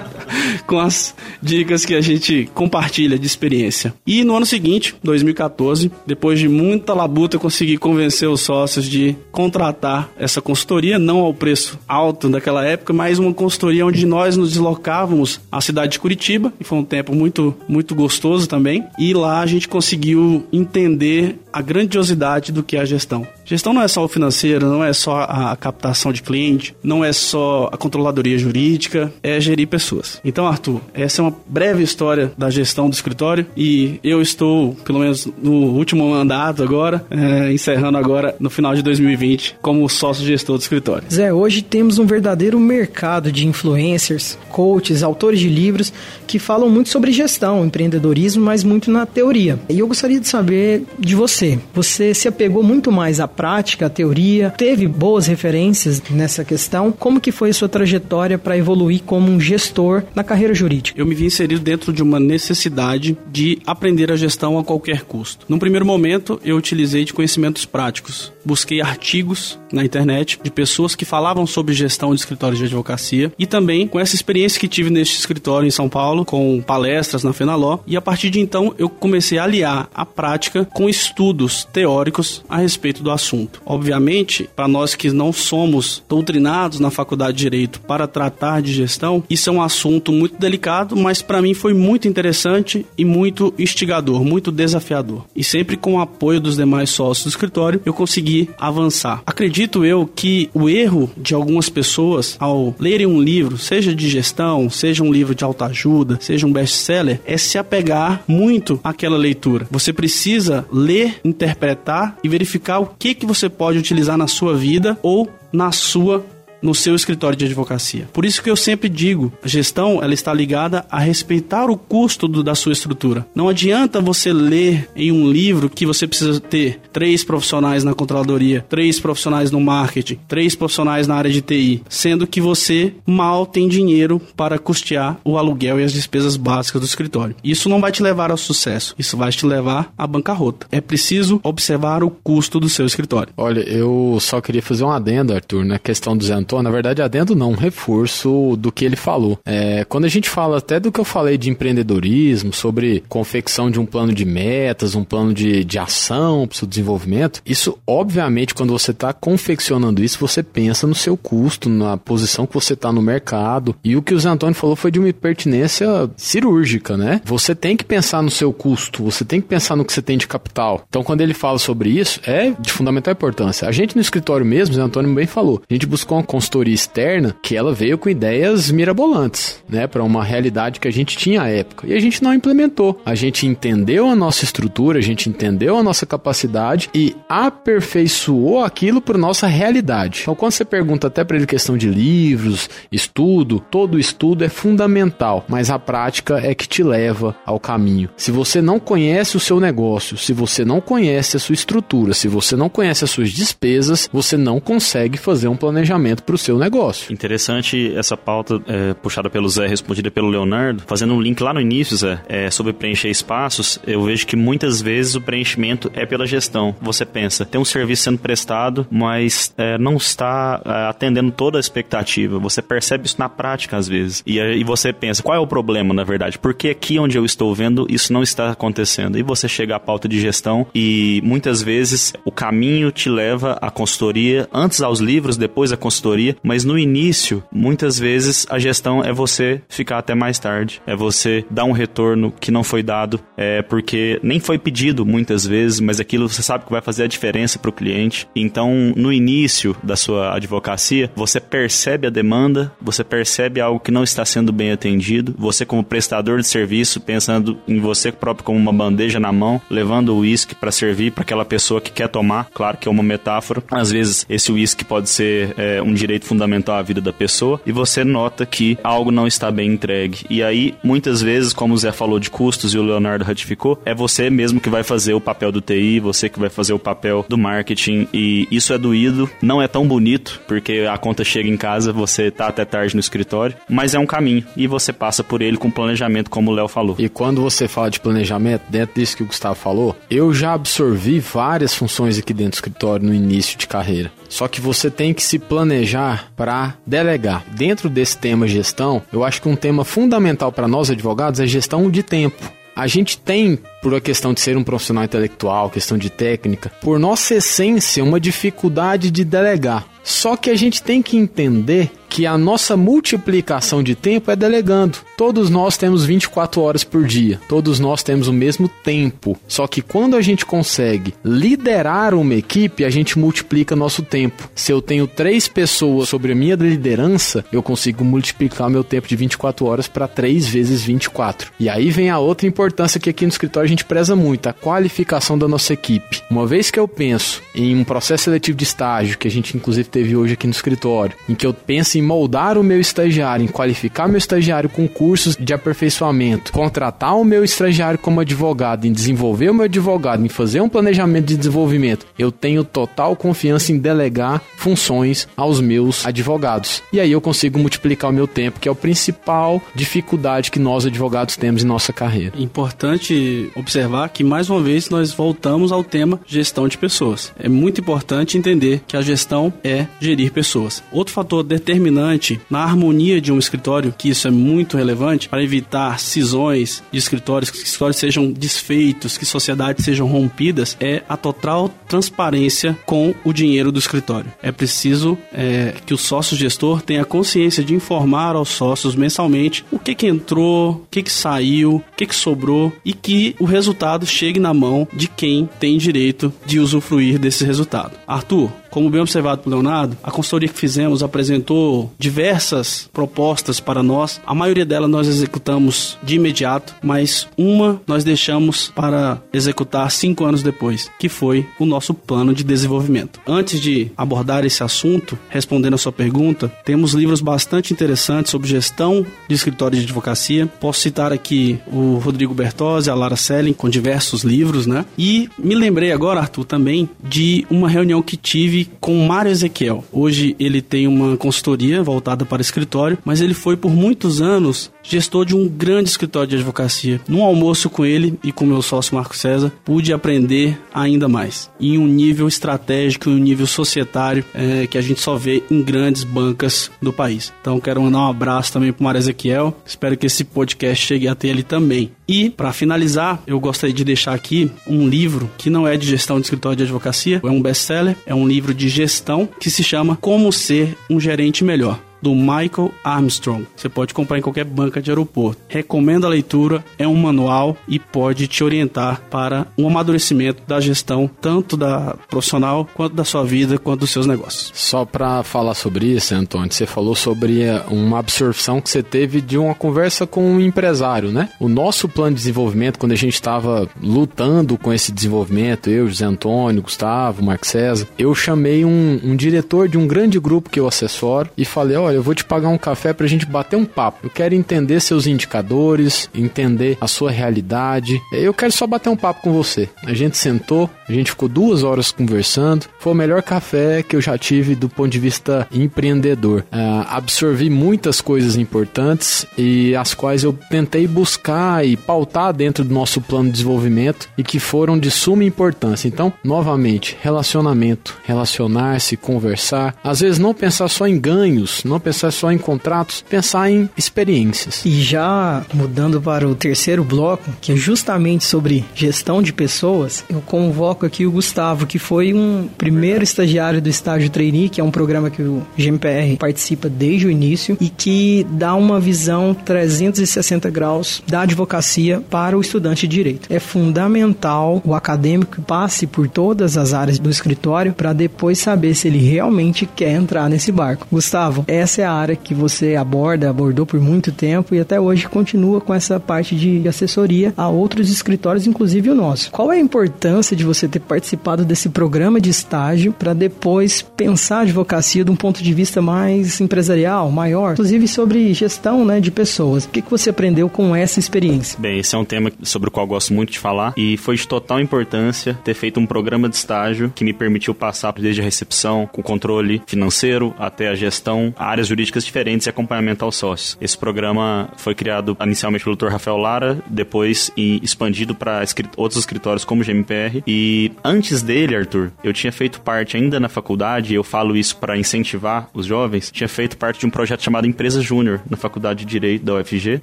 com 0.66 0.78
as 0.78 1.14
dicas 1.42 1.84
que 1.84 1.94
a 1.94 2.00
gente 2.00 2.48
compartilha 2.54 3.18
de 3.18 3.26
experiência. 3.26 3.94
E 4.06 4.24
no 4.24 4.36
ano 4.36 4.46
seguinte, 4.46 4.94
2014, 5.02 5.90
depois 6.06 6.38
de 6.38 6.48
muita 6.48 6.94
labuta, 6.94 7.36
eu 7.36 7.40
consegui 7.40 7.76
convencer 7.76 8.28
os 8.28 8.40
sócios 8.40 8.86
de 8.86 9.16
contratar 9.30 10.10
essa 10.18 10.40
consultoria 10.40 10.98
não 11.02 11.18
ao 11.18 11.34
preço 11.34 11.78
alto 11.86 12.28
daquela 12.28 12.64
época, 12.64 12.92
mas 12.92 13.18
uma 13.18 13.34
consultoria 13.34 13.84
onde 13.84 14.06
nós 14.06 14.36
nos 14.36 14.50
deslocávamos 14.50 15.40
à 15.50 15.60
cidade 15.60 15.92
de 15.92 15.98
Curitiba, 15.98 16.52
e 16.60 16.64
foi 16.64 16.78
um 16.78 16.84
tempo 16.84 17.14
muito, 17.14 17.54
muito 17.68 17.94
gostoso 17.94 18.48
também. 18.48 18.84
E 18.98 19.12
lá 19.12 19.40
a 19.40 19.46
gente 19.46 19.68
conseguiu 19.68 20.46
entender 20.52 21.38
a 21.52 21.60
grandiosidade 21.60 22.52
do 22.52 22.62
que 22.62 22.76
é 22.76 22.80
a 22.80 22.84
gestão. 22.84 23.26
Gestão 23.44 23.72
não 23.72 23.82
é 23.82 23.88
só 23.88 24.04
o 24.04 24.08
financeiro, 24.08 24.66
não 24.66 24.82
é 24.82 24.92
só 24.92 25.22
a 25.22 25.56
captação 25.56 26.12
de 26.12 26.22
cliente, 26.22 26.74
não 26.82 27.04
é 27.04 27.12
só 27.12 27.68
a 27.72 27.76
controladoria 27.76 28.38
jurídica, 28.38 29.12
é 29.22 29.40
gerir 29.40 29.68
pessoas. 29.68 30.20
Então, 30.24 30.46
Arthur, 30.46 30.80
essa 30.94 31.20
é 31.20 31.24
uma 31.24 31.34
breve 31.46 31.82
história 31.82 32.32
da 32.38 32.48
gestão 32.48 32.88
do 32.88 32.94
escritório 32.94 33.46
e 33.56 34.00
eu 34.02 34.22
estou, 34.22 34.74
pelo 34.84 35.00
menos 35.00 35.28
no 35.42 35.72
último 35.74 36.08
mandato 36.08 36.62
agora, 36.62 37.04
é, 37.10 37.52
encerrando 37.52 37.98
agora 37.98 38.34
no 38.40 38.48
final 38.48 38.74
de 38.74 38.82
2020 38.82 39.56
como 39.60 39.88
sócio 39.88 40.24
gestor 40.24 40.56
do 40.56 40.62
escritório. 40.62 41.04
Zé, 41.12 41.32
hoje 41.32 41.62
temos 41.62 41.98
um 41.98 42.06
verdadeiro 42.06 42.58
mercado 42.58 43.30
de 43.30 43.46
influencers, 43.46 44.38
coaches, 44.48 45.02
autores 45.02 45.40
de 45.40 45.48
livros 45.48 45.92
que 46.26 46.38
falam 46.38 46.68
muito 46.68 46.88
sobre 46.88 47.12
gestão, 47.12 47.64
empreendedorismo, 47.64 48.44
mas 48.44 48.64
muito 48.64 48.90
na 48.90 49.04
teoria. 49.04 49.58
E 49.68 49.78
eu 49.78 49.86
gostaria 49.86 50.20
de 50.20 50.28
saber 50.28 50.84
de 50.98 51.14
você. 51.14 51.41
Você 51.74 52.14
se 52.14 52.28
apegou 52.28 52.62
muito 52.62 52.92
mais 52.92 53.18
à 53.18 53.26
prática, 53.26 53.86
à 53.86 53.90
teoria, 53.90 54.50
teve 54.50 54.86
boas 54.86 55.26
referências 55.26 56.00
nessa 56.10 56.44
questão. 56.44 56.92
Como 56.92 57.20
que 57.20 57.32
foi 57.32 57.50
a 57.50 57.54
sua 57.54 57.68
trajetória 57.68 58.38
para 58.38 58.56
evoluir 58.56 59.02
como 59.04 59.30
um 59.30 59.40
gestor 59.40 60.04
na 60.14 60.22
carreira 60.22 60.54
jurídica? 60.54 60.98
Eu 61.00 61.06
me 61.06 61.14
vi 61.14 61.24
inserido 61.24 61.60
dentro 61.60 61.92
de 61.92 62.02
uma 62.02 62.20
necessidade 62.20 63.16
de 63.30 63.58
aprender 63.66 64.12
a 64.12 64.16
gestão 64.16 64.58
a 64.58 64.64
qualquer 64.64 65.02
custo. 65.02 65.46
Num 65.48 65.58
primeiro 65.58 65.84
momento, 65.84 66.40
eu 66.44 66.56
utilizei 66.56 67.04
de 67.04 67.12
conhecimentos 67.12 67.64
práticos. 67.64 68.32
Busquei 68.44 68.80
artigos 68.80 69.58
na 69.72 69.84
internet 69.84 70.38
de 70.42 70.50
pessoas 70.50 70.94
que 70.94 71.04
falavam 71.04 71.46
sobre 71.46 71.74
gestão 71.74 72.14
de 72.14 72.20
escritórios 72.20 72.58
de 72.58 72.66
advocacia 72.66 73.32
e 73.38 73.46
também 73.46 73.88
com 73.88 73.98
essa 73.98 74.14
experiência 74.14 74.60
que 74.60 74.68
tive 74.68 74.90
neste 74.90 75.18
escritório 75.18 75.66
em 75.66 75.70
São 75.70 75.88
Paulo, 75.88 76.24
com 76.24 76.60
palestras 76.60 77.24
na 77.24 77.32
Fenaló, 77.32 77.78
e 77.86 77.96
a 77.96 78.00
partir 78.00 78.30
de 78.30 78.40
então 78.40 78.74
eu 78.78 78.88
comecei 78.88 79.38
a 79.38 79.44
aliar 79.44 79.88
a 79.94 80.04
prática 80.04 80.64
com 80.64 80.88
estudos 80.88 81.64
teóricos 81.72 82.44
a 82.48 82.58
respeito 82.58 83.02
do 83.02 83.10
assunto. 83.10 83.62
Obviamente, 83.64 84.48
para 84.54 84.68
nós 84.68 84.94
que 84.94 85.10
não 85.10 85.32
somos 85.32 86.02
doutrinados 86.08 86.80
na 86.80 86.90
faculdade 86.90 87.36
de 87.36 87.42
direito 87.44 87.80
para 87.80 88.06
tratar 88.06 88.60
de 88.60 88.72
gestão, 88.72 89.24
isso 89.28 89.48
é 89.48 89.52
um 89.52 89.62
assunto 89.62 90.12
muito 90.12 90.38
delicado, 90.38 90.96
mas 90.96 91.22
para 91.22 91.40
mim 91.40 91.54
foi 91.54 91.72
muito 91.72 92.06
interessante 92.06 92.84
e 92.96 93.04
muito 93.04 93.54
instigador, 93.58 94.24
muito 94.24 94.52
desafiador. 94.52 95.24
E 95.34 95.42
sempre 95.42 95.76
com 95.76 95.94
o 95.94 96.00
apoio 96.00 96.40
dos 96.40 96.56
demais 96.56 96.90
sócios 96.90 97.24
do 97.24 97.28
escritório, 97.30 97.80
eu 97.84 97.94
consegui 97.94 98.31
avançar. 98.58 99.22
Acredito 99.26 99.84
eu 99.84 100.06
que 100.06 100.50
o 100.54 100.68
erro 100.68 101.10
de 101.16 101.34
algumas 101.34 101.68
pessoas 101.68 102.36
ao 102.38 102.74
lerem 102.78 103.06
um 103.06 103.20
livro, 103.20 103.58
seja 103.58 103.94
de 103.94 104.08
gestão, 104.08 104.68
seja 104.70 105.02
um 105.02 105.12
livro 105.12 105.34
de 105.34 105.44
autoajuda, 105.44 106.18
seja 106.20 106.46
um 106.46 106.52
best-seller, 106.52 107.20
é 107.24 107.36
se 107.36 107.58
apegar 107.58 108.22
muito 108.26 108.78
àquela 108.82 109.16
leitura. 109.16 109.66
Você 109.70 109.92
precisa 109.92 110.66
ler, 110.72 111.20
interpretar 111.24 112.16
e 112.22 112.28
verificar 112.28 112.78
o 112.80 112.90
que 112.98 113.14
que 113.14 113.26
você 113.26 113.48
pode 113.48 113.78
utilizar 113.78 114.16
na 114.16 114.26
sua 114.26 114.54
vida 114.54 114.98
ou 115.02 115.28
na 115.52 115.70
sua 115.70 116.24
no 116.62 116.74
seu 116.74 116.94
escritório 116.94 117.36
de 117.36 117.44
advocacia. 117.44 118.08
Por 118.12 118.24
isso 118.24 118.42
que 118.42 118.50
eu 118.50 118.56
sempre 118.56 118.88
digo, 118.88 119.32
a 119.42 119.48
gestão 119.48 120.02
ela 120.02 120.14
está 120.14 120.32
ligada 120.32 120.86
a 120.90 120.98
respeitar 120.98 121.68
o 121.70 121.76
custo 121.76 122.28
do, 122.28 122.42
da 122.42 122.54
sua 122.54 122.72
estrutura. 122.72 123.26
Não 123.34 123.48
adianta 123.48 124.00
você 124.00 124.32
ler 124.32 124.88
em 124.94 125.10
um 125.10 125.30
livro 125.30 125.68
que 125.68 125.86
você 125.86 126.06
precisa 126.06 126.40
ter 126.40 126.80
três 126.92 127.24
profissionais 127.24 127.84
na 127.84 127.94
controladoria, 127.94 128.64
três 128.68 129.00
profissionais 129.00 129.50
no 129.50 129.60
marketing, 129.60 130.18
três 130.28 130.54
profissionais 130.54 131.06
na 131.06 131.14
área 131.14 131.30
de 131.30 131.40
TI, 131.40 131.82
sendo 131.88 132.26
que 132.26 132.40
você 132.40 132.94
mal 133.06 133.44
tem 133.44 133.68
dinheiro 133.68 134.20
para 134.36 134.58
custear 134.58 135.18
o 135.24 135.36
aluguel 135.36 135.80
e 135.80 135.84
as 135.84 135.92
despesas 135.92 136.36
básicas 136.36 136.80
do 136.80 136.86
escritório. 136.86 137.34
Isso 137.42 137.68
não 137.68 137.80
vai 137.80 137.90
te 137.90 138.02
levar 138.02 138.30
ao 138.30 138.36
sucesso, 138.36 138.94
isso 138.98 139.16
vai 139.16 139.30
te 139.30 139.44
levar 139.46 139.92
à 139.96 140.06
bancarrota. 140.06 140.66
É 140.70 140.80
preciso 140.80 141.40
observar 141.42 142.04
o 142.04 142.10
custo 142.10 142.60
do 142.60 142.68
seu 142.68 142.86
escritório. 142.86 143.32
Olha, 143.36 143.60
eu 143.60 144.18
só 144.20 144.40
queria 144.40 144.62
fazer 144.62 144.84
um 144.84 144.90
adendo, 144.90 145.32
Arthur, 145.32 145.64
na 145.64 145.78
questão 145.78 146.16
do 146.16 146.24
Zé 146.56 146.62
na 146.62 146.70
verdade, 146.70 147.02
adendo 147.02 147.34
não, 147.34 147.52
um 147.52 147.56
reforço 147.56 148.56
do 148.56 148.70
que 148.70 148.84
ele 148.84 148.96
falou. 148.96 149.38
É, 149.44 149.84
quando 149.84 150.04
a 150.04 150.08
gente 150.08 150.28
fala 150.28 150.58
até 150.58 150.78
do 150.78 150.92
que 150.92 151.00
eu 151.00 151.04
falei 151.04 151.38
de 151.38 151.50
empreendedorismo, 151.50 152.52
sobre 152.52 153.02
confecção 153.08 153.70
de 153.70 153.80
um 153.80 153.86
plano 153.86 154.12
de 154.12 154.24
metas, 154.24 154.94
um 154.94 155.04
plano 155.04 155.32
de, 155.32 155.64
de 155.64 155.78
ação 155.78 156.46
para 156.46 156.54
o 156.54 156.58
seu 156.58 156.68
desenvolvimento, 156.68 157.40
isso, 157.46 157.78
obviamente, 157.86 158.54
quando 158.54 158.72
você 158.72 158.90
está 158.90 159.12
confeccionando 159.12 160.02
isso, 160.02 160.18
você 160.18 160.42
pensa 160.42 160.86
no 160.86 160.94
seu 160.94 161.16
custo, 161.16 161.68
na 161.68 161.96
posição 161.96 162.46
que 162.46 162.54
você 162.54 162.74
está 162.74 162.92
no 162.92 163.02
mercado. 163.02 163.74
E 163.82 163.96
o 163.96 164.02
que 164.02 164.14
o 164.14 164.18
Zé 164.18 164.28
Antônio 164.28 164.54
falou 164.54 164.76
foi 164.76 164.90
de 164.90 164.98
uma 164.98 165.12
pertinência 165.12 166.10
cirúrgica, 166.16 166.96
né? 166.96 167.20
Você 167.24 167.54
tem 167.54 167.76
que 167.76 167.84
pensar 167.84 168.22
no 168.22 168.30
seu 168.30 168.52
custo, 168.52 169.04
você 169.04 169.24
tem 169.24 169.40
que 169.40 169.46
pensar 169.46 169.76
no 169.76 169.84
que 169.84 169.92
você 169.92 170.02
tem 170.02 170.18
de 170.18 170.26
capital. 170.26 170.84
Então, 170.88 171.02
quando 171.02 171.20
ele 171.20 171.34
fala 171.34 171.58
sobre 171.58 171.90
isso, 171.90 172.20
é 172.24 172.52
de 172.58 172.72
fundamental 172.72 173.12
importância. 173.12 173.68
A 173.68 173.72
gente 173.72 173.94
no 173.94 174.02
escritório 174.02 174.44
mesmo, 174.44 174.74
o 174.74 174.76
Zé 174.76 174.82
Antônio 174.82 175.14
bem 175.14 175.26
falou, 175.26 175.62
a 175.68 175.72
gente 175.72 175.86
buscou 175.86 176.18
uma 176.18 176.24
consultoria 176.42 176.74
externa 176.74 177.36
que 177.40 177.56
ela 177.56 177.72
veio 177.72 177.96
com 177.96 178.08
ideias 178.08 178.68
mirabolantes, 178.70 179.62
né, 179.68 179.86
para 179.86 180.02
uma 180.02 180.24
realidade 180.24 180.80
que 180.80 180.88
a 180.88 180.92
gente 180.92 181.16
tinha 181.16 181.42
à 181.42 181.48
época. 181.48 181.86
E 181.86 181.94
a 181.94 182.00
gente 182.00 182.22
não 182.22 182.34
implementou. 182.34 183.00
A 183.06 183.14
gente 183.14 183.46
entendeu 183.46 184.08
a 184.08 184.16
nossa 184.16 184.44
estrutura, 184.44 184.98
a 184.98 185.02
gente 185.02 185.28
entendeu 185.28 185.76
a 185.76 185.82
nossa 185.82 186.04
capacidade 186.04 186.90
e 186.92 187.14
aperfeiçoou 187.28 188.64
aquilo 188.64 189.00
para 189.00 189.16
nossa 189.16 189.46
realidade. 189.46 190.22
Então, 190.22 190.34
quando 190.34 190.52
você 190.52 190.64
pergunta 190.64 191.06
até 191.06 191.22
para 191.22 191.36
ele 191.36 191.46
questão 191.46 191.76
de 191.76 191.88
livros, 191.88 192.68
estudo, 192.90 193.60
todo 193.60 193.98
estudo 193.98 194.44
é 194.44 194.48
fundamental, 194.48 195.44
mas 195.48 195.70
a 195.70 195.78
prática 195.78 196.40
é 196.42 196.54
que 196.54 196.66
te 196.66 196.82
leva 196.82 197.36
ao 197.46 197.60
caminho. 197.60 198.10
Se 198.16 198.32
você 198.32 198.60
não 198.60 198.80
conhece 198.80 199.36
o 199.36 199.40
seu 199.40 199.60
negócio, 199.60 200.16
se 200.16 200.32
você 200.32 200.64
não 200.64 200.80
conhece 200.80 201.36
a 201.36 201.40
sua 201.40 201.54
estrutura, 201.54 202.12
se 202.14 202.26
você 202.26 202.56
não 202.56 202.68
conhece 202.68 203.04
as 203.04 203.10
suas 203.10 203.30
despesas, 203.30 204.08
você 204.12 204.36
não 204.36 204.58
consegue 204.58 205.16
fazer 205.16 205.46
um 205.46 205.56
planejamento 205.56 206.24
para 206.32 206.36
o 206.36 206.38
seu 206.38 206.58
negócio. 206.58 207.12
Interessante 207.12 207.94
essa 207.94 208.16
pauta 208.16 208.60
é, 208.66 208.94
puxada 208.94 209.28
pelo 209.28 209.48
Zé, 209.50 209.66
respondida 209.66 210.10
pelo 210.10 210.30
Leonardo. 210.30 210.82
Fazendo 210.86 211.12
um 211.12 211.20
link 211.20 211.42
lá 211.42 211.52
no 211.52 211.60
início, 211.60 211.94
Zé, 211.94 212.22
é, 212.26 212.50
sobre 212.50 212.72
preencher 212.72 213.10
espaços, 213.10 213.78
eu 213.86 214.02
vejo 214.02 214.26
que 214.26 214.34
muitas 214.34 214.80
vezes 214.80 215.14
o 215.14 215.20
preenchimento 215.20 215.90
é 215.94 216.06
pela 216.06 216.26
gestão. 216.26 216.74
Você 216.80 217.04
pensa, 217.04 217.44
tem 217.44 217.60
um 217.60 217.64
serviço 217.66 218.04
sendo 218.04 218.18
prestado, 218.18 218.86
mas 218.90 219.52
é, 219.58 219.76
não 219.76 219.96
está 219.96 220.62
é, 220.64 220.70
atendendo 220.88 221.30
toda 221.30 221.58
a 221.58 221.60
expectativa. 221.60 222.38
Você 222.38 222.62
percebe 222.62 223.04
isso 223.04 223.16
na 223.18 223.28
prática 223.28 223.76
às 223.76 223.86
vezes. 223.86 224.22
E 224.24 224.40
aí 224.40 224.64
você 224.64 224.90
pensa, 224.90 225.22
qual 225.22 225.36
é 225.36 225.40
o 225.40 225.46
problema 225.46 225.92
na 225.92 226.04
verdade? 226.04 226.38
Porque 226.38 226.70
aqui 226.70 226.98
onde 226.98 227.18
eu 227.18 227.26
estou 227.26 227.54
vendo 227.54 227.86
isso 227.90 228.10
não 228.10 228.22
está 228.22 228.50
acontecendo? 228.50 229.18
E 229.18 229.22
você 229.22 229.46
chega 229.46 229.76
à 229.76 229.80
pauta 229.80 230.08
de 230.08 230.18
gestão 230.18 230.66
e 230.74 231.20
muitas 231.22 231.60
vezes 231.60 232.14
o 232.24 232.32
caminho 232.32 232.90
te 232.90 233.10
leva 233.10 233.58
à 233.60 233.70
consultoria, 233.70 234.48
antes 234.50 234.80
aos 234.80 234.98
livros, 235.00 235.36
depois 235.36 235.72
à 235.72 235.76
consultoria 235.76 236.11
mas 236.42 236.64
no 236.64 236.78
início, 236.78 237.42
muitas 237.52 237.98
vezes 237.98 238.46
a 238.50 238.58
gestão 238.58 239.02
é 239.02 239.12
você 239.12 239.60
ficar 239.68 239.98
até 239.98 240.14
mais 240.14 240.38
tarde, 240.38 240.80
é 240.86 240.94
você 240.94 241.44
dar 241.50 241.64
um 241.64 241.72
retorno 241.72 242.32
que 242.40 242.50
não 242.50 242.64
foi 242.64 242.82
dado, 242.82 243.20
é 243.36 243.62
porque 243.62 244.18
nem 244.22 244.40
foi 244.40 244.58
pedido 244.58 245.04
muitas 245.04 245.46
vezes, 245.46 245.80
mas 245.80 246.00
aquilo 246.00 246.28
você 246.28 246.42
sabe 246.42 246.64
que 246.64 246.70
vai 246.70 246.80
fazer 246.80 247.04
a 247.04 247.06
diferença 247.06 247.58
para 247.58 247.70
o 247.70 247.72
cliente. 247.72 248.28
Então, 248.34 248.92
no 248.96 249.12
início 249.12 249.76
da 249.82 249.96
sua 249.96 250.34
advocacia, 250.36 251.10
você 251.14 251.40
percebe 251.40 252.06
a 252.06 252.10
demanda, 252.10 252.72
você 252.80 253.04
percebe 253.04 253.60
algo 253.60 253.80
que 253.80 253.90
não 253.90 254.04
está 254.04 254.24
sendo 254.24 254.52
bem 254.52 254.72
atendido, 254.72 255.34
você 255.38 255.64
como 255.64 255.84
prestador 255.84 256.40
de 256.40 256.46
serviço, 256.46 257.00
pensando 257.00 257.58
em 257.66 257.80
você 257.80 258.12
próprio 258.12 258.44
como 258.44 258.58
uma 258.58 258.72
bandeja 258.72 259.18
na 259.18 259.32
mão, 259.32 259.60
levando 259.70 260.10
o 260.10 260.18
uísque 260.18 260.54
para 260.54 260.70
servir 260.70 261.12
para 261.12 261.22
aquela 261.22 261.44
pessoa 261.44 261.80
que 261.80 261.92
quer 261.92 262.08
tomar, 262.08 262.48
claro 262.52 262.76
que 262.76 262.88
é 262.88 262.90
uma 262.90 263.02
metáfora. 263.02 263.62
Às 263.70 263.90
vezes 263.90 264.26
esse 264.28 264.50
uísque 264.52 264.84
pode 264.84 265.08
ser 265.08 265.54
é, 265.56 265.82
um 265.82 265.94
direito 266.02 266.26
fundamental 266.26 266.76
à 266.76 266.82
vida 266.82 267.00
da 267.00 267.12
pessoa 267.12 267.60
e 267.64 267.70
você 267.70 268.02
nota 268.04 268.44
que 268.44 268.76
algo 268.82 269.10
não 269.10 269.26
está 269.26 269.50
bem 269.50 269.72
entregue. 269.72 270.26
E 270.28 270.42
aí, 270.42 270.74
muitas 270.82 271.22
vezes, 271.22 271.52
como 271.52 271.74
o 271.74 271.78
Zé 271.78 271.92
falou 271.92 272.18
de 272.18 272.28
custos 272.28 272.74
e 272.74 272.78
o 272.78 272.82
Leonardo 272.82 273.24
ratificou, 273.24 273.80
é 273.84 273.94
você 273.94 274.28
mesmo 274.28 274.60
que 274.60 274.68
vai 274.68 274.82
fazer 274.82 275.14
o 275.14 275.20
papel 275.20 275.52
do 275.52 275.60
TI, 275.60 276.00
você 276.00 276.28
que 276.28 276.40
vai 276.40 276.50
fazer 276.50 276.72
o 276.72 276.78
papel 276.78 277.24
do 277.28 277.38
marketing 277.38 278.08
e 278.12 278.48
isso 278.50 278.72
é 278.72 278.78
doído, 278.78 279.30
não 279.40 279.62
é 279.62 279.68
tão 279.68 279.86
bonito, 279.86 280.40
porque 280.48 280.86
a 280.90 280.98
conta 280.98 281.22
chega 281.22 281.48
em 281.48 281.56
casa, 281.56 281.92
você 281.92 282.30
tá 282.30 282.48
até 282.48 282.64
tarde 282.64 282.94
no 282.94 283.00
escritório, 283.00 283.56
mas 283.68 283.94
é 283.94 283.98
um 283.98 284.06
caminho 284.06 284.44
e 284.56 284.66
você 284.66 284.92
passa 284.92 285.22
por 285.22 285.40
ele 285.40 285.56
com 285.56 285.70
planejamento, 285.70 286.30
como 286.30 286.50
o 286.50 286.54
Léo 286.54 286.68
falou. 286.68 286.96
E 286.98 287.08
quando 287.08 287.40
você 287.40 287.68
fala 287.68 287.90
de 287.90 288.00
planejamento, 288.00 288.62
dentro 288.68 289.00
disso 289.00 289.16
que 289.16 289.22
o 289.22 289.26
Gustavo 289.26 289.54
falou, 289.54 289.96
eu 290.10 290.34
já 290.34 290.54
absorvi 290.54 291.20
várias 291.20 291.74
funções 291.74 292.18
aqui 292.18 292.34
dentro 292.34 292.52
do 292.52 292.54
escritório 292.54 293.06
no 293.06 293.14
início 293.14 293.56
de 293.56 293.66
carreira. 293.66 294.10
Só 294.32 294.48
que 294.48 294.62
você 294.62 294.90
tem 294.90 295.12
que 295.12 295.22
se 295.22 295.38
planejar 295.38 296.32
para 296.34 296.74
delegar. 296.86 297.44
Dentro 297.48 297.90
desse 297.90 298.16
tema 298.16 298.48
gestão, 298.48 299.02
eu 299.12 299.22
acho 299.22 299.42
que 299.42 299.48
um 299.48 299.54
tema 299.54 299.84
fundamental 299.84 300.50
para 300.50 300.66
nós 300.66 300.88
advogados 300.88 301.38
é 301.38 301.46
gestão 301.46 301.90
de 301.90 302.02
tempo. 302.02 302.42
A 302.74 302.86
gente 302.86 303.18
tem 303.18 303.58
por 303.82 303.94
a 303.94 304.00
questão 304.00 304.32
de 304.32 304.40
ser 304.40 304.56
um 304.56 304.64
profissional 304.64 305.04
intelectual, 305.04 305.68
questão 305.68 305.98
de 305.98 306.08
técnica, 306.08 306.72
por 306.80 306.98
nossa 306.98 307.34
essência, 307.34 308.02
uma 308.02 308.18
dificuldade 308.18 309.10
de 309.10 309.22
delegar. 309.22 309.84
Só 310.02 310.36
que 310.36 310.50
a 310.50 310.56
gente 310.56 310.82
tem 310.82 311.02
que 311.02 311.16
entender 311.16 311.90
que 312.12 312.26
a 312.26 312.36
nossa 312.36 312.76
multiplicação 312.76 313.82
de 313.82 313.94
tempo 313.94 314.30
é 314.30 314.36
delegando. 314.36 314.98
Todos 315.16 315.48
nós 315.48 315.78
temos 315.78 316.04
24 316.04 316.60
horas 316.60 316.84
por 316.84 317.06
dia, 317.06 317.40
todos 317.48 317.80
nós 317.80 318.02
temos 318.02 318.28
o 318.28 318.32
mesmo 318.34 318.68
tempo. 318.68 319.38
Só 319.48 319.66
que 319.66 319.80
quando 319.80 320.14
a 320.14 320.20
gente 320.20 320.44
consegue 320.44 321.14
liderar 321.24 322.12
uma 322.12 322.34
equipe, 322.34 322.84
a 322.84 322.90
gente 322.90 323.18
multiplica 323.18 323.74
nosso 323.74 324.02
tempo. 324.02 324.50
Se 324.54 324.70
eu 324.70 324.82
tenho 324.82 325.06
três 325.06 325.48
pessoas 325.48 326.10
sobre 326.10 326.32
a 326.32 326.34
minha 326.34 326.54
liderança, 326.54 327.46
eu 327.50 327.62
consigo 327.62 328.04
multiplicar 328.04 328.68
meu 328.68 328.84
tempo 328.84 329.08
de 329.08 329.16
24 329.16 329.64
horas 329.64 329.88
para 329.88 330.06
3 330.06 330.46
vezes 330.46 330.82
24. 330.82 331.50
E 331.58 331.66
aí 331.66 331.90
vem 331.90 332.10
a 332.10 332.18
outra 332.18 332.46
importância 332.46 333.00
que 333.00 333.08
aqui 333.08 333.24
no 333.24 333.32
escritório 333.32 333.64
a 333.64 333.70
gente 333.70 333.86
preza 333.86 334.14
muito, 334.14 334.48
a 334.48 334.52
qualificação 334.52 335.38
da 335.38 335.48
nossa 335.48 335.72
equipe. 335.72 336.22
Uma 336.30 336.46
vez 336.46 336.70
que 336.70 336.78
eu 336.78 336.86
penso 336.86 337.42
em 337.54 337.74
um 337.74 337.84
processo 337.84 338.24
seletivo 338.24 338.58
de 338.58 338.64
estágio, 338.64 339.16
que 339.16 339.28
a 339.28 339.30
gente 339.30 339.56
inclusive 339.56 339.88
teve 339.92 340.16
hoje 340.16 340.32
aqui 340.32 340.46
no 340.46 340.52
escritório, 340.52 341.14
em 341.28 341.34
que 341.34 341.46
eu 341.46 341.52
penso 341.52 341.98
em 341.98 342.02
moldar 342.02 342.56
o 342.56 342.64
meu 342.64 342.80
estagiário, 342.80 343.44
em 343.44 343.48
qualificar 343.48 344.08
meu 344.08 344.16
estagiário 344.16 344.68
com 344.68 344.88
cursos 344.88 345.36
de 345.36 345.52
aperfeiçoamento, 345.52 346.50
contratar 346.50 347.16
o 347.16 347.24
meu 347.24 347.44
estagiário 347.44 347.98
como 347.98 348.20
advogado, 348.20 348.86
em 348.86 348.92
desenvolver 348.92 349.50
o 349.50 349.54
meu 349.54 349.66
advogado, 349.66 350.24
em 350.24 350.28
fazer 350.28 350.60
um 350.60 350.68
planejamento 350.68 351.26
de 351.26 351.36
desenvolvimento, 351.36 352.06
eu 352.18 352.32
tenho 352.32 352.64
total 352.64 353.14
confiança 353.14 353.72
em 353.72 353.78
delegar 353.78 354.40
funções 354.56 355.28
aos 355.36 355.60
meus 355.60 356.06
advogados. 356.06 356.82
E 356.92 356.98
aí 356.98 357.12
eu 357.12 357.20
consigo 357.20 357.58
multiplicar 357.58 358.10
o 358.10 358.14
meu 358.14 358.26
tempo, 358.26 358.58
que 358.58 358.68
é 358.68 358.72
a 358.72 358.74
principal 358.74 359.60
dificuldade 359.74 360.50
que 360.50 360.58
nós 360.58 360.86
advogados 360.86 361.36
temos 361.36 361.62
em 361.62 361.66
nossa 361.66 361.92
carreira. 361.92 362.32
Importante 362.36 363.50
observar 363.54 364.08
que 364.08 364.24
mais 364.24 364.48
uma 364.48 364.60
vez 364.60 364.88
nós 364.88 365.12
voltamos 365.12 365.70
ao 365.70 365.84
tema 365.84 366.20
gestão 366.26 366.66
de 366.66 366.78
pessoas. 366.78 367.32
É 367.38 367.48
muito 367.48 367.80
importante 367.80 368.38
entender 368.38 368.82
que 368.86 368.96
a 368.96 369.02
gestão 369.02 369.52
é 369.62 369.81
gerir 370.00 370.32
pessoas. 370.32 370.82
Outro 370.92 371.12
fator 371.12 371.42
determinante 371.42 371.72
determinante 371.82 372.40
na 372.50 372.62
harmonia 372.62 373.20
de 373.20 373.32
um 373.32 373.38
escritório, 373.38 373.94
que 373.96 374.08
isso 374.08 374.28
é 374.28 374.30
muito 374.30 374.76
relevante 374.76 375.28
para 375.28 375.42
evitar 375.42 375.98
cisões 375.98 376.82
de 376.92 376.98
escritórios, 376.98 377.50
que 377.50 377.58
escritórios 377.58 377.96
sejam 377.96 378.30
desfeitos, 378.30 379.16
que 379.16 379.24
sociedades 379.24 379.84
sejam 379.84 380.06
rompidas, 380.06 380.76
é 380.80 381.02
a 381.08 381.16
total 381.16 381.68
transparência 381.88 382.76
com 382.86 383.14
o 383.24 383.32
dinheiro 383.32 383.72
do 383.72 383.78
escritório. 383.78 384.32
É 384.42 384.52
preciso 384.52 385.16
é, 385.32 385.74
que 385.84 385.94
o 385.94 385.98
sócio 385.98 386.36
gestor 386.36 386.82
tenha 386.82 387.04
consciência 387.04 387.64
de 387.64 387.74
informar 387.74 388.36
aos 388.36 388.48
sócios 388.48 388.94
mensalmente 388.94 389.64
o 389.70 389.78
que, 389.78 389.94
que 389.94 390.06
entrou, 390.06 390.70
o 390.72 390.86
que, 390.90 391.02
que 391.02 391.12
saiu, 391.12 391.76
o 391.76 391.84
que, 391.96 392.06
que 392.06 392.14
sobrou 392.14 392.72
e 392.84 392.92
que 392.92 393.34
o 393.38 393.44
resultado 393.44 394.06
chegue 394.06 394.38
na 394.38 394.54
mão 394.54 394.86
de 394.92 395.08
quem 395.08 395.48
tem 395.58 395.78
direito 395.78 396.32
de 396.46 396.58
usufruir 396.58 397.18
desse 397.18 397.44
resultado. 397.44 397.98
Arthur, 398.06 398.50
como 398.72 398.88
bem 398.88 399.02
observado 399.02 399.42
por 399.42 399.50
Leonardo, 399.50 399.98
a 400.02 400.10
consultoria 400.10 400.48
que 400.48 400.58
fizemos 400.58 401.02
apresentou 401.02 401.92
diversas 401.98 402.88
propostas 402.90 403.60
para 403.60 403.82
nós. 403.82 404.18
A 404.26 404.34
maioria 404.34 404.64
delas 404.64 404.90
nós 404.90 405.06
executamos 405.06 405.98
de 406.02 406.16
imediato, 406.16 406.74
mas 406.82 407.28
uma 407.36 407.80
nós 407.86 408.02
deixamos 408.02 408.72
para 408.74 409.22
executar 409.30 409.90
cinco 409.90 410.24
anos 410.24 410.42
depois, 410.42 410.90
que 410.98 411.10
foi 411.10 411.46
o 411.60 411.66
nosso 411.66 411.92
plano 411.92 412.32
de 412.32 412.42
desenvolvimento. 412.42 413.20
Antes 413.26 413.60
de 413.60 413.92
abordar 413.94 414.42
esse 414.46 414.62
assunto, 414.62 415.18
respondendo 415.28 415.74
a 415.74 415.78
sua 415.78 415.92
pergunta, 415.92 416.48
temos 416.64 416.94
livros 416.94 417.20
bastante 417.20 417.74
interessantes 417.74 418.30
sobre 418.30 418.48
gestão 418.48 419.04
de 419.28 419.34
escritório 419.34 419.76
de 419.76 419.84
advocacia. 419.84 420.46
Posso 420.46 420.80
citar 420.80 421.12
aqui 421.12 421.60
o 421.70 421.98
Rodrigo 421.98 422.32
Bertozzi, 422.32 422.88
a 422.88 422.94
Lara 422.94 423.16
Selling, 423.16 423.52
com 423.52 423.68
diversos 423.68 424.24
livros, 424.24 424.66
né? 424.66 424.86
E 424.96 425.28
me 425.38 425.54
lembrei 425.54 425.92
agora, 425.92 426.20
Arthur, 426.20 426.46
também 426.46 426.88
de 427.04 427.46
uma 427.50 427.68
reunião 427.68 428.00
que 428.00 428.16
tive 428.16 428.61
com 428.80 429.06
Mário 429.06 429.30
Ezequiel. 429.30 429.84
Hoje 429.92 430.36
ele 430.38 430.60
tem 430.60 430.86
uma 430.86 431.16
consultoria 431.16 431.82
voltada 431.82 432.24
para 432.24 432.42
escritório, 432.42 432.98
mas 433.04 433.20
ele 433.20 433.34
foi 433.34 433.56
por 433.56 433.70
muitos 433.70 434.20
anos 434.20 434.70
gestor 434.82 435.24
de 435.24 435.34
um 435.34 435.48
grande 435.48 435.88
escritório 435.88 436.28
de 436.28 436.36
advocacia. 436.36 437.00
Num 437.08 437.22
almoço 437.22 437.70
com 437.70 437.84
ele 437.84 438.18
e 438.22 438.32
com 438.32 438.44
meu 438.44 438.62
sócio 438.62 438.94
Marco 438.94 439.16
César, 439.16 439.52
pude 439.64 439.92
aprender 439.92 440.58
ainda 440.72 441.08
mais. 441.08 441.50
Em 441.60 441.78
um 441.78 441.86
nível 441.86 442.28
estratégico, 442.28 443.08
em 443.08 443.14
um 443.14 443.18
nível 443.18 443.46
societário, 443.46 444.24
é, 444.34 444.66
que 444.66 444.78
a 444.78 444.82
gente 444.82 445.00
só 445.00 445.16
vê 445.16 445.42
em 445.50 445.62
grandes 445.62 446.04
bancas 446.04 446.70
do 446.80 446.92
país. 446.92 447.32
Então 447.40 447.60
quero 447.60 447.82
mandar 447.82 447.98
um 447.98 448.10
abraço 448.10 448.52
também 448.52 448.72
para 448.72 448.80
o 448.80 448.84
Mário 448.84 448.98
Ezequiel. 448.98 449.56
Espero 449.64 449.96
que 449.96 450.06
esse 450.06 450.24
podcast 450.24 450.84
chegue 450.84 451.08
até 451.08 451.28
ele 451.28 451.42
também. 451.42 451.90
E, 452.06 452.28
para 452.28 452.52
finalizar, 452.52 453.22
eu 453.26 453.40
gostaria 453.40 453.74
de 453.74 453.84
deixar 453.84 454.12
aqui 454.12 454.50
um 454.66 454.86
livro 454.86 455.30
que 455.38 455.48
não 455.48 455.66
é 455.66 455.76
de 455.76 455.86
gestão 455.86 456.20
de 456.20 456.26
escritório 456.26 456.56
de 456.56 456.64
advocacia, 456.64 457.20
é 457.24 457.30
um 457.30 457.40
best-seller, 457.40 457.96
é 458.04 458.14
um 458.14 458.26
livro 458.26 458.52
de 458.52 458.68
gestão 458.68 459.28
que 459.40 459.50
se 459.50 459.62
chama 459.62 459.96
Como 459.96 460.32
Ser 460.32 460.76
um 460.90 461.00
Gerente 461.00 461.42
Melhor 461.42 461.80
do 462.02 462.14
Michael 462.14 462.72
Armstrong. 462.84 463.46
Você 463.56 463.68
pode 463.68 463.94
comprar 463.94 464.18
em 464.18 464.22
qualquer 464.22 464.44
banca 464.44 464.82
de 464.82 464.90
aeroporto. 464.90 465.40
Recomendo 465.48 466.06
a 466.06 466.10
leitura, 466.10 466.64
é 466.78 466.86
um 466.86 466.96
manual 466.96 467.56
e 467.68 467.78
pode 467.78 468.26
te 468.26 468.42
orientar 468.42 469.02
para 469.10 469.46
um 469.56 469.68
amadurecimento 469.68 470.42
da 470.46 470.60
gestão, 470.60 471.08
tanto 471.20 471.56
da 471.56 471.96
profissional, 472.08 472.68
quanto 472.74 472.94
da 472.94 473.04
sua 473.04 473.24
vida, 473.24 473.58
quanto 473.58 473.80
dos 473.80 473.90
seus 473.90 474.06
negócios. 474.06 474.50
Só 474.54 474.84
para 474.84 475.22
falar 475.22 475.54
sobre 475.54 475.86
isso, 475.86 476.14
Antônio, 476.14 476.52
você 476.52 476.66
falou 476.66 476.94
sobre 476.94 477.42
eh, 477.42 477.62
uma 477.68 477.98
absorção 477.98 478.60
que 478.60 478.68
você 478.68 478.82
teve 478.82 479.20
de 479.20 479.38
uma 479.38 479.54
conversa 479.54 480.06
com 480.06 480.24
um 480.24 480.40
empresário, 480.40 481.10
né? 481.10 481.28
O 481.38 481.48
nosso 481.48 481.88
plano 481.88 482.10
de 482.10 482.16
desenvolvimento, 482.16 482.78
quando 482.78 482.92
a 482.92 482.96
gente 482.96 483.14
estava 483.14 483.68
lutando 483.80 484.58
com 484.58 484.72
esse 484.72 484.90
desenvolvimento, 484.92 485.70
eu, 485.70 485.88
José 485.88 486.04
Antônio, 486.04 486.62
Gustavo, 486.62 487.22
Marco 487.22 487.46
César, 487.46 487.86
eu 487.98 488.14
chamei 488.14 488.64
um, 488.64 489.00
um 489.04 489.16
diretor 489.16 489.68
de 489.68 489.78
um 489.78 489.86
grande 489.86 490.18
grupo 490.18 490.50
que 490.50 490.58
eu 490.58 490.66
assessoro 490.66 491.28
e 491.36 491.44
falei, 491.44 491.76
olha, 491.76 491.91
olha, 491.92 491.96
eu 491.96 492.02
vou 492.02 492.14
te 492.14 492.24
pagar 492.24 492.48
um 492.48 492.58
café 492.58 492.92
pra 492.92 493.06
gente 493.06 493.26
bater 493.26 493.56
um 493.56 493.64
papo. 493.64 494.06
Eu 494.06 494.10
quero 494.10 494.34
entender 494.34 494.80
seus 494.80 495.06
indicadores, 495.06 496.08
entender 496.14 496.78
a 496.80 496.88
sua 496.88 497.10
realidade. 497.10 498.00
Eu 498.12 498.32
quero 498.32 498.52
só 498.52 498.66
bater 498.66 498.88
um 498.88 498.96
papo 498.96 499.22
com 499.22 499.32
você. 499.32 499.68
A 499.84 499.92
gente 499.92 500.16
sentou, 500.16 500.68
a 500.88 500.92
gente 500.92 501.10
ficou 501.10 501.28
duas 501.28 501.62
horas 501.62 501.92
conversando. 501.92 502.66
Foi 502.78 502.92
o 502.92 502.96
melhor 502.96 503.22
café 503.22 503.82
que 503.82 503.94
eu 503.94 504.00
já 504.00 504.16
tive 504.16 504.54
do 504.54 504.68
ponto 504.68 504.90
de 504.90 504.98
vista 504.98 505.46
empreendedor. 505.52 506.44
Uh, 506.52 506.86
absorvi 506.88 507.50
muitas 507.50 508.00
coisas 508.00 508.36
importantes 508.36 509.26
e 509.36 509.74
as 509.76 509.94
quais 509.94 510.24
eu 510.24 510.32
tentei 510.50 510.86
buscar 510.86 511.66
e 511.66 511.76
pautar 511.76 512.32
dentro 512.32 512.64
do 512.64 512.72
nosso 512.72 513.00
plano 513.00 513.26
de 513.26 513.32
desenvolvimento 513.32 514.08
e 514.16 514.22
que 514.22 514.38
foram 514.38 514.78
de 514.78 514.90
suma 514.90 515.24
importância. 515.24 515.88
Então, 515.88 516.12
novamente, 516.24 516.96
relacionamento, 517.00 517.98
relacionar-se, 518.04 518.96
conversar. 518.96 519.74
Às 519.84 520.00
vezes 520.00 520.18
não 520.18 520.34
pensar 520.34 520.68
só 520.68 520.86
em 520.86 520.98
ganhos, 520.98 521.64
não 521.64 521.76
pensar 521.82 522.10
só 522.10 522.30
em 522.30 522.38
contratos, 522.38 523.04
pensar 523.08 523.50
em 523.50 523.68
experiências. 523.76 524.64
E 524.64 524.82
já 524.82 525.44
mudando 525.52 526.00
para 526.00 526.28
o 526.28 526.34
terceiro 526.34 526.84
bloco, 526.84 527.30
que 527.40 527.52
é 527.52 527.56
justamente 527.56 528.24
sobre 528.24 528.64
gestão 528.74 529.22
de 529.22 529.32
pessoas, 529.32 530.04
eu 530.08 530.20
convoco 530.20 530.86
aqui 530.86 531.06
o 531.06 531.10
Gustavo, 531.10 531.66
que 531.66 531.78
foi 531.78 532.12
um 532.12 532.48
primeiro 532.56 533.02
estagiário 533.02 533.60
do 533.60 533.68
estágio 533.68 534.10
trainee, 534.10 534.48
que 534.48 534.60
é 534.60 534.64
um 534.64 534.70
programa 534.70 535.10
que 535.10 535.22
o 535.22 535.42
GMPR 535.56 536.16
participa 536.18 536.68
desde 536.68 537.06
o 537.06 537.10
início 537.10 537.56
e 537.60 537.68
que 537.68 538.26
dá 538.30 538.54
uma 538.54 538.80
visão 538.80 539.34
360 539.34 540.50
graus 540.50 541.02
da 541.06 541.22
advocacia 541.22 542.00
para 542.10 542.36
o 542.36 542.40
estudante 542.40 542.86
de 542.86 542.96
direito. 542.96 543.32
É 543.32 543.38
fundamental 543.38 544.62
o 544.64 544.74
acadêmico 544.74 545.42
passe 545.42 545.86
por 545.86 546.08
todas 546.08 546.56
as 546.56 546.72
áreas 546.72 546.98
do 546.98 547.10
escritório 547.10 547.72
para 547.72 547.92
depois 547.92 548.38
saber 548.38 548.74
se 548.74 548.88
ele 548.88 548.98
realmente 548.98 549.66
quer 549.66 549.92
entrar 549.92 550.28
nesse 550.28 550.52
barco. 550.52 550.86
Gustavo, 550.90 551.44
essa 551.46 551.71
essa 551.72 551.82
é 551.82 551.84
a 551.86 551.92
área 551.92 552.16
que 552.16 552.34
você 552.34 552.76
aborda, 552.76 553.30
abordou 553.30 553.64
por 553.64 553.80
muito 553.80 554.12
tempo 554.12 554.54
e 554.54 554.60
até 554.60 554.78
hoje 554.78 555.08
continua 555.08 555.58
com 555.58 555.72
essa 555.72 555.98
parte 555.98 556.36
de 556.36 556.68
assessoria 556.68 557.32
a 557.34 557.48
outros 557.48 557.90
escritórios, 557.90 558.46
inclusive 558.46 558.90
o 558.90 558.94
nosso. 558.94 559.30
Qual 559.30 559.50
é 559.50 559.56
a 559.56 559.60
importância 559.60 560.36
de 560.36 560.44
você 560.44 560.68
ter 560.68 560.80
participado 560.80 561.46
desse 561.46 561.70
programa 561.70 562.20
de 562.20 562.28
estágio 562.28 562.92
para 562.92 563.14
depois 563.14 563.80
pensar 563.80 564.38
a 564.38 564.40
advocacia 564.42 565.02
de 565.02 565.10
um 565.10 565.16
ponto 565.16 565.42
de 565.42 565.54
vista 565.54 565.80
mais 565.80 566.42
empresarial, 566.42 567.10
maior, 567.10 567.52
inclusive 567.52 567.88
sobre 567.88 568.34
gestão 568.34 568.84
né, 568.84 569.00
de 569.00 569.10
pessoas? 569.10 569.64
O 569.64 569.70
que, 569.70 569.80
que 569.80 569.90
você 569.90 570.10
aprendeu 570.10 570.50
com 570.50 570.76
essa 570.76 571.00
experiência? 571.00 571.58
Bem, 571.58 571.78
esse 571.78 571.94
é 571.94 571.98
um 571.98 572.04
tema 572.04 572.30
sobre 572.42 572.68
o 572.68 572.72
qual 572.72 572.86
gosto 572.86 573.14
muito 573.14 573.32
de 573.32 573.38
falar 573.38 573.72
e 573.78 573.96
foi 573.96 574.16
de 574.16 574.28
total 574.28 574.60
importância 574.60 575.38
ter 575.42 575.54
feito 575.54 575.80
um 575.80 575.86
programa 575.86 576.28
de 576.28 576.36
estágio 576.36 576.92
que 576.94 577.02
me 577.04 577.14
permitiu 577.14 577.54
passar 577.54 577.94
desde 577.94 578.20
a 578.20 578.24
recepção, 578.24 578.86
com 578.92 579.02
controle 579.02 579.62
financeiro 579.66 580.34
até 580.38 580.68
a 580.68 580.74
gestão, 580.74 581.32
áreas 581.38 581.61
áreas 581.62 581.68
jurídicas 581.68 582.04
diferentes 582.04 582.46
e 582.46 582.50
acompanhamento 582.50 583.04
aos 583.04 583.16
sócios. 583.16 583.56
Esse 583.60 583.78
programa 583.78 584.48
foi 584.56 584.74
criado 584.74 585.16
inicialmente 585.20 585.64
pelo 585.64 585.76
Dr. 585.76 585.88
Rafael 585.88 586.16
Lara, 586.16 586.58
depois 586.66 587.30
expandido 587.36 588.14
para 588.14 588.42
outros 588.76 589.00
escritórios 589.00 589.44
como 589.44 589.62
o 589.62 589.64
GMPR. 589.64 590.22
E 590.26 590.72
antes 590.84 591.22
dele, 591.22 591.56
Arthur, 591.56 591.92
eu 592.02 592.12
tinha 592.12 592.32
feito 592.32 592.60
parte 592.60 592.96
ainda 592.96 593.20
na 593.20 593.28
faculdade, 593.28 593.94
eu 593.94 594.02
falo 594.02 594.36
isso 594.36 594.56
para 594.56 594.76
incentivar 594.76 595.48
os 595.54 595.66
jovens, 595.66 596.10
tinha 596.10 596.28
feito 596.28 596.56
parte 596.56 596.80
de 596.80 596.86
um 596.86 596.90
projeto 596.90 597.22
chamado 597.22 597.46
Empresa 597.46 597.80
Júnior 597.80 598.20
na 598.28 598.36
Faculdade 598.36 598.84
de 598.84 598.90
Direito 598.90 599.24
da 599.24 599.34
UFG 599.34 599.82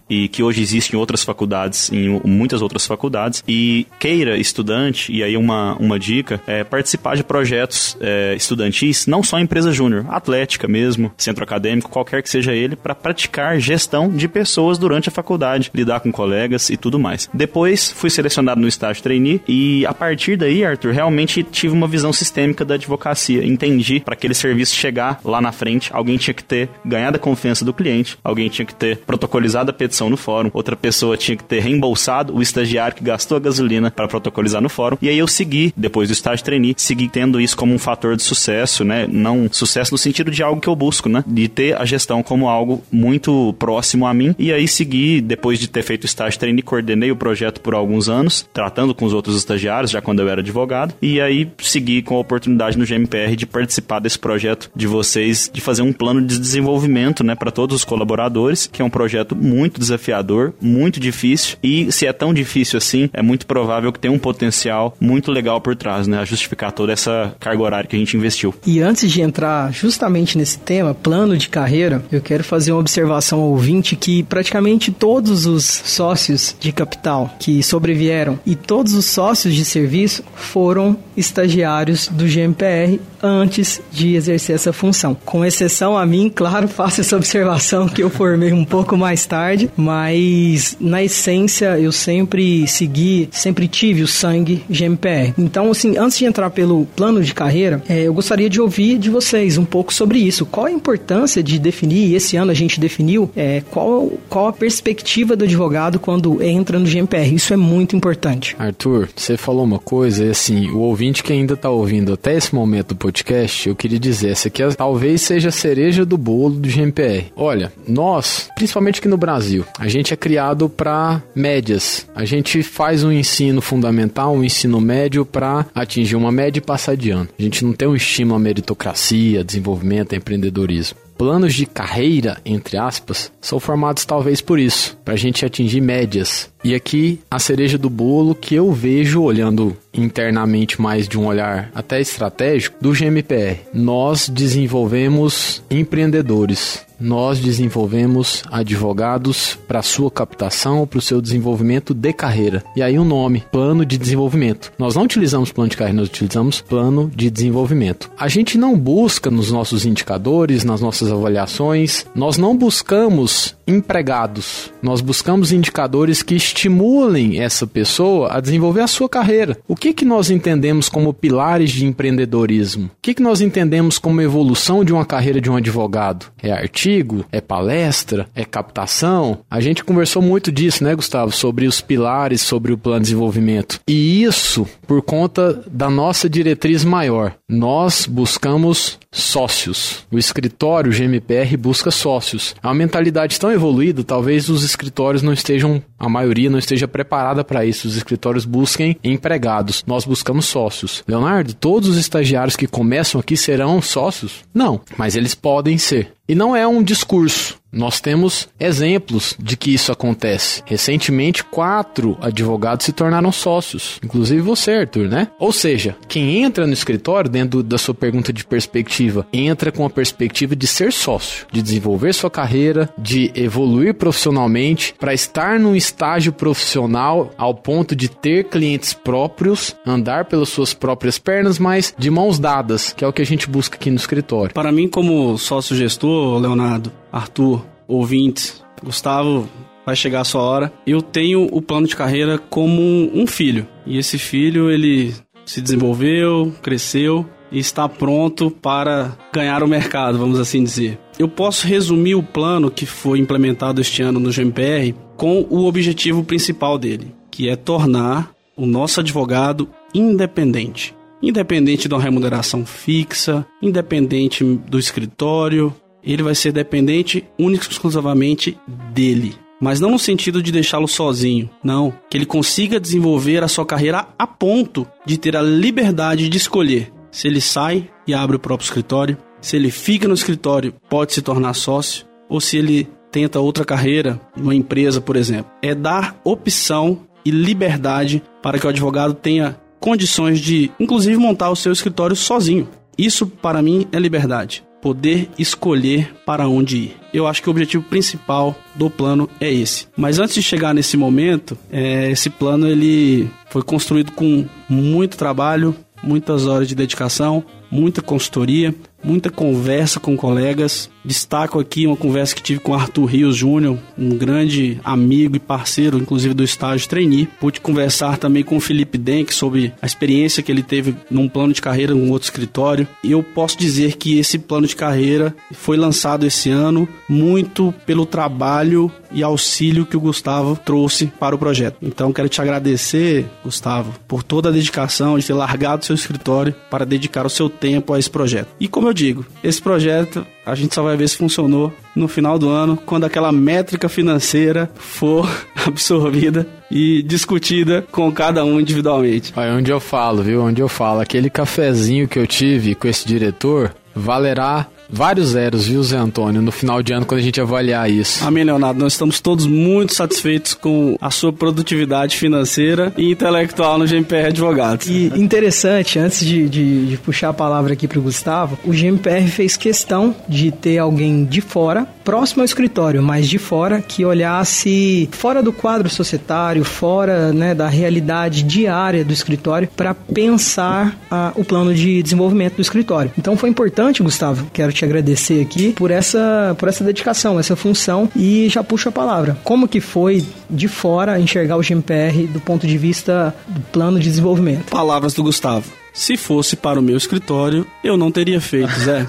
e 0.09 0.27
que 0.27 0.43
hoje 0.43 0.61
existe 0.61 0.93
em 0.93 0.97
outras 0.97 1.23
faculdades, 1.23 1.91
em 1.91 2.19
muitas 2.25 2.61
outras 2.61 2.85
faculdades. 2.85 3.43
E 3.47 3.87
queira, 3.99 4.37
estudante, 4.37 5.11
e 5.11 5.23
aí 5.23 5.37
uma, 5.37 5.75
uma 5.77 5.97
dica, 5.99 6.41
é 6.45 6.63
participar 6.63 7.15
de 7.15 7.23
projetos 7.23 7.97
é, 8.01 8.35
estudantis, 8.35 9.07
não 9.07 9.23
só 9.23 9.39
empresa 9.39 9.71
júnior, 9.71 10.05
atlética 10.09 10.67
mesmo, 10.67 11.11
centro 11.17 11.43
acadêmico, 11.43 11.58
qualquer 11.89 12.21
que 12.21 12.29
seja 12.29 12.53
ele, 12.53 12.75
para 12.75 12.95
praticar 12.95 13.59
gestão 13.59 14.09
de 14.09 14.27
pessoas 14.27 14.77
durante 14.77 15.09
a 15.09 15.11
faculdade, 15.11 15.71
lidar 15.73 15.99
com 15.99 16.11
colegas 16.11 16.69
e 16.69 16.77
tudo 16.77 16.99
mais. 16.99 17.29
Depois 17.33 17.91
fui 17.91 18.09
selecionado 18.09 18.61
no 18.61 18.67
estágio 18.67 19.03
trainee 19.03 19.41
e 19.47 19.85
a 19.85 19.93
partir 19.93 20.37
daí, 20.37 20.63
Arthur, 20.63 20.93
realmente 20.93 21.43
tive 21.43 21.73
uma 21.73 21.87
visão 21.87 22.13
sistêmica 22.13 22.63
da 22.63 22.75
advocacia. 22.75 23.45
Entendi 23.45 23.99
para 23.99 24.13
aquele 24.13 24.33
serviço 24.33 24.75
chegar 24.75 25.19
lá 25.23 25.41
na 25.41 25.51
frente, 25.51 25.89
alguém 25.93 26.17
tinha 26.17 26.33
que 26.33 26.43
ter 26.43 26.69
ganhado 26.85 27.17
a 27.17 27.19
confiança 27.19 27.65
do 27.65 27.73
cliente, 27.73 28.17
alguém 28.23 28.49
tinha 28.49 28.65
que 28.65 28.75
ter 28.75 28.97
protocolizado 28.97 29.71
a 29.71 29.73
petição 29.73 30.09
no 30.09 30.17
fórum, 30.17 30.49
outra 30.53 30.75
pessoa 30.75 31.17
tinha 31.17 31.35
que 31.35 31.43
ter 31.43 31.59
reembolsado 31.59 32.35
o 32.35 32.41
estagiário 32.41 32.95
que 32.95 33.03
gastou 33.03 33.37
a 33.37 33.39
gasolina 33.39 33.91
para 33.91 34.07
protocolizar 34.07 34.61
no 34.61 34.69
fórum. 34.69 34.97
E 35.01 35.09
aí 35.09 35.17
eu 35.17 35.27
segui, 35.27 35.73
depois 35.75 36.09
do 36.09 36.13
estágio 36.13 36.43
trainee, 36.45 36.75
segui 36.77 37.07
tendo 37.07 37.39
isso 37.41 37.57
como 37.57 37.73
um 37.73 37.79
fator 37.79 38.15
de 38.15 38.23
sucesso, 38.23 38.83
né? 38.83 39.07
Não 39.09 39.49
sucesso 39.51 39.93
no 39.93 39.97
sentido 39.97 40.31
de 40.31 40.43
algo 40.43 40.61
que 40.61 40.67
eu 40.67 40.75
busco, 40.75 41.09
né? 41.09 41.23
De 41.27 41.47
ter 41.49 41.75
a 41.75 41.85
gestão 41.85 42.23
como 42.23 42.47
algo 42.47 42.83
muito 42.91 43.53
próximo 43.59 44.05
a 44.07 44.13
mim. 44.13 44.35
E 44.37 44.53
aí 44.53 44.67
segui, 44.67 45.21
depois 45.21 45.59
de 45.59 45.67
ter 45.67 45.83
feito 45.83 46.05
estágio 46.05 46.39
trainee, 46.39 46.61
coordenei 46.61 47.11
o 47.11 47.15
projeto 47.15 47.61
por 47.61 47.73
alguns 47.73 48.09
anos, 48.09 48.47
tratando 48.53 48.93
com 48.93 49.05
os 49.05 49.13
outros 49.13 49.35
estagiários, 49.35 49.91
já 49.91 50.01
quando 50.01 50.21
eu 50.21 50.29
era 50.29 50.41
advogado. 50.41 50.93
E 51.01 51.19
aí 51.19 51.49
segui 51.59 52.01
com 52.01 52.15
a 52.15 52.19
oportunidade 52.19 52.77
no 52.77 52.85
GMPR 52.85 53.35
de 53.35 53.45
participar 53.45 53.99
desse 53.99 54.19
projeto 54.19 54.69
de 54.75 54.87
vocês, 54.87 55.49
de 55.53 55.61
fazer 55.61 55.81
um 55.81 55.93
plano 55.93 56.21
de 56.21 56.39
desenvolvimento, 56.39 57.23
né, 57.23 57.35
para 57.35 57.51
todos 57.51 57.75
os 57.75 57.85
colaboradores, 57.85 58.67
que 58.67 58.81
é 58.81 58.85
um 58.85 58.89
projeto 58.89 59.35
muito 59.35 59.79
desafiador, 59.79 60.53
muito 60.61 60.99
difícil. 60.99 61.57
E 61.63 61.91
se 61.91 62.05
é 62.05 62.13
tão 62.13 62.33
difícil 62.33 62.77
assim, 62.77 63.09
é 63.13 63.21
muito 63.21 63.45
provável 63.45 63.91
que 63.91 63.99
tenha 63.99 64.13
um 64.13 64.19
potencial 64.19 64.95
muito 64.99 65.31
legal 65.31 65.61
por 65.61 65.75
trás, 65.75 66.07
né, 66.07 66.19
a 66.19 66.25
justificar 66.25 66.71
toda 66.71 66.93
essa 66.93 67.35
carga 67.39 67.63
horária 67.63 67.87
que 67.89 67.95
a 67.95 67.99
gente 67.99 68.15
investiu. 68.15 68.53
E 68.65 68.81
antes 68.81 69.11
de 69.11 69.21
entrar 69.21 69.73
justamente 69.73 70.37
nesse 70.37 70.59
tema, 70.59 70.93
plano 70.93 71.37
de 71.39 71.49
carreira, 71.49 72.03
eu 72.11 72.21
quero 72.21 72.43
fazer 72.43 72.71
uma 72.71 72.79
observação 72.79 73.39
ao 73.39 73.49
ouvinte 73.49 73.95
que 73.95 74.23
praticamente 74.23 74.91
todos 74.91 75.45
os 75.45 75.65
sócios 75.65 76.55
de 76.59 76.71
capital 76.71 77.33
que 77.39 77.63
sobrevieram 77.63 78.39
e 78.45 78.55
todos 78.55 78.93
os 78.93 79.05
sócios 79.05 79.55
de 79.55 79.65
serviço 79.65 80.23
foram 80.35 80.97
estagiários 81.15 82.07
do 82.07 82.25
GMPR 82.25 82.99
antes 83.21 83.81
de 83.91 84.15
exercer 84.15 84.55
essa 84.55 84.71
função. 84.71 85.15
Com 85.25 85.43
exceção 85.43 85.97
a 85.97 86.05
mim, 86.05 86.31
claro, 86.33 86.67
faço 86.69 87.01
essa 87.01 87.15
observação 87.15 87.87
que 87.87 88.01
eu 88.01 88.09
formei 88.09 88.53
um 88.53 88.65
pouco 88.65 88.97
mais 88.97 89.25
tarde, 89.25 89.69
mas 89.75 90.77
na 90.79 91.03
essência 91.03 91.79
eu 91.79 91.91
sempre 91.91 92.67
segui, 92.67 93.29
sempre 93.31 93.67
tive 93.67 94.03
o 94.03 94.07
sangue 94.07 94.63
GMPR. 94.69 95.33
Então, 95.37 95.71
assim, 95.71 95.97
antes 95.97 96.17
de 96.17 96.25
entrar 96.25 96.49
pelo 96.49 96.85
plano 96.95 97.21
de 97.21 97.33
carreira, 97.33 97.81
é, 97.87 98.03
eu 98.03 98.13
gostaria 98.13 98.49
de 98.49 98.61
ouvir 98.61 98.97
de 98.97 99.09
vocês 99.09 99.57
um 99.57 99.65
pouco 99.65 99.93
sobre 99.93 100.19
isso. 100.19 100.45
Qual 100.45 100.65
a 100.65 100.71
importância 100.71 101.28
de 101.43 101.59
definir, 101.59 102.09
e 102.09 102.15
esse 102.15 102.35
ano 102.35 102.51
a 102.51 102.55
gente 102.55 102.79
definiu, 102.79 103.29
é, 103.35 103.61
qual, 103.69 104.11
qual 104.29 104.47
a 104.47 104.53
perspectiva 104.53 105.35
do 105.35 105.45
advogado 105.45 105.99
quando 105.99 106.41
entra 106.41 106.79
no 106.79 106.85
GMPR? 106.85 107.33
Isso 107.33 107.53
é 107.53 107.57
muito 107.57 107.95
importante. 107.95 108.55
Arthur, 108.57 109.09
você 109.15 109.37
falou 109.37 109.63
uma 109.63 109.79
coisa, 109.79 110.25
e 110.25 110.29
assim, 110.29 110.69
o 110.69 110.79
ouvinte 110.79 111.23
que 111.23 111.31
ainda 111.31 111.53
está 111.53 111.69
ouvindo 111.69 112.13
até 112.13 112.35
esse 112.35 112.53
momento 112.53 112.89
do 112.89 112.95
podcast, 112.95 113.69
eu 113.69 113.75
queria 113.75 113.99
dizer, 113.99 114.31
essa 114.31 114.47
aqui 114.47 114.63
é, 114.63 114.69
talvez 114.69 115.21
seja 115.21 115.49
a 115.49 115.51
cereja 115.51 116.05
do 116.05 116.17
bolo 116.17 116.55
do 116.55 116.69
GMPR. 116.69 117.25
Olha, 117.35 117.71
nós, 117.87 118.49
principalmente 118.55 118.99
aqui 118.99 119.07
no 119.07 119.17
Brasil, 119.17 119.65
a 119.77 119.87
gente 119.87 120.13
é 120.13 120.17
criado 120.17 120.69
para 120.69 121.21
médias. 121.35 122.07
A 122.15 122.25
gente 122.25 122.63
faz 122.63 123.03
um 123.03 123.11
ensino 123.11 123.61
fundamental, 123.61 124.33
um 124.33 124.43
ensino 124.43 124.79
médio 124.79 125.25
para 125.25 125.65
atingir 125.73 126.15
uma 126.15 126.31
média 126.31 126.59
e 126.59 126.61
passar 126.61 126.95
de 126.95 127.09
ano. 127.11 127.29
A 127.37 127.41
gente 127.41 127.63
não 127.63 127.73
tem 127.73 127.87
um 127.87 127.95
estímulo 127.95 128.35
à 128.35 128.39
meritocracia, 128.39 129.43
desenvolvimento, 129.43 130.15
empreendedorismo 130.15 130.97
planos 131.19 131.53
de 131.53 131.65
carreira, 131.65 132.37
entre 132.45 132.77
aspas, 132.77 133.29
são 133.41 133.59
formados 133.59 134.05
talvez 134.05 134.39
por 134.39 134.57
isso, 134.57 134.97
para 135.03 135.15
a 135.15 135.17
gente 135.17 135.45
atingir 135.45 135.81
médias. 135.81 136.49
E 136.63 136.75
aqui 136.75 137.19
a 137.31 137.39
cereja 137.39 137.77
do 137.77 137.89
bolo 137.89 138.35
que 138.35 138.55
eu 138.55 138.71
vejo 138.71 139.21
olhando 139.21 139.75
internamente 139.93 140.81
mais 140.81 141.07
de 141.07 141.17
um 141.17 141.27
olhar 141.27 141.71
até 141.73 141.99
estratégico 141.99 142.77
do 142.81 142.91
GMPR. 142.91 143.59
Nós 143.73 144.29
desenvolvemos 144.29 145.63
empreendedores. 145.69 146.87
Nós 146.99 147.39
desenvolvemos 147.39 148.43
advogados 148.51 149.57
para 149.65 149.81
sua 149.81 150.11
captação 150.11 150.85
para 150.85 150.99
o 150.99 151.01
seu 151.01 151.21
desenvolvimento 151.21 151.93
de 151.93 152.11
carreira. 152.11 152.61
E 152.75 152.81
aí 152.81 152.99
o 152.99 153.05
nome, 153.05 153.45
plano 153.49 153.85
de 153.85 153.97
desenvolvimento. 153.97 154.69
Nós 154.77 154.95
não 154.95 155.03
utilizamos 155.03 155.49
plano 155.49 155.69
de 155.69 155.77
carreira, 155.77 156.01
nós 156.01 156.09
utilizamos 156.09 156.59
plano 156.59 157.09
de 157.15 157.29
desenvolvimento. 157.29 158.11
A 158.19 158.27
gente 158.27 158.57
não 158.57 158.77
busca 158.77 159.31
nos 159.31 159.49
nossos 159.49 159.85
indicadores, 159.85 160.65
nas 160.65 160.81
nossas 160.81 161.09
avaliações, 161.09 162.05
nós 162.13 162.37
não 162.37 162.57
buscamos 162.57 163.55
empregados. 163.65 164.69
Nós 164.81 164.99
buscamos 164.99 165.53
indicadores 165.53 166.21
que 166.21 166.35
estimulem 166.49 167.39
essa 167.39 167.65
pessoa 167.65 168.31
a 168.31 168.39
desenvolver 168.39 168.81
a 168.81 168.87
sua 168.87 169.07
carreira. 169.07 169.57
O 169.67 169.75
que 169.75 169.93
que 169.93 170.05
nós 170.05 170.29
entendemos 170.29 170.89
como 170.89 171.13
pilares 171.13 171.71
de 171.71 171.85
empreendedorismo? 171.85 172.85
O 172.87 172.91
que 173.01 173.13
que 173.13 173.21
nós 173.21 173.41
entendemos 173.41 173.97
como 173.97 174.21
evolução 174.21 174.83
de 174.83 174.91
uma 174.91 175.05
carreira 175.05 175.39
de 175.39 175.49
um 175.49 175.55
advogado? 175.55 176.25
É 176.41 176.51
artigo? 176.51 177.25
É 177.31 177.39
palestra? 177.39 178.27
É 178.35 178.43
captação? 178.43 179.39
A 179.49 179.59
gente 179.59 179.83
conversou 179.83 180.21
muito 180.21 180.51
disso, 180.51 180.83
né, 180.83 180.95
Gustavo, 180.95 181.31
sobre 181.31 181.67
os 181.67 181.81
pilares, 181.81 182.41
sobre 182.41 182.73
o 182.73 182.77
plano 182.77 182.99
de 182.99 183.05
desenvolvimento. 183.05 183.79
E 183.87 184.23
isso 184.23 184.67
por 184.87 185.01
conta 185.01 185.63
da 185.71 185.89
nossa 185.89 186.29
diretriz 186.29 186.83
maior. 186.83 187.33
Nós 187.47 188.05
buscamos 188.05 188.97
sócios. 189.11 190.05
O 190.11 190.17
escritório 190.17 190.91
GMPR 190.91 191.57
busca 191.57 191.91
sócios. 191.91 192.55
É 192.61 192.67
uma 192.67 192.73
mentalidade 192.73 193.39
tão 193.39 193.51
evoluída, 193.51 194.03
talvez 194.03 194.49
os 194.49 194.63
escritórios 194.63 195.23
não 195.23 195.33
estejam, 195.33 195.81
a 195.97 196.07
maioria 196.07 196.49
não 196.49 196.59
esteja 196.59 196.87
preparada 196.87 197.43
para 197.43 197.65
isso. 197.65 197.87
Os 197.87 197.95
escritórios 197.95 198.45
busquem 198.45 198.97
empregados. 199.03 199.83
Nós 199.85 200.05
buscamos 200.05 200.45
sócios. 200.45 201.03
Leonardo, 201.07 201.53
todos 201.53 201.89
os 201.89 201.97
estagiários 201.97 202.55
que 202.55 202.67
começam 202.67 203.19
aqui 203.19 203.35
serão 203.35 203.81
sócios? 203.81 204.43
Não, 204.53 204.81
mas 204.97 205.15
eles 205.15 205.35
podem 205.35 205.77
ser. 205.77 206.13
E 206.29 206.35
não 206.35 206.55
é 206.55 206.67
um 206.67 206.83
discurso. 206.83 207.59
Nós 207.71 208.01
temos 208.01 208.49
exemplos 208.59 209.35
de 209.39 209.55
que 209.55 209.71
isso 209.71 209.91
acontece. 209.91 210.63
Recentemente, 210.65 211.43
quatro 211.43 212.17
advogados 212.19 212.85
se 212.85 212.91
tornaram 212.91 213.31
sócios, 213.31 213.99
inclusive 214.03 214.41
você, 214.41 214.71
Arthur, 214.71 215.07
né? 215.07 215.27
Ou 215.39 215.51
seja, 215.51 215.95
quem 216.07 216.41
entra 216.41 216.65
no 216.65 216.73
escritório, 216.73 217.29
dentro 217.29 217.61
da 217.61 217.77
sua 217.77 217.93
pergunta 217.93 218.33
de 218.33 218.43
perspectiva, 218.43 219.27
entra 219.31 219.71
com 219.71 219.85
a 219.85 219.89
perspectiva 219.89 220.55
de 220.55 220.65
ser 220.65 220.91
sócio, 220.91 221.45
de 221.51 221.61
desenvolver 221.61 222.13
sua 222.13 222.29
carreira, 222.29 222.89
de 222.97 223.31
evoluir 223.35 223.93
profissionalmente, 223.93 224.95
para 224.99 225.13
estar 225.13 225.59
num 225.59 225.75
estágio 225.75 226.33
profissional 226.33 227.31
ao 227.37 227.53
ponto 227.53 227.95
de 227.95 228.09
ter 228.09 228.45
clientes 228.45 228.93
próprios, 228.93 229.75
andar 229.85 230.25
pelas 230.25 230.49
suas 230.49 230.73
próprias 230.73 231.19
pernas, 231.19 231.59
mas 231.59 231.93
de 231.97 232.09
mãos 232.09 232.39
dadas, 232.39 232.93
que 232.93 233.05
é 233.05 233.07
o 233.07 233.13
que 233.13 233.21
a 233.21 233.25
gente 233.25 233.47
busca 233.47 233.75
aqui 233.75 233.91
no 233.91 233.97
escritório. 233.97 234.55
Para 234.55 234.71
mim, 234.71 234.87
como 234.87 235.37
sócio 235.37 235.75
gestor, 235.75 236.18
Leonardo, 236.39 236.91
Arthur, 237.11 237.65
ouvintes, 237.87 238.63
Gustavo, 238.83 239.47
vai 239.85 239.95
chegar 239.95 240.21
a 240.21 240.25
sua 240.25 240.41
hora. 240.41 240.73
Eu 240.85 241.01
tenho 241.01 241.47
o 241.51 241.61
plano 241.61 241.87
de 241.87 241.95
carreira 241.95 242.37
como 242.37 242.81
um 243.13 243.25
filho. 243.25 243.67
E 243.85 243.97
esse 243.97 244.17
filho, 244.17 244.69
ele 244.69 245.13
se 245.45 245.61
desenvolveu, 245.61 246.53
cresceu 246.61 247.25
e 247.51 247.59
está 247.59 247.89
pronto 247.89 248.51
para 248.51 249.17
ganhar 249.33 249.63
o 249.63 249.67
mercado, 249.67 250.17
vamos 250.17 250.39
assim 250.39 250.63
dizer. 250.63 250.99
Eu 251.17 251.27
posso 251.27 251.67
resumir 251.67 252.15
o 252.15 252.23
plano 252.23 252.69
que 252.69 252.85
foi 252.85 253.19
implementado 253.19 253.81
este 253.81 254.01
ano 254.01 254.19
no 254.19 254.31
GMPR 254.31 254.93
com 255.17 255.45
o 255.49 255.65
objetivo 255.65 256.23
principal 256.23 256.77
dele, 256.77 257.13
que 257.31 257.49
é 257.49 257.55
tornar 257.55 258.31
o 258.55 258.65
nosso 258.65 258.99
advogado 258.99 259.67
independente. 259.93 260.95
Independente 261.21 261.87
de 261.87 261.93
uma 261.93 262.01
remuneração 262.01 262.65
fixa, 262.65 263.45
independente 263.61 264.43
do 264.43 264.79
escritório, 264.79 265.73
ele 266.03 266.23
vai 266.23 266.35
ser 266.35 266.51
dependente 266.51 267.25
única 267.37 267.65
e 267.65 267.69
exclusivamente 267.69 268.57
dele. 268.93 269.35
Mas 269.61 269.79
não 269.79 269.91
no 269.91 269.99
sentido 269.99 270.41
de 270.41 270.51
deixá-lo 270.51 270.87
sozinho, 270.87 271.49
não. 271.63 271.93
Que 272.09 272.17
ele 272.17 272.25
consiga 272.25 272.79
desenvolver 272.79 273.43
a 273.43 273.47
sua 273.47 273.65
carreira 273.65 274.07
a 274.17 274.25
ponto 274.25 274.87
de 275.05 275.17
ter 275.17 275.35
a 275.35 275.41
liberdade 275.41 276.29
de 276.29 276.37
escolher 276.37 276.91
se 277.11 277.27
ele 277.27 277.41
sai 277.41 277.89
e 278.07 278.13
abre 278.13 278.35
o 278.35 278.39
próprio 278.39 278.65
escritório, 278.65 279.17
se 279.41 279.55
ele 279.55 279.71
fica 279.71 280.07
no 280.07 280.13
escritório, 280.13 280.73
pode 280.89 281.13
se 281.13 281.21
tornar 281.21 281.53
sócio, 281.53 282.05
ou 282.27 282.39
se 282.39 282.57
ele 282.57 282.87
tenta 283.11 283.39
outra 283.39 283.65
carreira, 283.65 284.19
numa 284.35 284.53
empresa, 284.53 285.01
por 285.01 285.15
exemplo. 285.15 285.51
É 285.61 285.73
dar 285.73 286.19
opção 286.23 286.99
e 287.25 287.31
liberdade 287.31 288.21
para 288.41 288.59
que 288.59 288.65
o 288.65 288.69
advogado 288.69 289.13
tenha 289.13 289.59
condições 289.79 290.39
de, 290.39 290.71
inclusive, 290.79 291.17
montar 291.17 291.49
o 291.49 291.55
seu 291.55 291.71
escritório 291.71 292.15
sozinho. 292.15 292.67
Isso, 292.97 293.25
para 293.25 293.61
mim, 293.61 293.87
é 293.91 293.99
liberdade. 293.99 294.63
Poder 294.81 295.29
escolher 295.37 296.13
para 296.25 296.47
onde 296.47 296.77
ir. 296.77 296.97
Eu 297.13 297.27
acho 297.27 297.41
que 297.41 297.49
o 297.49 297.51
objetivo 297.51 297.83
principal 297.83 298.55
do 298.75 298.89
plano 298.89 299.29
é 299.39 299.51
esse. 299.51 299.87
Mas 299.95 300.19
antes 300.19 300.35
de 300.35 300.43
chegar 300.43 300.73
nesse 300.73 300.95
momento, 300.95 301.57
é, 301.71 302.09
esse 302.11 302.29
plano 302.29 302.67
ele 302.67 303.29
foi 303.49 303.61
construído 303.61 304.11
com 304.11 304.45
muito 304.69 305.17
trabalho, 305.17 305.75
muitas 306.01 306.47
horas 306.47 306.67
de 306.67 306.75
dedicação, 306.75 307.43
muita 307.71 308.01
consultoria, 308.01 308.73
muita 309.03 309.29
conversa 309.29 309.99
com 309.99 310.15
colegas. 310.15 310.89
Destaco 311.09 311.59
aqui 311.59 311.87
uma 311.87 311.95
conversa 311.95 312.35
que 312.35 312.43
tive 312.43 312.59
com 312.59 312.71
Arthur 312.71 313.05
Rios 313.05 313.35
Júnior, 313.35 313.79
um 313.97 314.09
grande 314.09 314.79
amigo 314.83 315.35
e 315.35 315.39
parceiro, 315.39 315.97
inclusive 315.97 316.35
do 316.35 316.43
estágio 316.43 316.87
trainee. 316.87 317.27
Pude 317.39 317.59
conversar 317.59 318.19
também 318.19 318.43
com 318.43 318.57
o 318.57 318.59
Felipe 318.59 318.95
Denk 318.95 319.33
sobre 319.33 319.73
a 319.81 319.87
experiência 319.87 320.43
que 320.43 320.51
ele 320.51 320.61
teve 320.61 320.95
num 321.09 321.27
plano 321.27 321.51
de 321.51 321.63
carreira 321.63 321.93
em 321.93 321.95
um 321.99 322.11
outro 322.11 322.27
escritório. 322.27 322.87
E 323.03 323.11
eu 323.11 323.23
posso 323.23 323.57
dizer 323.57 323.97
que 323.97 324.19
esse 324.19 324.37
plano 324.37 324.67
de 324.67 324.75
carreira 324.75 325.35
foi 325.51 325.77
lançado 325.77 326.27
esse 326.27 326.51
ano 326.51 326.87
muito 327.09 327.73
pelo 327.87 328.05
trabalho 328.05 328.91
e 329.11 329.23
auxílio 329.23 329.87
que 329.87 329.97
o 329.97 329.99
Gustavo 329.99 330.59
trouxe 330.63 331.07
para 331.07 331.35
o 331.35 331.39
projeto. 331.39 331.77
Então 331.81 332.13
quero 332.13 332.29
te 332.29 332.39
agradecer, 332.39 333.25
Gustavo, 333.43 333.95
por 334.07 334.21
toda 334.21 334.49
a 334.49 334.51
dedicação 334.51 335.17
de 335.17 335.25
ter 335.25 335.33
largado 335.33 335.83
seu 335.83 335.95
escritório 335.95 336.53
para 336.69 336.85
dedicar 336.85 337.25
o 337.25 337.31
seu 337.31 337.49
tempo 337.49 337.93
a 337.93 337.97
esse 337.97 338.11
projeto. 338.11 338.49
E 338.59 338.67
como 338.67 338.87
eu 338.87 338.93
digo, 338.93 339.25
esse 339.43 339.59
projeto 339.59 340.23
a 340.49 340.55
gente 340.55 340.73
só 340.73 340.83
vai 340.83 340.97
ver 340.97 341.07
se 341.07 341.17
funcionou 341.17 341.73
no 341.95 342.07
final 342.07 342.39
do 342.39 342.49
ano, 342.49 342.77
quando 342.85 343.05
aquela 343.05 343.31
métrica 343.31 343.89
financeira 343.89 344.69
for 344.75 345.29
absorvida 345.65 346.47
e 346.71 347.01
discutida 347.03 347.85
com 347.91 348.11
cada 348.11 348.43
um 348.43 348.59
individualmente. 348.59 349.33
Olha, 349.35 349.53
onde 349.53 349.71
eu 349.71 349.79
falo, 349.79 350.23
viu? 350.23 350.43
Onde 350.43 350.61
eu 350.61 350.67
falo, 350.67 351.01
aquele 351.01 351.29
cafezinho 351.29 352.07
que 352.07 352.17
eu 352.17 352.27
tive 352.27 352.75
com 352.75 352.87
esse 352.87 353.07
diretor 353.07 353.73
valerá 353.95 354.67
vários 354.89 355.29
zeros, 355.29 355.67
viu, 355.67 355.81
Zé 355.83 355.97
Antônio, 355.97 356.41
no 356.41 356.51
final 356.51 356.81
de 356.81 356.93
ano, 356.93 357.05
quando 357.05 357.19
a 357.19 357.23
gente 357.23 357.39
avaliar 357.39 357.89
isso. 357.89 358.25
Amém, 358.25 358.43
Leonardo. 358.43 358.79
Nós 358.79 358.93
estamos 358.93 359.19
todos 359.19 359.45
muito 359.45 359.93
satisfeitos 359.93 360.53
com 360.53 360.97
a 360.99 361.11
sua 361.11 361.31
produtividade 361.31 362.17
financeira 362.17 362.91
e 362.97 363.11
intelectual 363.11 363.77
no 363.77 363.85
GMPR 363.85 364.27
Advogados. 364.27 364.87
E 364.87 365.11
interessante, 365.15 365.99
antes 365.99 366.25
de, 366.25 366.49
de, 366.49 366.87
de 366.87 366.97
puxar 366.97 367.29
a 367.29 367.33
palavra 367.33 367.73
aqui 367.73 367.87
para 367.87 367.99
o 367.99 368.01
Gustavo, 368.01 368.57
o 368.65 368.71
GMPR 368.71 369.27
fez 369.27 369.55
questão 369.55 370.15
de 370.27 370.51
ter 370.51 370.77
alguém 370.77 371.25
de 371.25 371.41
fora, 371.41 371.87
próximo 372.03 372.41
ao 372.41 372.45
escritório, 372.45 373.03
mas 373.03 373.29
de 373.29 373.37
fora, 373.37 373.81
que 373.81 374.03
olhasse 374.03 375.07
fora 375.11 375.43
do 375.43 375.53
quadro 375.53 375.89
societário, 375.89 376.63
fora 376.63 377.31
né, 377.31 377.53
da 377.53 377.67
realidade 377.67 378.43
diária 378.43 379.05
do 379.05 379.13
escritório, 379.13 379.69
para 379.75 379.93
pensar 379.93 380.97
ah, 381.11 381.31
o 381.35 381.43
plano 381.43 381.73
de 381.73 382.01
desenvolvimento 382.01 382.55
do 382.55 382.61
escritório. 382.61 383.11
Então 383.17 383.37
foi 383.37 383.49
importante, 383.49 384.01
Gustavo, 384.01 384.47
quero 384.51 384.73
te 384.73 384.78
te 384.79 384.85
agradecer 384.85 385.41
aqui 385.41 385.73
por 385.73 385.91
essa, 385.91 386.55
por 386.57 386.69
essa 386.69 386.83
dedicação, 386.83 387.39
essa 387.39 387.55
função 387.55 388.09
e 388.15 388.47
já 388.49 388.63
puxo 388.63 388.89
a 388.89 388.91
palavra. 388.91 389.37
Como 389.43 389.67
que 389.67 389.81
foi 389.81 390.25
de 390.49 390.67
fora 390.67 391.19
enxergar 391.19 391.57
o 391.57 391.61
GMPR 391.61 392.27
do 392.27 392.39
ponto 392.39 392.65
de 392.65 392.77
vista 392.77 393.35
do 393.47 393.59
plano 393.59 393.99
de 393.99 394.05
desenvolvimento? 394.05 394.69
Palavras 394.69 395.13
do 395.13 395.23
Gustavo. 395.23 395.78
Se 395.93 396.17
fosse 396.17 396.55
para 396.55 396.79
o 396.79 396.83
meu 396.83 396.97
escritório, 396.97 397.65
eu 397.83 397.97
não 397.97 398.11
teria 398.11 398.39
feito, 398.39 398.71
Zé. 398.79 399.05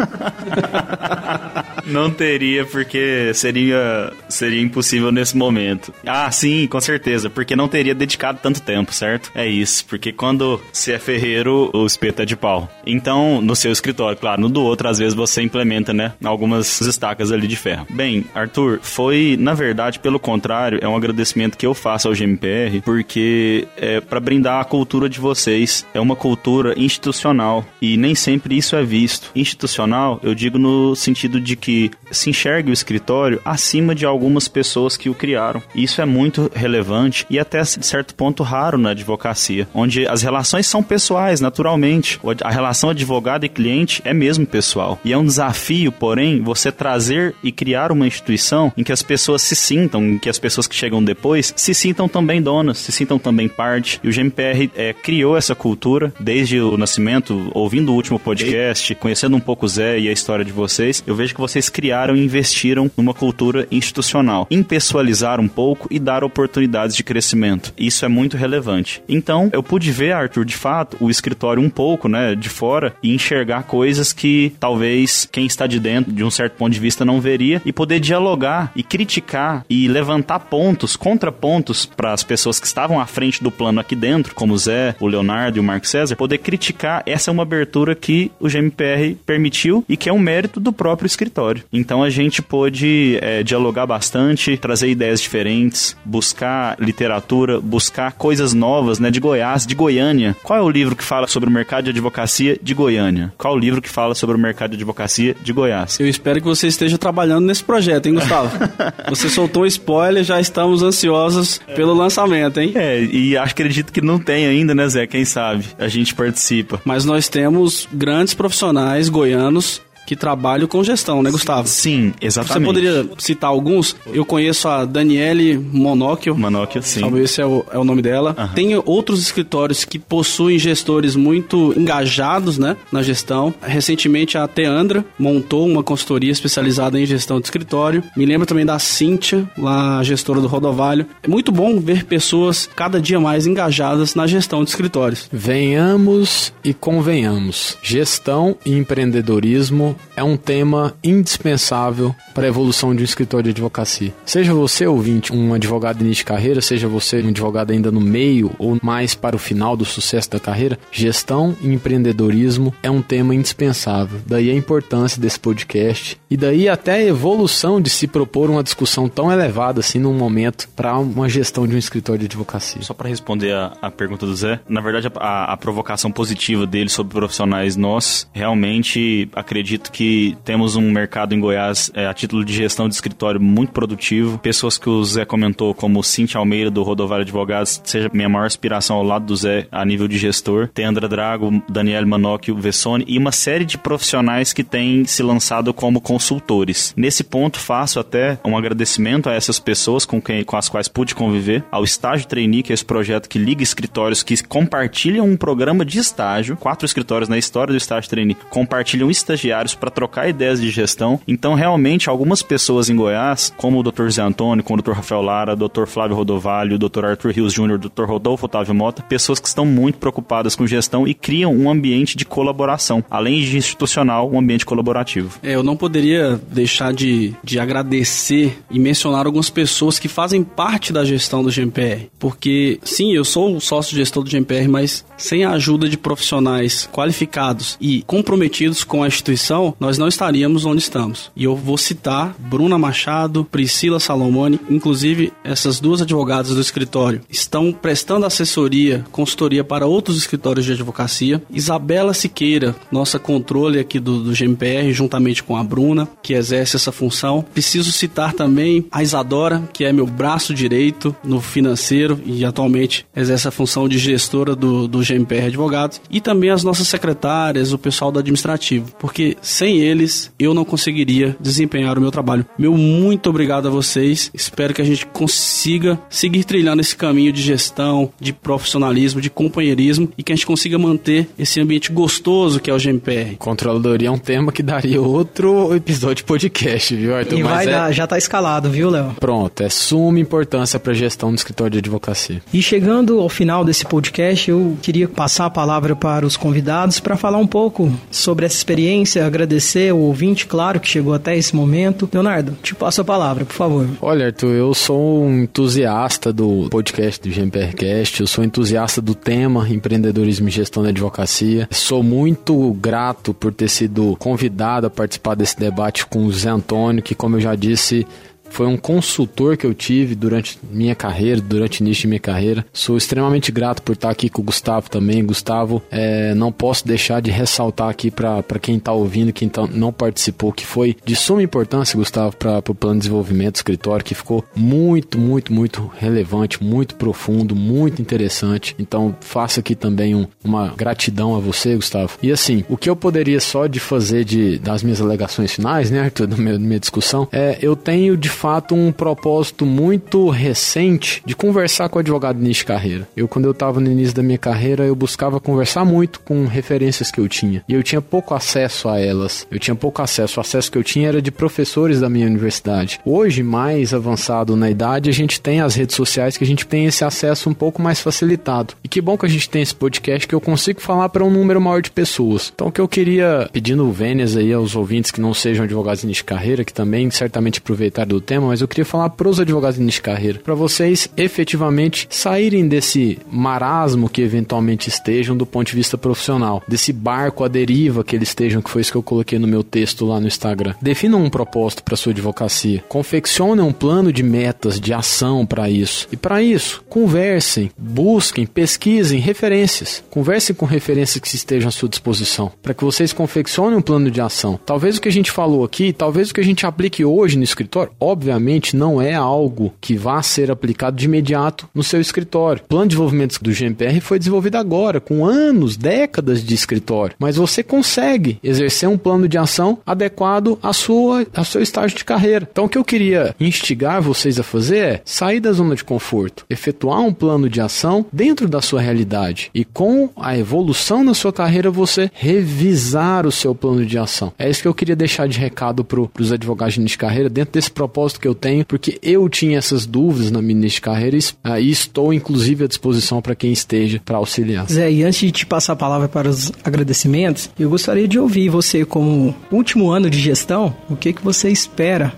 não 1.87 2.11
teria, 2.11 2.65
porque 2.65 3.33
seria, 3.35 4.13
seria 4.29 4.61
impossível 4.61 5.13
nesse 5.13 5.37
momento. 5.37 5.93
Ah, 6.07 6.31
sim, 6.31 6.67
com 6.67 6.81
certeza, 6.81 7.29
porque 7.29 7.57
não 7.57 7.69
teria 7.69 7.95
dedicado 7.95 8.39
tanto 8.43 8.63
tempo, 8.63 8.93
certo? 8.93 9.31
É 9.35 9.47
isso, 9.47 9.85
porque 9.87 10.13
quando 10.13 10.61
você 10.73 10.93
é 10.93 10.99
ferreiro, 10.99 11.71
o 11.73 11.87
espeto 11.87 12.23
é 12.23 12.25
de 12.25 12.37
pau. 12.37 12.69
Então, 12.87 13.41
no 13.41 13.55
seu 13.55 13.73
escritório, 13.73 14.17
claro, 14.17 14.41
no 14.41 14.49
do 14.49 14.63
outro, 14.63 14.89
às 14.89 14.99
vezes 14.99 15.15
você 15.15 15.43
implementa, 15.43 15.93
né, 15.93 16.13
algumas 16.25 16.81
estacas 16.81 17.33
ali 17.33 17.47
de 17.47 17.57
ferro. 17.57 17.87
Bem, 17.91 18.25
Arthur, 18.35 18.81
foi, 18.83 19.37
na 19.39 19.55
verdade, 19.55 19.99
pelo 19.99 20.19
contrário, 20.19 20.79
é 20.83 20.89
um 20.89 20.97
agradecimento 20.97 21.57
que 21.57 21.67
eu 21.67 21.75
faço 21.75 22.09
ao 22.09 22.15
GMPR, 22.15 22.81
porque 22.85 23.67
é 23.77 24.01
para 24.01 24.21
brindar 24.21 24.61
a 24.61 24.65
cultura 24.65 25.09
de 25.09 25.21
vocês. 25.21 25.87
É 25.95 26.01
uma 26.01 26.17
cultura 26.17 26.75
institucional 26.85 27.65
e 27.81 27.97
nem 27.97 28.15
sempre 28.15 28.57
isso 28.57 28.77
é 28.77 28.83
visto. 28.83 29.31
Institucional, 29.35 30.21
eu 30.23 30.35
digo 30.35 30.59
no 30.59 30.95
sentido 30.95 31.41
de 31.41 31.57
que 31.57 31.91
se 32.11 32.31
enxergue 32.31 32.71
o 32.71 32.73
escritório 32.73 33.41
acima 33.45 33.95
de 33.95 34.05
algumas 34.05 34.49
pessoas 34.49 34.97
que 34.97 35.09
o 35.09 35.15
criaram. 35.15 35.63
Isso 35.75 36.01
é 36.01 36.05
muito 36.05 36.51
relevante 36.55 37.27
e 37.31 37.39
até 37.39 37.61
de 37.61 37.87
certo 37.87 38.15
ponto 38.15 38.43
raro 38.43 38.79
na 38.79 38.91
advocacia, 38.91 39.69
onde 39.75 40.07
as 40.07 40.23
relações 40.23 40.67
são 40.67 40.83
pessoais, 40.83 41.41
naturalmente. 41.41 42.19
A 42.43 42.51
relação 42.51 42.91
advogado 42.91 43.45
e 43.45 43.49
cliente 43.49 44.03
é 44.05 44.13
mesmo 44.13 44.47
pessoal. 44.47 44.99
E 45.05 45.13
é 45.13 45.19
um 45.19 45.25
desafio, 45.25 45.93
porém, 45.93 46.41
você 46.41 46.73
trazer 46.73 47.35
e 47.43 47.53
criar 47.53 47.93
uma 47.93 48.07
instituição 48.07 48.73
em 48.77 48.83
que 48.83 48.93
as 48.93 49.03
pessoas 49.03 49.43
se 49.43 49.55
sintam, 49.55 50.05
em 50.05 50.19
que 50.19 50.29
as 50.29 50.39
pessoas 50.39 50.67
que 50.67 50.75
chegam 50.75 51.03
depois 51.03 51.53
se 51.57 51.75
sintam 51.75 52.09
também 52.09 52.41
donas, 52.41 52.79
se 52.79 52.93
sintam 52.93 53.19
também 53.19 53.49
parte. 53.49 54.01
E 54.03 54.09
o 54.09 54.13
GMPR 54.13 54.71
é, 54.75 54.93
criou 54.93 55.37
essa 55.37 55.55
cultura 55.55 56.13
desde 56.19 56.60
o 56.61 56.77
nascimento, 56.77 57.51
ouvindo 57.55 57.93
o 57.93 57.95
último 57.95 58.19
podcast, 58.19 58.95
conhecendo 58.95 59.37
um 59.37 59.41
pouco 59.41 59.67
o 59.67 59.69
Zé 59.69 59.99
e 59.99 60.09
a 60.09 60.13
história 60.13 60.45
de 60.45 60.53
vocês, 60.53 61.03
eu 61.07 61.15
vejo 61.15 61.35
que 61.35 61.41
vocês 61.41 61.69
criaram 61.69 62.17
e 62.17 62.25
investiram 62.25 62.91
numa 62.97 63.15
cultura 63.15 63.67
institucional, 63.71 64.47
impessoalizar 64.51 65.41
um 65.41 65.49
pouco 65.49 65.89
e 65.91 65.99
dar 65.99 66.25
oportunidades 66.25 66.97
de 66.97 67.03
crescimento. 67.03 67.73
Isso 67.79 68.05
é 68.05 68.09
muito 68.09 68.37
relevante. 68.37 69.03
Então, 69.09 69.51
eu 69.53 69.63
pude 69.63 69.91
ver, 69.91 70.13
Arthur, 70.13 70.45
de 70.45 70.57
fato, 70.57 70.97
o 71.01 71.11
escritório 71.11 71.63
um 71.63 71.71
pouco, 71.71 72.09
né, 72.09 72.35
de 72.35 72.49
fora 72.49 72.95
e 73.03 73.15
enxergar 73.15 73.65
coisas 73.65 74.13
que 74.13 74.53
talvez 74.59 75.29
quem 75.31 75.47
está 75.47 75.67
de 75.67 75.81
dentro, 75.81 76.13
de 76.13 76.25
um 76.25 76.31
certo 76.31 76.55
ponto 76.55 76.73
de 76.73 76.81
vista, 76.81 77.05
não 77.05 77.21
veria 77.21 77.63
e 77.65 77.73
poder 77.73 78.01
dialogar 78.01 78.73
e 78.75 78.83
criticar 78.83 79.65
e 79.69 79.89
levantar 79.89 80.41
pontos, 80.41 80.97
contrapontos 80.97 81.87
para 81.87 82.13
as 82.13 82.23
pessoas 82.23 82.59
que 82.59 82.67
estavam 82.67 83.01
à 83.01 83.07
frente 83.07 83.43
do 83.43 83.51
plano 83.51 83.81
aqui 83.81 83.95
dentro, 83.95 84.35
como 84.35 84.55
o 84.55 84.59
Zé, 84.59 84.95
o 85.01 85.07
Leonardo 85.07 85.59
e 85.59 85.61
o 85.61 85.65
Marco 85.65 85.87
César, 85.87 86.17
poder 86.17 86.39
criticar 86.51 87.05
essa 87.07 87.31
é 87.31 87.33
uma 87.33 87.45
abertura 87.45 87.95
que 87.95 88.33
o 88.41 88.49
GMPR 88.49 89.15
permitiu 89.25 89.85
e 89.89 89.97
que 89.97 90.09
é 90.09 90.13
um 90.13 90.19
mérito 90.19 90.59
do 90.59 90.73
próprio 90.73 91.07
escritório. 91.07 91.63
Então 91.73 92.03
a 92.03 92.11
gente 92.11 92.43
pôde 92.43 93.21
é, 93.23 93.45
dialogar 93.45 93.87
bastante, 93.87 94.57
trazer 94.57 94.91
ideias 94.91 95.21
diferentes, 95.21 95.97
buscar 96.05 96.77
literatura, 96.81 97.61
buscar 97.61 98.13
coisas 98.15 98.53
novas, 98.53 98.99
né, 98.99 99.13
de 99.13 99.21
Goiás, 99.21 99.65
de 99.65 99.77
Goiânia. 99.77 100.37
Qual 100.43 100.59
é 100.59 100.63
o 100.63 100.69
livro 100.69 100.97
que 100.97 101.05
fala 101.05 101.29
sobre 101.29 101.49
o 101.49 101.53
mercado 101.53 101.85
de 101.85 101.91
advocacia 101.91 102.59
de 102.61 102.75
Goiânia? 102.75 103.33
Qual 103.39 103.55
é 103.55 103.57
o 103.57 103.61
livro 103.61 103.81
que 103.81 103.89
fala 103.89 104.17
sobre 104.17 104.35
o 104.35 104.39
mercado 104.39 104.71
de 104.71 104.77
advocacia 104.77 105.37
de 105.41 105.53
Goiás? 105.53 106.01
Eu 106.01 106.09
espero 106.09 106.41
que 106.41 106.49
você 106.49 106.67
esteja 106.67 106.99
trabalhando 106.99 107.47
nesse 107.47 107.63
projeto, 107.63 108.07
hein, 108.07 108.15
Gustavo? 108.15 108.51
você 109.09 109.29
soltou 109.29 109.63
um 109.63 109.67
spoiler, 109.67 110.25
já 110.25 110.41
estamos 110.41 110.83
ansiosos 110.83 111.61
pelo 111.77 111.95
lançamento, 111.95 112.59
hein? 112.59 112.73
É, 112.75 113.05
e 113.05 113.37
acredito 113.37 113.93
que 113.93 114.01
não 114.01 114.19
tem 114.19 114.47
ainda, 114.47 114.75
né, 114.75 114.89
Zé? 114.89 115.07
Quem 115.07 115.25
sabe? 115.25 115.65
A 115.79 115.87
gente 115.87 116.13
participa 116.13 116.40
participa. 116.41 116.81
Mas 116.85 117.05
nós 117.05 117.29
temos 117.29 117.87
grandes 117.93 118.35
profissionais 118.35 119.09
goianos 119.09 119.83
que 120.11 120.17
trabalham 120.17 120.67
com 120.67 120.83
gestão, 120.83 121.23
né, 121.23 121.31
Gustavo? 121.31 121.69
Sim, 121.69 122.13
exatamente. 122.21 122.59
Você 122.59 122.67
poderia 122.67 123.11
citar 123.17 123.49
alguns? 123.49 123.95
Eu 124.13 124.25
conheço 124.25 124.67
a 124.67 124.85
Daniele 124.85 125.57
Monocchio. 125.57 126.37
Monocchio, 126.37 126.83
sim. 126.83 126.99
Talvez 126.99 127.27
esse 127.27 127.41
é 127.41 127.47
o, 127.47 127.65
é 127.73 127.79
o 127.79 127.85
nome 127.85 128.03
dela. 128.03 128.35
Uhum. 128.37 128.49
Tem 128.49 128.83
outros 128.85 129.23
escritórios 129.23 129.85
que 129.85 130.01
possuem 130.01 130.59
gestores 130.59 131.15
muito 131.15 131.73
engajados, 131.77 132.59
né, 132.59 132.77
na 132.91 133.05
gestão. 133.05 133.55
Recentemente 133.63 134.37
a 134.37 134.49
Teandra 134.49 135.05
montou 135.17 135.65
uma 135.65 135.85
consultoria 135.85 136.33
especializada 136.33 137.01
em 137.01 137.07
gestão 137.07 137.39
de 137.39 137.47
escritório. 137.47 138.03
Me 138.17 138.27
lembro 138.27 138.49
também 138.49 138.67
da 138.67 138.81
Cíntia, 138.81 139.49
lá 139.57 140.03
gestora 140.03 140.41
do 140.41 140.49
Rodovalho. 140.49 141.07
É 141.23 141.29
muito 141.29 141.53
bom 141.53 141.79
ver 141.79 142.05
pessoas 142.05 142.69
cada 142.75 143.01
dia 143.01 143.21
mais 143.21 143.47
engajadas 143.47 144.17
na 144.17 144.27
gestão 144.27 144.65
de 144.65 144.71
escritórios. 144.71 145.29
Venhamos 145.31 146.53
e 146.65 146.75
convenhamos. 146.75 147.79
Gestão 147.81 148.57
e 148.67 148.73
empreendedorismo 148.73 149.95
é 150.17 150.23
um 150.23 150.37
tema 150.37 150.95
indispensável 151.03 152.15
para 152.35 152.45
a 152.45 152.49
evolução 152.49 152.95
de 152.95 153.03
um 153.03 153.05
escritório 153.05 153.45
de 153.45 153.51
advocacia. 153.51 154.13
Seja 154.25 154.53
você, 154.53 154.87
ouvinte, 154.87 155.33
um 155.33 155.55
advogado 155.55 156.01
início 156.01 156.23
de 156.23 156.25
carreira, 156.27 156.61
seja 156.61 156.89
você 156.89 157.23
um 157.23 157.29
advogado 157.29 157.71
ainda 157.71 157.91
no 157.91 158.01
meio 158.01 158.53
ou 158.59 158.79
mais 158.83 159.15
para 159.15 159.37
o 159.37 159.39
final 159.39 159.77
do 159.77 159.85
sucesso 159.85 160.31
da 160.31 160.41
carreira, 160.41 160.79
gestão 160.93 161.57
e 161.61 161.69
empreendedorismo 161.69 162.75
é 162.83 162.91
um 162.91 163.03
tema 163.03 163.35
indispensável. 163.35 164.21
Daí 164.27 164.51
a 164.51 164.55
importância 164.55 165.21
desse 165.21 165.41
podcast 165.41 166.21
e 166.31 166.37
daí 166.37 166.69
até 166.69 166.95
a 166.95 167.05
evolução 167.05 167.81
de 167.81 167.89
se 167.91 168.07
propor 168.07 168.51
uma 168.51 168.63
discussão 168.63 169.09
tão 169.09 169.33
elevada 169.33 169.81
assim 169.81 169.99
num 169.99 170.15
momento 170.15 170.69
para 170.77 170.99
uma 170.99 171.29
gestão 171.29 171.67
de 171.67 171.75
um 171.75 171.79
escritório 171.79 172.21
de 172.21 172.27
advocacia. 172.27 172.83
Só 172.83 172.95
para 172.95 173.09
responder 173.09 173.53
a, 173.53 173.73
a, 173.81 173.91
pergunta 173.91 174.27
do 174.27 174.35
Zé, 174.35 174.61
na 174.69 174.81
verdade 174.81 175.09
a, 175.09 175.13
a, 175.19 175.53
a 175.53 175.57
provocação 175.57 176.13
positiva 176.13 176.67
dele 176.67 176.89
sobre 176.89 177.15
profissionais 177.15 177.77
nós 177.77 178.29
realmente 178.33 179.29
acredito 179.35 179.80
acredito 179.81 179.93
que 179.93 180.37
temos 180.45 180.77
um 180.77 180.91
mercado 180.91 181.35
em 181.35 181.41
Goiás 181.41 181.91
é, 181.95 182.07
a 182.07 182.15
título 182.15 182.45
de 182.45 182.53
gestão 182.53 182.89
de 182.89 182.95
escritório 182.95 183.41
muito 183.41 183.73
produtivo. 183.73 184.39
Pessoas 184.39 184.77
que 184.77 184.89
o 184.89 185.03
Zé 185.03 185.25
comentou, 185.25 185.75
como 185.75 186.03
Cintia 186.03 186.39
Almeida, 186.39 186.71
do 186.71 186.83
Rodovalho 186.83 187.23
Advogados, 187.23 187.81
seja 187.85 188.11
minha 188.13 188.29
maior 188.29 188.47
aspiração 188.47 188.97
ao 188.97 189.03
lado 189.03 189.25
do 189.25 189.37
Zé 189.37 189.67
a 189.73 189.85
nível 189.85 190.07
de 190.07 190.19
gestor. 190.19 190.69
Tem 190.69 190.85
André 190.85 191.09
Drago, 191.09 191.63
Daniel 191.69 192.07
Manocchio, 192.07 192.57
Vessone 192.57 193.05
e 193.09 193.19
uma 193.19 193.33
série 193.33 193.65
de 193.65 193.79
profissionais 193.79 194.53
que 194.53 194.63
têm 194.63 195.05
se 195.05 195.23
lançado 195.23 195.73
como 195.73 196.01
consultores. 196.01 196.93
Nesse 196.97 197.25
ponto, 197.25 197.59
faço 197.59 197.99
até 197.99 198.39
um 198.45 198.57
agradecimento 198.57 199.29
a 199.29 199.35
essas 199.35 199.59
pessoas 199.59 200.05
com, 200.05 200.21
quem, 200.21 200.45
com 200.45 200.57
as 200.57 200.69
quais 200.69 200.89
pude 200.89 201.15
conviver, 201.15 201.65
ao 201.71 201.85
Estágio 201.85 202.27
Trainee, 202.27 202.63
que 202.63 202.73
é 202.73 202.75
esse 202.75 202.85
projeto 202.85 203.29
que 203.29 203.39
liga 203.39 203.63
escritórios 203.63 204.23
que 204.23 204.43
compartilham 204.45 205.27
um 205.27 205.37
programa 205.37 205.85
de 205.85 205.99
estágio, 205.99 206.57
quatro 206.57 206.85
escritórios 206.85 207.29
na 207.29 207.39
história 207.39 207.73
do 207.73 207.77
Estágio 207.77 208.11
Trainee 208.11 208.37
compartilham 208.51 209.11
estagiários 209.11 209.70
para 209.75 209.91
trocar 209.91 210.29
ideias 210.29 210.61
de 210.61 210.71
gestão. 210.71 211.21
Então, 211.27 211.55
realmente, 211.55 212.09
algumas 212.09 212.43
pessoas 212.43 212.89
em 212.91 212.97
Goiás, 212.97 213.53
como 213.57 213.81
o 213.81 213.83
Dr. 213.83 214.09
Zé 214.09 214.23
Antônio, 214.23 214.65
como 214.65 214.79
o 214.79 214.83
Dr. 214.83 214.93
Rafael 214.93 215.23
Lara, 215.23 215.55
o 215.55 215.69
Dr. 215.69 215.87
Flávio 215.87 216.17
Rodovalho, 216.17 216.77
o 216.77 216.79
Dr. 216.79 217.05
Arthur 217.05 217.33
Rios 217.33 217.53
Jr., 217.53 217.75
o 217.75 217.79
Dr. 217.79 218.05
Rodolfo 218.05 218.47
Otávio 218.47 218.75
Mota, 218.75 219.03
pessoas 219.03 219.39
que 219.39 219.49
estão 219.49 219.65
muito 219.65 219.99
preocupadas 219.99 220.55
com 220.55 220.67
gestão 220.67 221.07
e 221.07 221.15
criam 221.15 221.55
um 221.55 221.71
ambiente 221.71 222.17
de 222.17 222.25
colaboração, 222.25 223.05
além 223.11 223.41
de 223.41 223.57
institucional, 223.57 224.31
um 224.31 224.39
ambiente 224.39 224.65
colaborativo. 224.67 225.39
É, 225.43 225.55
eu 225.55 225.63
não 225.63 225.77
poderia 225.77 226.41
deixar 226.51 226.93
de, 226.93 227.35
de 227.43 227.59
agradecer 227.59 228.59
e 228.71 228.79
mencionar 228.79 229.27
algumas 229.27 229.51
pessoas 229.51 229.99
que 229.99 230.09
fazem 230.09 230.43
parte 230.43 230.93
da 230.93 231.05
gestão 231.05 231.43
do 231.43 231.51
GMPR, 231.51 232.11
porque 232.19 232.79
sim, 232.83 233.13
eu 233.13 233.25
sou 233.25 233.57
o 233.57 233.61
sócio 233.61 233.97
gestor 233.97 234.25
do 234.25 234.31
GMPR, 234.31 234.69
mas 234.69 235.05
sem 235.17 235.45
a 235.45 235.51
ajuda 235.51 235.89
de 235.89 235.97
profissionais 235.97 236.89
qualificados 236.93 237.77
e 237.81 238.03
comprometidos 238.03 238.85
com 238.85 239.03
a 239.03 239.09
instituição, 239.09 239.60
nós 239.79 239.99
não 239.99 240.09
estaríamos 240.09 240.65
onde 240.65 240.83
estamos. 240.83 241.31
E 241.37 241.45
eu 241.45 241.55
vou 241.57 241.77
citar 241.77 242.35
Bruna 242.39 242.79
Machado, 242.79 243.45
Priscila 243.45 244.01
Salomone, 244.01 244.61
inclusive 244.69 245.33
essas 245.45 245.81
duas 245.81 246.03
advogadas 246.03 246.55
do 246.55 246.61
escritório 246.61 247.21
estão 247.29 247.73
prestando 247.73 248.27
assessoria, 248.27 249.05
consultoria 249.11 249.65
para 249.65 249.87
outros 249.87 250.17
escritórios 250.17 250.67
de 250.67 250.73
advocacia. 250.73 251.43
Isabela 251.51 252.15
Siqueira, 252.15 252.75
nossa 252.91 253.19
controle 253.19 253.79
aqui 253.79 253.99
do, 253.99 254.23
do 254.23 254.33
GMPR, 254.33 254.93
juntamente 254.93 255.43
com 255.43 255.57
a 255.57 255.65
Bruna, 255.65 256.09
que 256.23 256.35
exerce 256.35 256.77
essa 256.77 256.93
função. 256.93 257.45
Preciso 257.53 257.93
citar 257.93 258.33
também 258.33 258.87
a 258.91 259.03
Isadora, 259.03 259.63
que 259.73 259.85
é 259.85 259.93
meu 259.93 260.07
braço 260.07 260.55
direito 260.55 261.15
no 261.25 261.41
financeiro 261.41 262.21
e 262.25 262.45
atualmente 262.45 263.07
exerce 263.15 263.49
a 263.49 263.51
função 263.51 263.89
de 263.89 263.99
gestora 263.99 264.55
do, 264.55 264.87
do 264.87 265.01
GMPR 265.01 265.47
Advogados. 265.47 266.01
E 266.11 266.21
também 266.21 266.51
as 266.51 266.65
nossas 266.65 266.89
secretárias, 266.89 267.73
o 267.73 267.79
pessoal 267.79 268.13
do 268.13 268.19
administrativo, 268.19 268.93
porque 268.99 269.37
sem 269.51 269.79
eles 269.79 270.33
eu 270.39 270.55
não 270.55 270.65
conseguiria 270.65 271.37
desempenhar 271.41 271.99
o 271.99 272.01
meu 272.01 272.11
trabalho. 272.11 272.47
Meu 272.59 272.77
muito 272.77 273.29
obrigado 273.29 273.67
a 273.67 273.71
vocês. 273.71 274.31
Espero 274.33 274.73
que 274.73 274.81
a 274.81 274.85
gente 274.85 275.07
consiga 275.07 276.01
seguir 276.09 276.45
trilhando 276.45 276.81
esse 276.81 276.97
caminho 276.97 277.33
de 277.33 277.43
gestão, 277.43 278.13
de 278.21 278.33
profissionalismo, 278.33 279.21
de 279.21 279.29
companheirismo 279.29 280.11
e 280.17 280.23
que 280.23 280.33
a 280.33 280.37
gente 280.37 280.47
consiga 280.47 280.79
manter 280.79 281.29
esse 281.39 281.61
ambiente 281.61 281.93
gostoso 281.93 282.61
que 282.61 282.71
é 282.71 282.75
o 282.75 282.79
GMPR. 282.79 283.37
Controladoria 283.39 284.09
é 284.09 284.11
um 284.11 284.19
tema 284.19 284.53
que 284.53 284.63
daria 284.63 285.01
outro 285.01 285.75
episódio 285.75 286.17
de 286.17 286.25
podcast, 286.25 286.95
viu, 286.95 287.15
Arthur? 287.15 287.39
E 287.39 287.43
Mas 287.43 287.53
vai 287.53 287.67
é... 287.67 287.71
dar, 287.71 287.93
já 287.93 288.07
tá 288.07 288.17
escalado, 288.17 288.71
viu, 288.71 288.91
Léo? 288.91 289.15
Pronto, 289.19 289.63
é 289.63 289.69
suma 289.69 290.21
importância 290.21 290.79
para 290.79 290.93
a 290.93 290.95
gestão 290.95 291.31
do 291.31 291.37
escritório 291.37 291.73
de 291.73 291.79
advocacia. 291.79 292.43
E 292.53 292.63
chegando 292.63 293.21
ao 293.21 293.29
final 293.29 293.65
desse 293.65 293.85
podcast, 293.85 294.51
eu 294.51 294.77
queria 294.83 295.09
passar 295.09 295.47
a 295.47 295.51
palavra 295.51 295.97
para 295.97 296.25
os 296.25 296.37
convidados 296.37 297.01
para 297.01 297.17
falar 297.17 297.39
um 297.39 297.47
pouco 297.47 297.93
sobre 298.11 298.47
essa 298.47 298.57
experiência, 298.57 299.25
agradecer 299.41 299.93
o 299.93 299.99
ouvinte, 299.99 300.47
claro, 300.47 300.79
que 300.79 300.89
chegou 300.89 301.15
até 301.15 301.37
esse 301.37 301.57
momento. 301.57 302.09
Leonardo, 302.13 302.57
te 302.63 302.75
passo 302.75 303.01
a 303.01 303.05
palavra, 303.05 303.45
por 303.45 303.55
favor. 303.55 303.87
Olha, 304.03 304.27
Arthur, 304.27 304.53
eu 304.53 304.75
sou 304.75 305.25
um 305.25 305.43
entusiasta 305.43 306.33
do 306.33 306.69
podcast 306.69 307.27
do 307.27 307.35
GMPRcast, 307.35 308.21
eu 308.21 308.27
sou 308.27 308.45
entusiasta 308.45 309.01
do 309.01 309.15
tema 309.15 309.67
empreendedorismo 309.69 310.49
e 310.49 310.51
gestão 310.51 310.83
da 310.83 310.91
advocacia. 310.91 311.67
Sou 311.71 312.03
muito 312.03 312.73
grato 312.75 313.33
por 313.33 313.53
ter 313.53 313.69
sido 313.69 314.15
convidado 314.19 314.87
a 314.87 314.91
participar 314.91 315.35
desse 315.35 315.59
debate 315.59 316.05
com 316.07 316.27
o 316.27 316.33
Zé 316.33 316.51
Antônio, 316.51 317.03
que, 317.03 317.15
como 317.15 317.37
eu 317.37 317.41
já 317.41 317.55
disse, 317.55 318.07
foi 318.51 318.67
um 318.67 318.77
consultor 318.77 319.57
que 319.57 319.67
eu 319.67 319.73
tive 319.73 320.15
durante 320.15 320.59
minha 320.71 320.95
carreira, 320.95 321.41
durante 321.41 321.81
o 321.81 321.85
início 321.85 322.03
de 322.03 322.09
minha 322.09 322.21
carreira. 322.21 322.65
Sou 322.73 322.97
extremamente 322.97 323.51
grato 323.51 323.83
por 323.83 323.93
estar 323.93 324.11
aqui 324.11 324.29
com 324.29 324.43
o 324.43 324.45
Gustavo 324.45 324.91
também. 324.91 325.25
Gustavo, 325.25 325.83
é, 325.91 326.35
não 326.35 326.53
posso 326.53 326.87
deixar 326.87 327.21
de 327.21 327.31
ressaltar 327.31 327.89
aqui 327.89 328.11
para 328.11 328.43
quem 328.61 328.77
está 328.77 328.93
ouvindo, 328.93 329.33
quem 329.33 329.49
tá, 329.49 329.67
não 329.67 329.93
participou, 329.93 330.53
que 330.53 330.67
foi 330.67 330.97
de 331.05 331.17
suma 331.17 331.43
importância, 331.43 331.97
Gustavo, 331.97 332.37
para 332.37 332.59
o 332.69 332.75
plano 332.75 332.97
de 332.97 333.03
desenvolvimento 333.03 333.55
do 333.55 333.57
escritório, 333.57 334.05
que 334.05 334.15
ficou 334.15 334.45
muito, 334.55 335.19
muito, 335.19 335.53
muito 335.53 335.91
relevante, 335.99 336.63
muito 336.63 336.97
profundo, 336.97 337.55
muito 337.55 338.03
interessante. 338.03 338.75
Então, 338.79 339.15
faço 339.21 339.61
aqui 339.61 339.75
também 339.75 340.15
um, 340.15 340.27
uma 340.45 340.69
gratidão 340.77 341.37
a 341.37 341.39
você, 341.39 341.77
Gustavo. 341.77 342.19
E 342.23 342.33
assim, 342.33 342.65
o 342.69 342.77
que 342.77 342.91
eu 342.91 342.97
poderia 342.97 343.41
só 343.41 343.67
de 343.67 343.81
fazer 343.81 344.25
de, 344.25 344.59
das 344.59 344.83
minhas 344.83 345.01
alegações 345.01 345.53
finais, 345.53 345.91
né, 345.91 346.01
Arthur, 346.01 346.27
da 346.27 346.37
minha, 346.37 346.55
da 346.55 346.59
minha 346.59 346.81
discussão, 346.81 347.29
é 347.33 347.59
eu 347.63 347.77
tenho 347.77 348.17
de 348.17 348.29
fato 348.41 348.75
um 348.75 348.91
propósito 348.91 349.67
muito 349.67 350.31
recente 350.31 351.23
de 351.27 351.37
conversar 351.37 351.91
com 351.91 351.99
o 351.99 352.01
advogado 352.01 352.39
início 352.41 352.63
de 352.63 352.69
carreira. 352.69 353.07
Eu, 353.15 353.29
quando 353.29 353.45
eu 353.45 353.51
estava 353.51 353.81
no 353.81 353.91
início 353.91 354.15
da 354.15 354.23
minha 354.23 354.39
carreira, 354.39 354.87
eu 354.87 354.95
buscava 354.95 355.39
conversar 355.39 355.85
muito 355.85 356.21
com 356.21 356.47
referências 356.47 357.11
que 357.11 357.21
eu 357.21 357.29
tinha. 357.29 357.63
E 357.69 357.75
eu 357.75 357.83
tinha 357.83 358.01
pouco 358.01 358.35
acesso 358.35 358.89
a 358.89 358.99
elas. 358.99 359.47
Eu 359.51 359.59
tinha 359.59 359.75
pouco 359.75 360.01
acesso. 360.01 360.39
O 360.39 360.41
acesso 360.41 360.73
que 360.73 360.79
eu 360.79 360.83
tinha 360.83 361.09
era 361.09 361.21
de 361.21 361.31
professores 361.31 362.01
da 362.01 362.09
minha 362.09 362.27
universidade. 362.27 362.99
Hoje, 363.05 363.43
mais 363.43 363.93
avançado 363.93 364.57
na 364.57 364.71
idade, 364.71 365.11
a 365.11 365.13
gente 365.13 365.39
tem 365.39 365.61
as 365.61 365.75
redes 365.75 365.95
sociais 365.95 366.39
que 366.39 366.45
a 366.45 366.47
gente 366.47 366.67
tem 366.67 366.87
esse 366.87 367.05
acesso 367.05 367.51
um 367.51 367.55
pouco 367.55 367.83
mais 367.83 368.01
facilitado. 368.01 368.73
E 368.83 368.89
que 368.89 369.03
bom 369.03 369.19
que 369.19 369.27
a 369.27 369.29
gente 369.29 369.51
tem 369.51 369.61
esse 369.61 369.75
podcast 369.75 370.27
que 370.27 370.35
eu 370.35 370.41
consigo 370.41 370.81
falar 370.81 371.11
para 371.11 371.25
um 371.25 371.31
número 371.31 371.61
maior 371.61 371.83
de 371.83 371.91
pessoas. 371.91 372.51
Então, 372.55 372.69
o 372.69 372.73
que 372.73 372.81
eu 372.81 372.89
queria, 372.89 373.51
pedindo 373.53 373.91
vênias 373.93 374.35
aí 374.35 374.51
aos 374.51 374.75
ouvintes 374.75 375.11
que 375.11 375.21
não 375.21 375.35
sejam 375.35 375.65
advogados 375.65 376.01
de 376.01 376.11
de 376.11 376.25
carreira, 376.25 376.65
que 376.65 376.73
também 376.73 377.11
certamente 377.11 377.59
aproveitaram 377.59 378.09
do 378.09 378.21
tema, 378.31 378.47
mas 378.47 378.61
eu 378.61 378.69
queria 378.69 378.85
falar 378.85 379.11
para 379.11 379.29
os 379.29 379.41
advogados 379.41 379.75
de 379.75 379.83
início 379.83 379.99
de 379.99 380.05
carreira, 380.05 380.39
para 380.39 380.55
vocês 380.55 381.09
efetivamente 381.17 382.07
saírem 382.09 382.69
desse 382.69 383.19
marasmo 383.29 384.09
que 384.09 384.23
eventualmente 384.23 384.89
estejam 384.89 385.37
do 385.37 385.45
ponto 385.45 385.67
de 385.67 385.75
vista 385.75 385.99
profissional, 385.99 386.63
desse 386.69 386.93
barco 386.93 387.43
à 387.43 387.49
deriva 387.49 388.05
que 388.05 388.15
eles 388.15 388.29
estejam, 388.29 388.63
que 388.63 388.71
foi 388.71 388.83
isso 388.83 388.93
que 388.93 388.97
eu 388.97 389.03
coloquei 389.03 389.37
no 389.37 389.49
meu 389.49 389.65
texto 389.65 390.07
lá 390.07 390.21
no 390.21 390.29
Instagram. 390.29 390.75
Definam 390.81 391.25
um 391.25 391.29
propósito 391.29 391.83
para 391.83 391.97
sua 391.97 392.13
advocacia, 392.13 392.85
confeccionem 392.89 393.65
um 393.65 393.73
plano 393.73 394.13
de 394.13 394.23
metas, 394.23 394.79
de 394.79 394.93
ação 394.93 395.45
para 395.45 395.69
isso. 395.69 396.07
E 396.13 396.17
para 396.17 396.41
isso, 396.41 396.85
conversem, 396.89 397.69
busquem, 397.77 398.47
pesquisem 398.47 399.19
referências. 399.19 400.05
Conversem 400.09 400.55
com 400.55 400.67
referências 400.67 401.21
que 401.21 401.35
estejam 401.35 401.69
à 401.69 401.73
sua 401.73 401.89
disposição, 401.89 402.53
para 402.63 402.75
que 402.75 402.85
vocês 402.85 403.13
confeccionem 403.13 403.77
um 403.77 403.83
plano 403.83 404.09
de 404.09 404.21
ação. 404.21 404.57
Talvez 404.65 404.99
o 404.99 405.01
que 405.01 405.09
a 405.09 405.13
gente 405.13 405.33
falou 405.33 405.65
aqui, 405.65 405.93
talvez 405.93 406.31
o 406.31 406.35
que 406.35 406.41
a 406.41 406.45
gente 406.45 406.65
aplique 406.65 407.05
hoje 407.05 407.37
no 407.37 407.43
escritório, 407.43 407.91
obviamente 408.21 408.77
não 408.77 409.01
é 409.01 409.15
algo 409.15 409.73
que 409.81 409.97
vá 409.97 410.23
ser 410.23 410.51
aplicado 410.51 410.97
de 410.97 411.07
imediato 411.07 411.67
no 411.75 411.83
seu 411.83 412.01
escritório. 412.01 412.63
O 412.63 412.69
plano 412.69 412.85
de 412.85 412.91
desenvolvimento 412.91 413.43
do 413.43 413.51
GMPR 413.51 413.99
foi 414.01 414.19
desenvolvido 414.19 414.57
agora, 414.57 415.01
com 415.01 415.25
anos, 415.25 415.77
décadas 415.77 416.45
de 416.45 416.55
escritório, 416.55 417.17
mas 417.19 417.37
você 417.37 417.63
consegue 417.63 418.39
exercer 418.43 418.89
um 418.89 418.99
plano 418.99 419.27
de 419.27 419.39
ação 419.39 419.79
adequado 419.87 420.59
à 420.63 420.75
sua, 420.75 421.27
ao 421.35 421.45
seu 421.45 421.63
estágio 421.63 421.97
de 421.97 422.05
carreira. 422.05 422.47
Então, 422.51 422.67
o 422.67 422.69
que 422.69 422.77
eu 422.77 422.85
queria 422.85 423.35
instigar 423.41 424.03
vocês 424.03 424.39
a 424.39 424.43
fazer 424.43 424.79
é 424.79 425.03
sair 425.05 425.41
da 425.41 425.53
zona 425.53 425.75
de 425.75 425.85
conforto, 425.85 426.45
efetuar 426.51 427.01
um 427.01 427.15
plano 427.15 427.49
de 427.49 427.61
ação 427.61 428.05
dentro 428.13 428.49
da 428.49 428.61
sua 428.61 428.83
realidade 428.83 429.51
e 429.55 429.65
com 429.65 430.11
a 430.17 430.37
evolução 430.37 431.03
na 431.03 431.15
sua 431.15 431.33
carreira 431.33 431.71
você 431.71 432.11
revisar 432.13 433.27
o 433.27 433.33
seu 433.33 433.55
plano 433.55 433.87
de 433.87 433.97
ação. 433.97 434.33
É 434.39 434.51
isso 434.51 434.61
que 434.61 434.69
eu 434.69 434.75
queria 434.75 434.97
deixar 434.97 435.27
de 435.27 435.39
recado 435.39 435.83
para 435.85 436.01
os 436.01 436.33
advogados 436.33 436.75
de 436.75 436.99
carreira 436.99 437.31
dentro 437.31 437.53
desse 437.53 437.71
propósito 437.71 438.10
propósito 438.11 438.21
que 438.21 438.29
eu 438.29 438.35
tenho, 438.35 438.65
porque 438.65 438.99
eu 439.03 439.29
tinha 439.29 439.59
essas 439.59 439.87
dúvidas 439.87 440.31
na 440.31 440.43
minha 440.43 440.53
início 440.53 440.77
de 440.77 440.81
carreira 440.81 441.17
e, 441.17 441.71
estou, 441.71 442.13
inclusive, 442.13 442.65
à 442.65 442.69
disposição 442.69 443.23
para 443.23 443.35
quem 443.35 443.53
esteja 443.53 444.01
para 444.05 444.17
auxiliar. 444.17 444.67
Zé, 444.71 444.91
e 444.91 445.05
antes 445.05 445.21
de 445.21 445.31
te 445.31 445.47
passar 445.47 445.75
a 445.75 445.77
palavra 445.77 446.09
para 446.09 446.29
os 446.29 446.53
agradecimentos, 446.65 447.51
eu 447.59 447.71
gostaria 447.71 448.09
de 448.09 448.19
ouvir 448.19 448.49
você, 448.49 448.85
como 448.85 449.35
último 449.51 449.91
ano 449.91 450.11
de 450.11 450.19
gestão, 450.19 450.75
o 450.89 450.97
que, 450.97 451.13
que 451.13 451.23
você 451.23 451.51
espera 451.51 452.13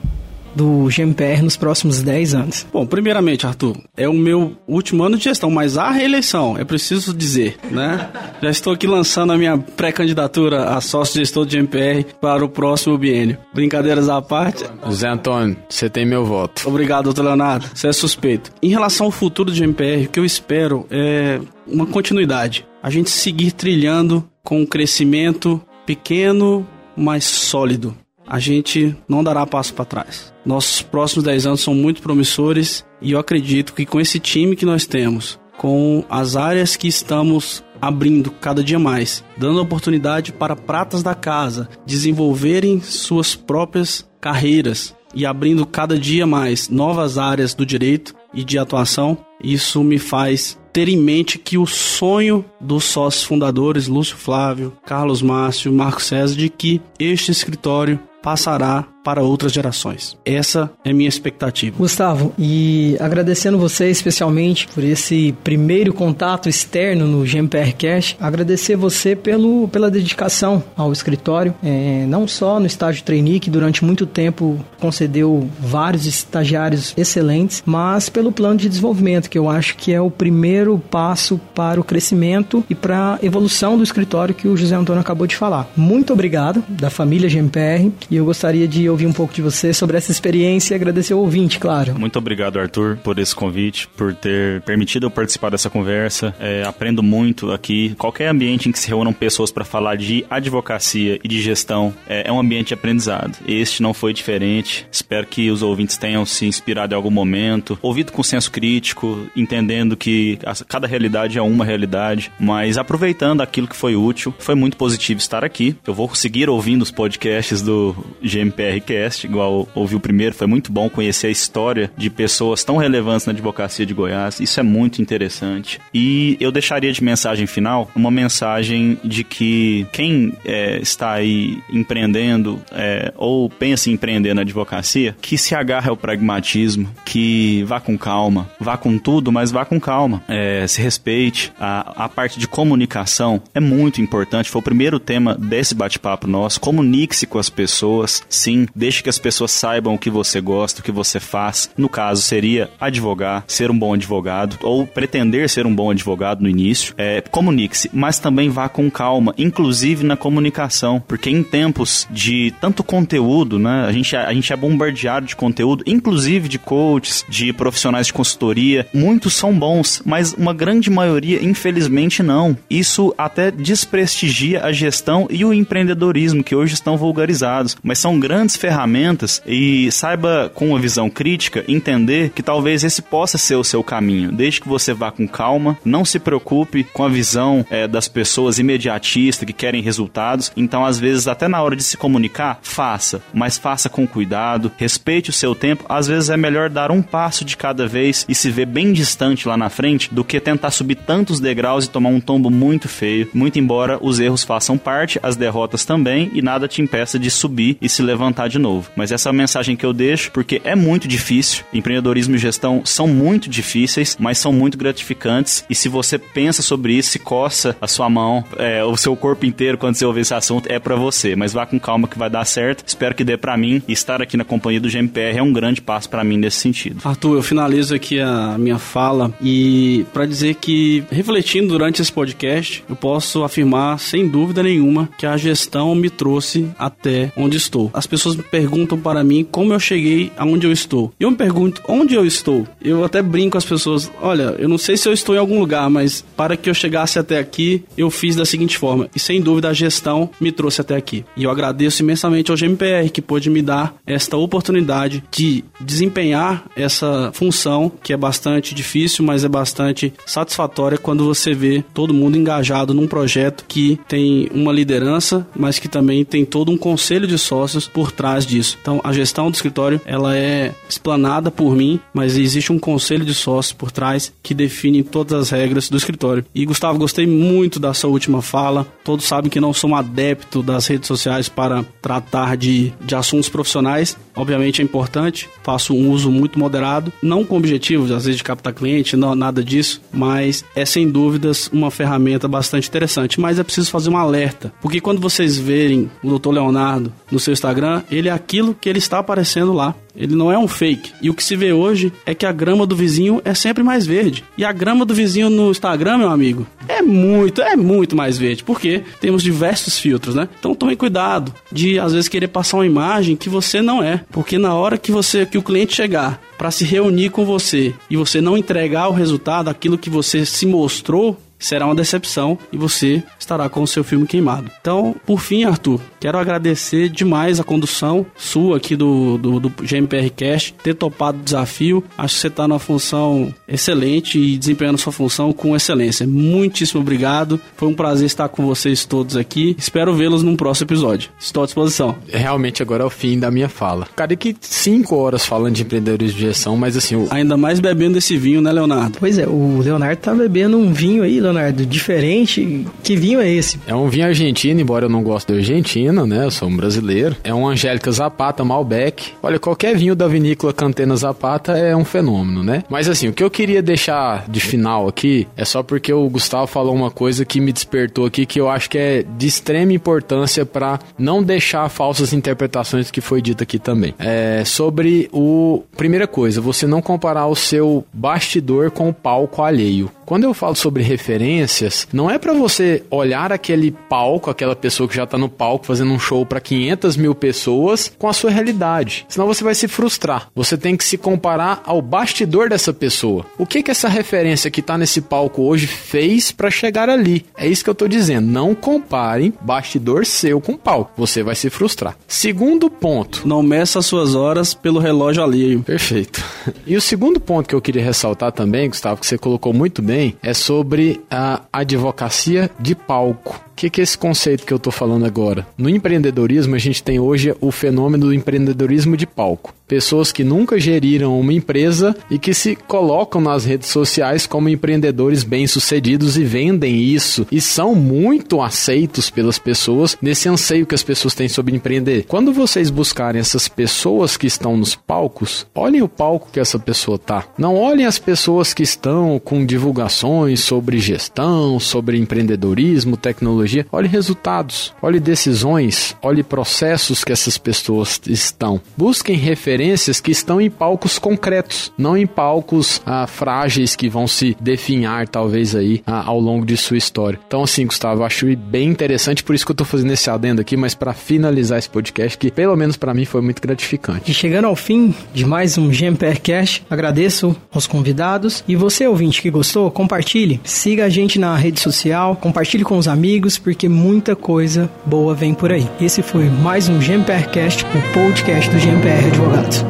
do 0.55 0.89
GMPR 0.89 1.43
nos 1.43 1.57
próximos 1.57 2.03
10 2.03 2.35
anos? 2.35 2.67
Bom, 2.73 2.87
primeiramente, 2.87 3.47
Arthur, 3.47 3.77
é 3.97 4.09
o 4.09 4.13
meu 4.13 4.57
último 4.67 5.03
ano 5.03 5.17
de 5.17 5.25
gestão, 5.25 5.51
mas 5.51 5.77
a 5.77 5.91
reeleição, 5.91 6.57
é 6.59 6.65
preciso 6.65 7.15
dizer, 7.15 7.57
né? 7.71 8.09
Já 8.43 8.51
estou 8.51 8.73
aqui 8.73 8.87
lançando 8.87 9.33
a 9.33 9.39
minha 9.39 9.57
pré-candidatura 9.59 10.71
a 10.71 10.81
sócio 10.81 11.19
gestor 11.19 11.45
do 11.45 11.51
GMPR 11.51 12.05
para 12.21 12.45
o 12.45 12.49
próximo 12.49 12.97
biênio. 12.99 13.39
Brincadeiras 13.55 14.09
à 14.09 14.21
parte. 14.21 14.65
Zé 14.91 15.09
Antônio, 15.09 15.57
você 15.69 15.89
tem 15.89 16.07
meu 16.07 16.25
voto. 16.25 16.63
Obrigado, 16.67 17.05
doutor 17.05 17.25
Leonardo. 17.25 17.67
Você 17.75 17.89
é 17.89 17.93
suspeito. 17.93 18.51
Em 18.63 18.69
relação 18.69 19.07
ao 19.07 19.13
futuro 19.13 19.51
do 19.51 19.57
GMPR, 19.57 20.07
o 20.07 20.09
que 20.09 20.21
eu 20.21 20.25
espero 20.25 20.87
é 20.91 21.41
uma 21.67 21.87
continuidade. 21.87 22.67
A 22.83 22.91
gente 22.91 23.11
seguir 23.11 23.53
trilhando 23.53 24.29
com 24.43 24.61
um 24.61 24.67
crescimento 24.67 25.61
pequeno, 25.87 26.67
mais 26.97 27.25
sólido. 27.25 27.97
A 28.33 28.39
gente 28.39 28.97
não 29.07 29.22
dará 29.22 29.47
passo 29.47 29.74
para 29.74 29.85
trás. 29.85 30.33
Nossos 30.43 30.80
próximos 30.80 31.22
10 31.26 31.49
anos 31.49 31.61
são 31.61 31.74
muito 31.74 32.01
promissores 32.01 32.83
e 32.99 33.12
eu 33.12 33.18
acredito 33.18 33.74
que 33.74 33.85
com 33.85 34.01
esse 34.01 34.18
time 34.18 34.57
que 34.57 34.64
nós 34.64 34.87
temos, 34.87 35.39
com 35.59 36.03
as 36.09 36.35
áreas 36.35 36.74
que 36.74 36.89
estamos 36.89 37.62
abrindo 37.78 38.30
cada 38.30 38.64
dia 38.64 38.78
mais, 38.78 39.22
dando 39.37 39.61
oportunidade 39.61 40.33
para 40.33 40.57
pratas 40.57 41.03
da 41.03 41.14
casa 41.14 41.68
desenvolverem 41.85 42.80
suas 42.80 43.35
próprias 43.35 44.09
carreiras 44.18 44.97
e 45.14 45.26
abrindo 45.26 45.66
cada 45.66 45.99
dia 45.99 46.26
mais 46.26 46.70
novas 46.70 47.18
áreas 47.18 47.53
do 47.53 47.66
direito 47.66 48.14
e 48.33 48.43
de 48.43 48.59
atuação, 48.59 49.18
isso 49.45 49.85
me 49.85 49.99
faz 49.99 50.59
ter 50.72 50.89
em 50.89 50.97
mente 50.97 51.39
que 51.39 51.59
o 51.59 51.66
sonho 51.66 52.43
dos 52.59 52.85
sócios 52.85 53.24
fundadores, 53.24 53.89
Lúcio 53.89 54.16
Flávio, 54.16 54.72
Carlos 54.87 55.20
Márcio, 55.20 55.70
Marco 55.70 56.01
César, 56.01 56.35
de 56.35 56.49
que 56.49 56.80
este 56.99 57.30
escritório 57.30 58.01
passará 58.23 58.85
para 59.03 59.23
outras 59.23 59.53
gerações. 59.53 60.17
Essa 60.25 60.71
é 60.85 60.93
minha 60.93 61.09
expectativa. 61.09 61.77
Gustavo, 61.79 62.33
e 62.39 62.97
agradecendo 63.01 63.59
você 63.59 63.91
especialmente 63.91 64.69
por 64.69 64.85
esse 64.85 65.35
primeiro 65.45 65.93
contato 65.93 66.49
externo 66.49 67.07
no 67.07 67.25
GMPR 67.25 67.73
Cash, 67.73 68.17
agradecer 68.21 68.77
você 68.77 69.17
pelo, 69.17 69.69
pela 69.69 69.91
dedicação 69.91 70.63
ao 70.77 70.93
escritório, 70.93 71.55
é, 71.63 72.05
não 72.09 72.27
só 72.27 72.61
no 72.61 72.67
estágio 72.67 73.03
trainee, 73.03 73.41
que 73.41 73.51
durante 73.51 73.85
muito 73.85 74.07
tempo 74.07 74.59
concedeu 74.81 75.49
vários 75.59 76.07
estagiários 76.07 76.95
excelentes, 76.97 77.63
mas 77.67 78.09
pelo 78.09 78.33
plano 78.33 78.57
de 78.57 78.69
desenvolvimento, 78.69 79.29
que 79.29 79.39
eu 79.39 79.49
acho 79.49 79.77
que 79.77 79.93
é 79.93 80.01
o 80.01 80.11
primeiro 80.11 80.79
passo 80.91 81.41
para 81.55 81.81
o 81.81 81.85
crescimento 81.85 82.65
e 82.69 82.75
para 82.75 83.15
a 83.15 83.19
evolução 83.25 83.77
do 83.77 83.83
escritório 83.83 84.35
que 84.35 84.49
o 84.49 84.57
José 84.57 84.75
Antônio 84.75 85.01
acabou 85.01 85.27
de 85.27 85.37
falar. 85.37 85.71
Muito 85.77 86.13
obrigado, 86.13 86.63
da 86.69 86.91
família 86.91 87.29
GMPR, 87.29 87.93
e 88.11 88.17
eu 88.17 88.25
gostaria 88.25 88.69
de 88.69 88.89
ouvir 88.93 89.07
um 89.07 89.12
pouco 89.12 89.34
de 89.34 89.43
você 89.43 89.72
sobre 89.72 89.97
essa 89.97 90.11
experiência 90.11 90.74
e 90.74 90.76
agradecer 90.76 91.12
ao 91.12 91.20
ouvinte, 91.20 91.59
claro. 91.59 91.99
Muito 91.99 92.18
obrigado, 92.18 92.59
Arthur, 92.59 92.99
por 92.99 93.18
esse 93.18 93.34
convite, 93.34 93.88
por 93.88 94.14
ter 94.14 94.61
permitido 94.62 95.07
eu 95.07 95.11
participar 95.11 95.51
dessa 95.51 95.68
conversa. 95.68 96.34
É, 96.38 96.62
aprendo 96.62 97.03
muito 97.03 97.51
aqui. 97.51 97.95
Qualquer 97.99 98.28
ambiente 98.28 98.68
em 98.68 98.72
que 98.72 98.78
se 98.78 98.88
reúnam 98.88 99.12
pessoas 99.12 99.51
para 99.51 99.64
falar 99.64 99.97
de 99.97 100.24
advocacia 100.30 101.18
e 101.22 101.28
de 101.28 101.40
gestão 101.40 101.93
é, 102.09 102.28
é 102.28 102.32
um 102.32 102.38
ambiente 102.38 102.68
de 102.68 102.74
aprendizado. 102.74 103.36
Este 103.47 103.82
não 103.82 103.95
foi 103.95 104.12
diferente. 104.12 104.86
Espero 104.90 105.26
que 105.26 105.51
os 105.51 105.62
ouvintes 105.62 105.97
tenham 105.97 106.24
se 106.24 106.47
inspirado 106.47 106.95
em 106.95 106.97
algum 106.97 107.11
momento, 107.11 107.78
ouvido 107.82 108.12
com 108.12 108.22
senso 108.22 108.51
crítico, 108.51 109.26
entendendo 109.36 109.97
que 109.97 110.38
cada 110.68 110.86
realidade 110.86 111.38
é 111.38 111.43
uma 111.43 111.64
realidade, 111.64 112.30
mas 112.38 112.76
aproveitando 112.76 113.40
aquilo 113.40 113.66
que 113.66 113.76
foi 113.76 113.97
útil. 113.97 114.34
Foi 114.38 114.55
muito 114.55 114.76
positivo 114.76 115.18
estar 115.18 115.45
aqui. 115.45 115.76
Eu 115.86 115.95
vou 115.95 116.14
seguir 116.14 116.49
ouvindo 116.49 116.82
os 116.82 116.90
podcasts 116.90 117.62
do 117.62 117.97
GMPR 118.22 118.80
podcast, 118.83 119.26
igual 119.26 119.68
ouvi 119.74 119.95
o 119.95 120.01
primeiro, 120.01 120.35
foi 120.35 120.47
muito 120.47 120.72
bom 120.72 120.91
conhecer 120.91 121.28
a 121.28 121.30
história 121.30 121.91
de 121.97 122.11
pessoas 122.11 122.64
tão 122.64 122.76
relevantes 122.76 123.26
na 123.26 123.33
advocacia 123.33 123.87
de 123.87 123.95
Goiás. 123.95 124.41
Isso 124.41 124.59
é 124.59 124.62
muito 124.62 125.01
interessante. 125.01 125.80
E 125.95 126.37
eu 126.41 126.51
deixaria 126.51 126.93
de 126.93 127.03
mensagem 127.03 127.47
final 127.47 127.91
uma 127.95 128.11
mensagem 128.11 128.99
de 129.05 129.22
que 129.22 129.87
quem 129.93 130.33
é, 130.45 130.78
está 130.80 131.12
aí 131.12 131.59
empreendendo 131.72 132.61
é, 132.72 133.12
ou 133.16 133.49
pensa 133.49 133.89
em 133.89 133.93
empreender 133.93 134.35
na 134.35 134.43
advocacia, 134.43 135.14
que 135.20 135.39
se 135.39 135.55
agarre 135.55 135.89
ao 135.89 135.97
pragmatismo, 135.97 136.89
que 137.05 137.62
vá 137.64 137.78
com 137.78 137.97
calma, 137.97 138.51
vá 138.59 138.76
com 138.76 138.99
tudo, 138.99 139.30
mas 139.30 139.53
vá 139.53 139.64
com 139.64 139.80
calma. 139.80 140.22
É, 140.26 140.66
se 140.66 140.83
respeite. 140.83 141.53
A, 141.59 142.05
a 142.05 142.09
parte 142.09 142.39
de 142.39 142.49
comunicação 142.49 143.41
é 143.55 143.61
muito 143.61 144.01
importante. 144.01 144.51
Foi 144.51 144.61
o 144.61 144.64
primeiro 144.64 144.99
tema 144.99 145.37
desse 145.37 145.74
bate-papo 145.74 146.26
nosso. 146.26 146.61
Comunique-se 146.61 147.26
com 147.26 147.39
as 147.39 147.49
pessoas. 147.49 148.24
Sim, 148.28 148.66
Deixe 148.75 149.03
que 149.03 149.09
as 149.09 149.18
pessoas 149.18 149.51
saibam 149.51 149.95
o 149.95 149.99
que 149.99 150.11
você 150.11 150.41
gosta, 150.41 150.81
o 150.81 150.85
que 150.85 150.93
você 150.93 151.20
faz. 151.20 151.70
No 151.77 151.89
caso, 151.89 152.23
seria 152.23 152.70
advogar, 152.81 153.45
ser 153.47 153.70
um 153.70 153.79
bom 153.79 153.95
advogado, 153.95 154.59
ou 154.62 154.87
pretender 154.87 155.49
ser 155.49 155.66
um 155.66 155.75
bom 155.75 155.91
advogado 155.91 156.43
no 156.43 156.49
início. 156.49 156.95
É, 156.97 157.23
Comunique-se, 157.31 157.91
mas 157.93 158.18
também 158.18 158.49
vá 158.49 158.68
com 158.68 158.91
calma, 158.91 159.35
inclusive 159.39 160.05
na 160.05 160.16
comunicação, 160.16 161.03
porque 161.07 161.31
em 161.31 161.43
tempos 161.43 162.07
de 162.11 162.53
tanto 162.61 162.83
conteúdo, 162.85 163.59
né? 163.59 163.85
A 163.87 163.93
gente, 163.93 164.16
a 164.16 164.33
gente 164.33 164.53
é 164.53 164.57
bombardeado 164.57 165.27
de 165.27 165.37
conteúdo, 165.37 165.85
inclusive 165.87 166.49
de 166.49 166.59
coaches, 166.59 167.25
de 167.29 167.53
profissionais 167.53 168.07
de 168.07 168.12
consultoria. 168.12 168.87
Muitos 168.93 169.35
são 169.35 169.53
bons, 169.53 170.03
mas 170.05 170.33
uma 170.33 170.55
grande 170.55 170.91
maioria, 170.91 171.43
infelizmente, 171.43 172.23
não. 172.23 172.57
Isso 172.68 173.14
até 173.16 173.51
desprestigia 173.51 174.64
a 174.64 174.73
gestão 174.73 175.27
e 175.31 175.45
o 175.45 175.53
empreendedorismo, 175.53 176.45
que 176.45 176.55
hoje 176.55 176.75
estão 176.75 176.97
vulgarizados, 176.97 177.77
mas 177.83 177.99
são 177.99 178.18
grandes 178.18 178.57
ferramentas 178.63 179.43
e 179.45 179.91
saiba, 179.91 180.49
com 180.55 180.69
uma 180.69 180.79
visão 180.79 181.11
crítica, 181.11 181.65
entender 181.67 182.31
que 182.31 182.45
talvez 182.45 182.85
esse 182.85 183.03
possa 183.03 183.37
ser 183.37 183.57
o 183.57 183.65
seu 183.65 183.83
caminho. 183.83 184.31
Desde 184.31 184.61
que 184.61 184.69
você 184.69 184.95
vá 184.95 185.11
com 185.11 185.27
calma, 185.27 185.77
não 185.85 186.05
se 186.05 186.21
preocupe 186.21 186.85
com 186.85 187.05
a 187.05 187.09
visão 187.09 187.67
é, 187.69 187.89
das 187.89 188.07
pessoas 188.07 188.61
imediatistas 188.61 189.45
que 189.45 189.53
querem 189.53 189.83
resultados. 189.83 190.53
Então, 190.57 190.85
às 190.85 191.01
vezes, 191.01 191.27
até 191.27 191.49
na 191.49 191.61
hora 191.61 191.75
de 191.75 191.83
se 191.83 191.97
comunicar, 191.97 192.61
faça, 192.63 193.21
mas 193.35 193.59
faça 193.59 193.89
com 193.89 194.07
cuidado, 194.07 194.71
respeite 194.77 195.31
o 195.31 195.33
seu 195.33 195.57
tempo. 195.57 195.85
Às 195.89 196.07
vezes 196.07 196.31
é 196.31 196.37
melhor 196.37 196.71
dar 196.71 196.93
um 196.93 197.03
passo 197.03 197.45
de 197.45 197.57
cada 197.57 197.89
vez 197.89 198.25
e 198.29 198.35
se 198.35 198.49
ver 198.49 198.67
bem 198.67 198.93
distante 198.93 199.49
lá 199.49 199.57
na 199.57 199.71
frente 199.71 200.15
do 200.15 200.23
que 200.23 200.39
tentar 200.39 200.71
subir 200.71 200.95
tantos 200.95 201.41
degraus 201.41 201.87
e 201.87 201.91
tomar 201.91 202.11
um 202.11 202.21
tombo 202.21 202.49
muito 202.49 202.89
feio. 202.89 203.29
Muito 203.35 203.59
embora 203.59 203.99
os 204.01 204.21
erros 204.21 204.45
façam 204.45 204.79
parte, 204.79 205.19
as 205.21 205.35
derrotas 205.35 205.85
também, 205.85 206.31
e 206.33 206.41
nada 206.41 206.69
te 206.69 206.81
impeça 206.81 207.19
de 207.19 207.29
subir 207.29 207.77
e 207.83 207.89
se 207.89 208.03
levantar 208.03 208.52
de 208.53 208.59
novo. 208.59 208.91
Mas 208.95 209.11
essa 209.11 209.29
é 209.29 209.31
a 209.31 209.33
mensagem 209.33 209.75
que 209.75 209.85
eu 209.85 209.93
deixo, 209.93 210.31
porque 210.31 210.61
é 210.65 210.77
muito 210.77 211.09
difícil. 211.09 211.65
Empreendedorismo 211.73 212.37
e 212.37 212.39
gestão 212.39 212.83
são 212.85 213.09
muito 213.09 213.49
difíceis, 213.49 214.17
mas 214.21 214.39
são 214.39 214.53
muito 214.53 214.79
gratificantes. 214.79 215.65
E 215.69 215.75
se 215.75 215.89
você 215.89 216.19
pensa 216.19 216.63
sobre 216.63 216.95
isso, 216.95 217.11
se 217.11 217.19
coça 217.19 217.77
a 217.81 217.89
sua 217.89 218.09
mão, 218.09 218.45
é, 218.57 218.85
o 218.85 218.97
seu 218.97 219.17
corpo 219.17 219.47
inteiro 219.47 219.79
quando 219.79 219.97
você 219.97 220.05
ouvir 220.05 220.21
esse 220.21 220.35
assunto, 220.35 220.71
é 220.71 220.79
para 220.79 220.95
você. 220.95 221.35
Mas 221.35 221.53
vá 221.53 221.67
com 221.67 221.81
calma 221.81 222.07
que 222.07 222.19
vai 222.19 222.31
dar 222.31 222.45
certo. 222.45 222.85
Espero 222.87 223.15
que 223.15 223.25
dê 223.25 223.37
para 223.37 223.57
mim. 223.57 223.83
E 223.89 223.93
estar 223.93 224.21
aqui 224.23 224.37
na 224.37 224.45
companhia 224.45 224.81
do 224.81 224.89
GMPR 224.89 225.39
é 225.39 225.43
um 225.43 225.53
grande 225.53 225.81
passo 225.81 226.09
para 226.09 226.23
mim 226.23 226.37
nesse 226.37 226.59
sentido. 226.59 227.01
Arthur, 227.05 227.37
eu 227.37 227.43
finalizo 227.43 227.95
aqui 227.95 228.21
a 228.21 228.57
minha 228.59 228.79
fala 228.79 229.33
e 229.41 230.05
para 230.13 230.27
dizer 230.27 230.57
que, 230.57 231.05
refletindo 231.11 231.69
durante 231.69 232.03
esse 232.03 232.13
podcast, 232.13 232.85
eu 232.89 232.97
posso 232.97 233.43
afirmar 233.45 233.99
sem 233.99 234.29
dúvida 234.29 234.63
nenhuma 234.63 235.09
que 235.17 235.27
a 235.27 235.37
gestão 235.37 235.95
me 235.95 236.11
trouxe 236.11 236.69
até 236.79 237.33
onde 237.37 237.57
estou. 237.57 237.91
As 237.95 238.07
pessoas 238.07 238.37
perguntam 238.43 238.99
para 238.99 239.24
mim 239.24 239.47
como 239.51 239.72
eu 239.72 239.80
cheguei 239.80 240.32
aonde 240.36 240.66
eu 240.66 240.72
estou. 240.72 241.12
E 241.18 241.24
eu 241.24 241.30
me 241.30 241.36
pergunto 241.36 241.82
onde 241.88 242.14
eu 242.14 242.26
estou. 242.26 242.66
Eu 242.82 243.05
até 243.05 243.22
brinco 243.22 243.53
com 243.53 243.59
as 243.59 243.64
pessoas: 243.64 244.11
olha, 244.20 244.55
eu 244.59 244.68
não 244.68 244.78
sei 244.78 244.97
se 244.97 245.09
eu 245.09 245.12
estou 245.12 245.34
em 245.34 245.38
algum 245.38 245.61
lugar, 245.61 245.88
mas 245.88 246.24
para 246.36 246.57
que 246.57 246.68
eu 246.68 246.74
chegasse 246.74 247.18
até 247.18 247.38
aqui, 247.38 247.84
eu 247.97 248.11
fiz 248.11 248.34
da 248.34 248.45
seguinte 248.45 248.78
forma. 248.78 249.09
E 249.14 249.20
sem 249.20 249.40
dúvida 249.40 249.68
a 249.68 249.72
gestão 249.72 250.30
me 250.40 250.51
trouxe 250.51 250.80
até 250.80 250.97
aqui. 250.97 251.24
E 251.36 251.45
eu 251.45 251.51
agradeço 251.51 252.03
imensamente 252.03 252.51
ao 252.51 252.57
GMPR 252.57 253.11
que 253.11 253.22
pôde 253.22 253.51
me 253.51 253.62
dar 253.62 253.95
esta 254.07 254.36
oportunidade 254.36 255.22
de 255.30 255.64
desempenhar 255.80 256.64
essa 256.76 257.30
função 257.32 257.93
que 258.03 258.12
é 258.12 258.16
bastante 258.16 258.74
difícil, 258.74 259.24
mas 259.24 259.45
é 259.45 259.49
bastante 259.49 260.12
satisfatória 260.26 260.99
quando 260.99 261.24
você 261.24 261.53
vê 261.53 261.84
todo 261.93 262.14
mundo 262.14 262.38
engajado 262.38 262.95
num 262.95 263.07
projeto 263.07 263.64
que 263.66 263.99
tem 264.09 264.49
uma 264.53 264.72
liderança, 264.72 265.47
mas 265.55 265.78
que 265.78 265.88
também 265.88 266.24
tem 266.24 266.45
todo 266.45 266.72
um 266.72 266.76
conselho 266.76 267.26
de 267.26 267.38
sócios 267.38 267.86
por 267.86 268.12
trás 268.23 268.47
disso. 268.47 268.79
Então, 268.81 269.01
a 269.03 269.12
gestão 269.12 269.51
do 269.51 269.55
escritório, 269.55 270.01
ela 270.07 270.37
é 270.37 270.73
explanada 270.89 271.51
por 271.51 271.75
mim, 271.75 271.99
mas 272.14 272.37
existe 272.37 272.70
um 272.70 272.79
conselho 272.79 273.25
de 273.25 273.35
sócios 273.35 273.73
por 273.73 273.91
trás 273.91 274.33
que 274.41 274.55
define 274.55 275.03
todas 275.03 275.33
as 275.33 275.51
regras 275.51 275.89
do 275.89 275.97
escritório. 275.97 276.45
E 276.55 276.64
Gustavo, 276.64 277.01
gostei 277.01 277.27
muito 277.27 277.81
da 277.81 277.93
sua 277.93 278.11
última 278.11 278.41
fala. 278.41 278.87
Todos 279.03 279.25
sabem 279.25 279.51
que 279.51 279.59
não 279.59 279.75
sou 279.75 279.91
um 279.91 279.97
adepto 279.97 280.62
das 280.62 280.87
redes 280.87 281.09
sociais 281.09 281.49
para 281.49 281.85
tratar 282.01 282.57
de, 282.57 282.93
de 283.01 283.14
assuntos 283.16 283.49
profissionais. 283.49 284.16
Obviamente 284.37 284.81
é 284.81 284.85
importante, 284.85 285.49
faço 285.64 285.93
um 285.93 286.09
uso 286.11 286.31
muito 286.31 286.61
moderado, 286.61 287.12
não 287.20 287.45
com 287.45 287.57
objetivo, 287.57 288.05
às 288.14 288.25
vezes, 288.25 288.37
de 288.37 288.45
captar 288.45 288.73
cliente, 288.73 289.16
não, 289.16 289.35
nada 289.35 289.64
disso, 289.64 290.01
mas 290.12 290.64
é 290.77 290.85
sem 290.85 291.11
dúvidas 291.11 291.68
uma 291.73 291.91
ferramenta 291.91 292.47
bastante 292.47 292.89
interessante. 292.89 293.41
Mas 293.41 293.59
é 293.59 293.64
preciso 293.64 293.91
fazer 293.91 294.11
um 294.11 294.16
alerta, 294.16 294.73
porque 294.81 295.01
quando 295.01 295.20
vocês 295.20 295.59
verem 295.59 296.09
o 296.23 296.39
Dr. 296.39 296.51
Leonardo 296.51 297.12
no 297.33 297.41
seu 297.41 297.53
Instagram, 297.53 298.05
ele 298.13 298.29
é 298.29 298.33
aquilo 298.33 298.77
que 298.79 298.89
ele 298.89 298.99
está 298.99 299.19
aparecendo 299.19 299.73
lá. 299.73 299.95
Ele 300.15 300.35
não 300.35 300.53
é 300.53 300.59
um 300.59 300.69
fake. 300.69 301.13
E 301.23 301.31
o 301.31 301.35
que 301.35 301.43
se 301.43 301.57
vê 301.57 301.73
hoje 301.73 302.13
é 302.27 302.35
que 302.35 302.45
a 302.45 302.53
grama 302.53 302.87
do 302.87 302.95
vizinho 302.95 303.41
é 303.45 303.55
sempre 303.55 303.83
mais 303.83 304.05
verde. 304.05 304.45
E 304.59 304.65
a 304.65 304.71
grama 304.71 305.07
do 305.07 305.15
vizinho 305.15 305.49
no 305.49 305.71
Instagram, 305.71 306.19
meu 306.19 306.29
amigo, 306.29 306.67
é 306.87 307.01
muito, 307.01 307.63
é 307.63 307.75
muito 307.75 308.15
mais 308.15 308.37
verde. 308.37 308.63
Porque 308.63 309.03
temos 309.21 309.43
diversos 309.43 309.99
filtros, 309.99 310.35
né? 310.35 310.49
Então 310.59 310.75
tome 310.75 310.97
cuidado 310.97 311.55
de 311.71 311.99
às 311.99 312.13
vezes 312.13 312.29
querer 312.29 312.49
passar 312.49 312.77
uma 312.77 312.87
imagem 312.87 313.37
que 313.37 313.49
você 313.49 313.81
não 313.81 314.03
é. 314.03 314.23
Porque 314.31 314.59
na 314.59 314.75
hora 314.75 314.99
que 314.99 315.11
você 315.11 315.47
que 315.47 315.57
o 315.57 315.63
cliente 315.63 315.95
chegar 315.95 316.39
para 316.59 316.71
se 316.71 316.85
reunir 316.85 317.31
com 317.31 317.45
você 317.45 317.95
e 318.11 318.17
você 318.17 318.41
não 318.41 318.57
entregar 318.57 319.09
o 319.09 319.13
resultado, 319.13 319.69
aquilo 319.69 319.99
que 319.99 320.11
você 320.11 320.45
se 320.45 320.67
mostrou, 320.67 321.39
será 321.63 321.87
uma 321.87 321.95
decepção 321.95 322.59
e 322.73 322.77
você 322.77 323.23
estará 323.39 323.69
com 323.69 323.83
o 323.83 323.87
seu 323.87 324.05
filme 324.05 324.27
queimado. 324.27 324.71
Então, 324.81 325.15
por 325.25 325.41
fim, 325.41 325.65
Arthur, 325.65 326.01
quero 326.21 326.39
agradecer 326.39 327.09
demais 327.09 327.61
a 327.61 327.65
condução 327.65 328.27
sua 328.37 328.77
aqui 328.77 328.97
do, 328.97 329.39
do, 329.39 329.61
do 329.61 329.69
GMPR 329.83 330.31
Cast, 330.31 330.75
ter 330.83 330.95
topado 330.95 331.39
o 331.39 331.43
desafio. 331.43 332.05
Acho 332.19 332.35
que 332.35 332.41
você 332.41 332.47
está 332.49 332.69
numa 332.69 332.79
função 332.79 333.55
excelente 333.67 334.39
e 334.39 334.59
desempenhando 334.59 334.99
sua 334.99 335.13
função 335.13 335.53
com 335.53 335.75
excelência. 335.75 336.27
Muitíssimo 336.27 337.01
obrigado. 337.01 337.61
Foi 337.77 337.89
um 337.89 337.95
prazer 337.95 338.27
estar 338.27 338.49
com 338.49 338.67
vocês 338.67 339.05
todos 339.05 339.37
aqui. 339.37 339.77
Espero 339.79 340.15
vê-los 340.15 340.43
num 340.43 340.57
próximo 340.57 340.87
episódio. 340.87 341.31
Estou 341.39 341.63
à 341.63 341.67
disposição. 341.67 342.17
Realmente 342.29 342.83
agora 342.83 343.03
é 343.03 343.07
o 343.07 343.11
fim 343.11 343.39
da 343.39 343.51
minha 343.51 343.69
fala. 343.69 344.07
Cara, 344.17 344.35
que 344.37 344.57
cinco 344.61 345.17
horas 345.17 345.45
falando 345.45 345.75
de 345.75 345.83
empreendedorismo 345.83 346.39
de 346.39 346.47
gestão, 346.47 346.77
mas 346.77 346.97
assim... 346.97 347.17
O... 347.17 347.29
Ainda 347.31 347.57
mais 347.57 347.81
bebendo 347.81 348.19
esse 348.19 348.37
vinho, 348.37 348.61
né, 348.61 348.73
Leonardo? 348.73 349.19
Pois 349.19 349.39
é, 349.39 349.47
o 349.47 349.81
Leonardo 349.83 350.21
tá 350.21 350.35
bebendo 350.35 350.77
um 350.77 350.93
vinho 350.93 351.23
aí, 351.23 351.41
Leonardo, 351.41 351.52
diferente. 351.73 352.87
Que 353.03 353.17
vinho 353.17 353.41
é 353.41 353.51
esse? 353.51 353.79
É 353.87 353.95
um 353.95 354.09
vinho 354.09 354.27
argentino, 354.27 354.81
embora 354.81 355.07
eu 355.07 355.11
não 355.11 355.23
goste 355.23 355.53
da 355.53 355.59
Argentina, 355.59 356.27
né? 356.27 356.45
Eu 356.45 356.51
sou 356.51 356.69
um 356.69 356.77
brasileiro. 356.77 357.37
É 357.45 357.53
um 357.53 357.67
Angélica 357.67 358.11
Zapata 358.11 358.65
Malbec. 358.65 359.33
Olha, 359.43 359.59
qualquer 359.59 359.97
vinho 359.97 360.15
da 360.15 360.29
vinícola 360.29 360.73
Cantena 360.73 361.17
Zapata 361.17 361.73
é 361.73 361.95
um 361.97 362.05
fenômeno, 362.05 362.63
né? 362.63 362.85
Mas 362.89 363.09
assim, 363.09 363.29
o 363.29 363.33
que 363.33 363.43
eu 363.43 363.51
queria 363.51 363.83
deixar 363.83 364.49
de 364.49 364.61
final 364.61 365.09
aqui 365.09 365.47
é 365.57 365.65
só 365.65 365.83
porque 365.83 366.13
o 366.13 366.29
Gustavo 366.29 366.67
falou 366.67 366.95
uma 366.95 367.11
coisa 367.11 367.45
que 367.45 367.61
me 367.61 367.73
despertou 367.73 368.27
aqui 368.27 368.47
que 368.47 368.61
eu 368.61 368.69
acho 368.69 368.89
que 368.89 368.99
é 368.99 369.25
de 369.37 369.47
extrema 369.47 369.93
importância 369.93 370.65
para 370.65 370.99
não 371.19 371.43
deixar 371.43 371.89
falsas 371.89 372.33
interpretações 372.33 373.11
que 373.11 373.21
foi 373.21 373.43
dito 373.43 373.63
aqui 373.63 373.79
também. 373.79 374.15
É 374.19 374.63
sobre 374.65 375.29
o 375.33 375.83
primeira 375.97 376.27
coisa, 376.27 376.61
você 376.61 376.87
não 376.87 377.03
comparar 377.03 377.47
o 377.47 377.57
seu 377.57 378.05
bastidor 378.13 378.91
com 378.91 379.09
o 379.09 379.15
palco 379.15 379.63
alheio. 379.63 380.11
Quando 380.25 380.45
eu 380.45 380.55
falo 380.55 380.75
sobre 380.75 381.03
referências, 381.43 382.07
não 382.12 382.30
é 382.30 382.38
para 382.38 382.53
você 382.53 383.03
olhar 383.11 383.53
aquele 383.53 383.90
palco, 383.90 384.51
aquela 384.51 384.76
pessoa 384.76 385.09
que 385.09 385.16
já 385.16 385.26
tá 385.26 385.36
no 385.36 385.49
palco 385.49 385.86
fazendo 385.86 386.12
um 386.12 386.18
show 386.18 386.47
para 386.47 386.61
500 386.61 387.16
mil 387.16 387.34
pessoas 387.34 388.12
com 388.18 388.28
a 388.28 388.32
sua 388.32 388.51
realidade. 388.51 389.26
Senão 389.28 389.47
você 389.47 389.64
vai 389.64 389.74
se 389.74 389.88
frustrar. 389.88 390.49
Você 390.55 390.78
tem 390.78 390.97
que 390.97 391.05
se 391.05 391.18
comparar 391.18 391.82
ao 391.84 392.01
bastidor 392.01 392.68
dessa 392.68 392.93
pessoa. 392.93 393.45
O 393.59 393.66
que 393.66 393.82
que 393.82 393.90
essa 393.90 394.09
referência 394.09 394.70
que 394.70 394.82
tá 394.82 394.97
nesse 394.97 395.20
palco 395.20 395.62
hoje 395.62 395.86
fez 395.86 396.53
para 396.53 396.70
chegar 396.70 397.09
ali? 397.09 397.45
É 397.57 397.66
isso 397.66 397.82
que 397.82 397.90
eu 397.90 397.95
tô 397.95 398.07
dizendo. 398.07 398.47
Não 398.47 398.74
comparem 398.74 399.53
bastidor 399.61 400.24
seu 400.24 400.61
com 400.61 400.76
palco. 400.76 401.12
Você 401.16 401.43
vai 401.43 401.55
se 401.55 401.68
frustrar. 401.70 402.16
Segundo 402.28 402.88
ponto. 402.88 403.47
Não 403.47 403.62
meça 403.62 404.03
suas 404.03 404.34
horas 404.34 404.74
pelo 404.74 405.01
relógio 405.01 405.43
alheio. 405.43 405.82
Perfeito. 405.82 406.43
E 406.84 406.97
o 406.97 407.01
segundo 407.01 407.38
ponto 407.38 407.68
que 407.68 407.74
eu 407.74 407.80
queria 407.80 408.03
ressaltar 408.03 408.51
também, 408.51 408.88
Gustavo, 408.88 409.20
que 409.20 409.26
você 409.26 409.38
colocou 409.38 409.72
muito 409.72 410.03
bem 410.03 410.36
é 410.43 410.53
sobre 410.53 411.20
a 411.33 411.62
advocacia 411.72 412.70
de 412.78 412.95
palco. 412.95 413.72
O 413.73 413.75
que, 413.83 413.91
que 413.91 414.01
é 414.01 414.05
esse 414.05 414.16
conceito 414.16 414.64
que 414.64 414.73
eu 414.73 414.77
estou 414.77 414.93
falando 414.93 415.25
agora? 415.25 415.66
No 415.77 415.89
empreendedorismo, 415.89 416.77
a 416.77 416.79
gente 416.79 417.03
tem 417.03 417.18
hoje 417.18 417.55
o 417.61 417.73
fenômeno 417.73 418.27
do 418.27 418.35
empreendedorismo 418.35 419.16
de 419.16 419.27
palco. 419.27 419.75
Pessoas 419.89 420.31
que 420.31 420.45
nunca 420.45 420.79
geriram 420.79 421.39
uma 421.39 421.53
empresa 421.53 422.16
e 422.31 422.39
que 422.39 422.55
se 422.55 422.77
colocam 422.77 423.41
nas 423.41 423.64
redes 423.64 423.89
sociais 423.89 424.47
como 424.47 424.68
empreendedores 424.68 425.43
bem-sucedidos 425.43 426.39
e 426.39 426.45
vendem 426.45 427.03
isso 427.03 427.47
e 427.51 427.61
são 427.61 427.95
muito 427.95 428.62
aceitos 428.62 429.29
pelas 429.29 429.59
pessoas 429.59 430.16
nesse 430.23 430.49
anseio 430.49 430.87
que 430.87 430.95
as 430.95 431.03
pessoas 431.03 431.35
têm 431.35 431.49
sobre 431.49 431.75
empreender. 431.75 432.25
Quando 432.27 432.53
vocês 432.55 432.89
buscarem 432.89 433.41
essas 433.41 433.68
pessoas 433.68 434.37
que 434.37 434.47
estão 434.47 434.77
nos 434.77 434.95
palcos, 434.95 435.66
olhem 435.75 436.01
o 436.01 436.09
palco 436.09 436.49
que 436.51 436.61
essa 436.61 436.79
pessoa 436.79 437.18
tá. 437.18 437.45
Não 437.59 437.75
olhem 437.75 438.07
as 438.07 438.18
pessoas 438.18 438.73
que 438.73 438.83
estão 438.83 439.39
com 439.43 439.66
divulgações 439.66 440.61
sobre 440.61 440.99
gestão, 440.99 441.79
sobre 441.79 442.16
empreendedorismo, 442.16 443.16
tecnologia 443.16 443.62
tecnologia, 443.63 443.87
olhe 443.91 444.09
resultados, 444.09 444.93
olhe 445.01 445.21
decisões, 445.21 446.17
olhe 446.23 446.43
processos 446.43 447.25
que 447.25 447.33
essas 447.33 447.57
pessoas 447.57 448.21
estão. 448.27 448.81
Busquem 448.97 449.37
referências 449.37 450.21
que 450.21 450.31
estão 450.31 450.61
em 450.61 450.71
palcos 450.71 451.19
concretos, 451.19 451.93
não 451.97 452.17
em 452.17 452.27
palcos 452.27 453.01
ah, 453.07 453.27
frágeis 453.27 453.97
que 453.97 454.09
vão 454.09 454.27
se 454.27 454.57
definhar 454.61 455.29
talvez 455.29 455.75
aí 455.75 456.03
ah, 456.07 456.25
ao 456.27 456.41
longo 456.41 456.67
de 456.67 456.77
sua 456.77 456.97
história. 456.97 457.39
Então 457.47 457.63
assim, 457.63 457.87
Gustavo, 457.87 458.25
acho 458.25 458.55
bem 458.57 458.89
interessante, 458.89 459.43
por 459.43 459.55
isso 459.55 459.65
que 459.65 459.71
eu 459.71 459.75
estou 459.75 459.87
fazendo 459.87 460.13
esse 460.13 460.29
adendo 460.29 460.61
aqui, 460.61 460.77
mas 460.77 460.95
para 460.95 461.13
finalizar 461.13 461.79
esse 461.79 461.89
podcast, 461.89 462.37
que 462.37 462.51
pelo 462.51 462.77
menos 462.77 462.97
para 462.97 463.15
mim 463.15 463.25
foi 463.25 463.41
muito 463.41 463.63
gratificante. 463.63 464.31
E 464.31 464.35
chegando 464.35 464.67
ao 464.67 464.77
fim 464.77 465.15
de 465.33 465.45
mais 465.45 465.79
um 465.79 465.89
GMPR 465.89 466.41
Cash, 466.41 466.83
agradeço 466.91 467.55
aos 467.73 467.87
convidados 467.87 468.65
e 468.67 468.75
você 468.75 469.07
ouvinte 469.07 469.41
que 469.41 469.51
gostou, 469.51 469.91
compartilhe, 469.91 470.61
siga 470.65 471.05
a 471.05 471.09
gente 471.09 471.39
na 471.39 471.57
rede 471.57 471.81
social, 471.81 472.37
compartilhe 472.37 472.85
com 472.85 472.99
os 472.99 473.09
amigos, 473.13 473.52
porque 473.61 473.89
muita 473.89 474.35
coisa 474.35 474.91
boa 475.05 475.35
vem 475.35 475.55
por 475.55 475.73
aí. 475.73 475.89
Esse 476.01 476.23
foi 476.23 476.49
mais 476.49 476.89
um 476.89 476.99
GMPRcast, 476.99 477.85
o 477.85 478.13
podcast 478.13 478.71
do 478.71 478.79
GMPR 478.79 479.27
Advogados. 479.27 479.85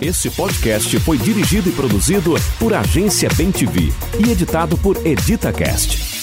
Esse 0.00 0.30
podcast 0.30 0.98
foi 1.00 1.18
dirigido 1.18 1.68
e 1.68 1.72
produzido 1.72 2.34
por 2.58 2.72
Agência 2.72 3.28
Bem 3.36 3.50
TV 3.50 3.92
e 4.24 4.30
editado 4.30 4.78
por 4.78 4.96
EditaCast. 5.04 6.17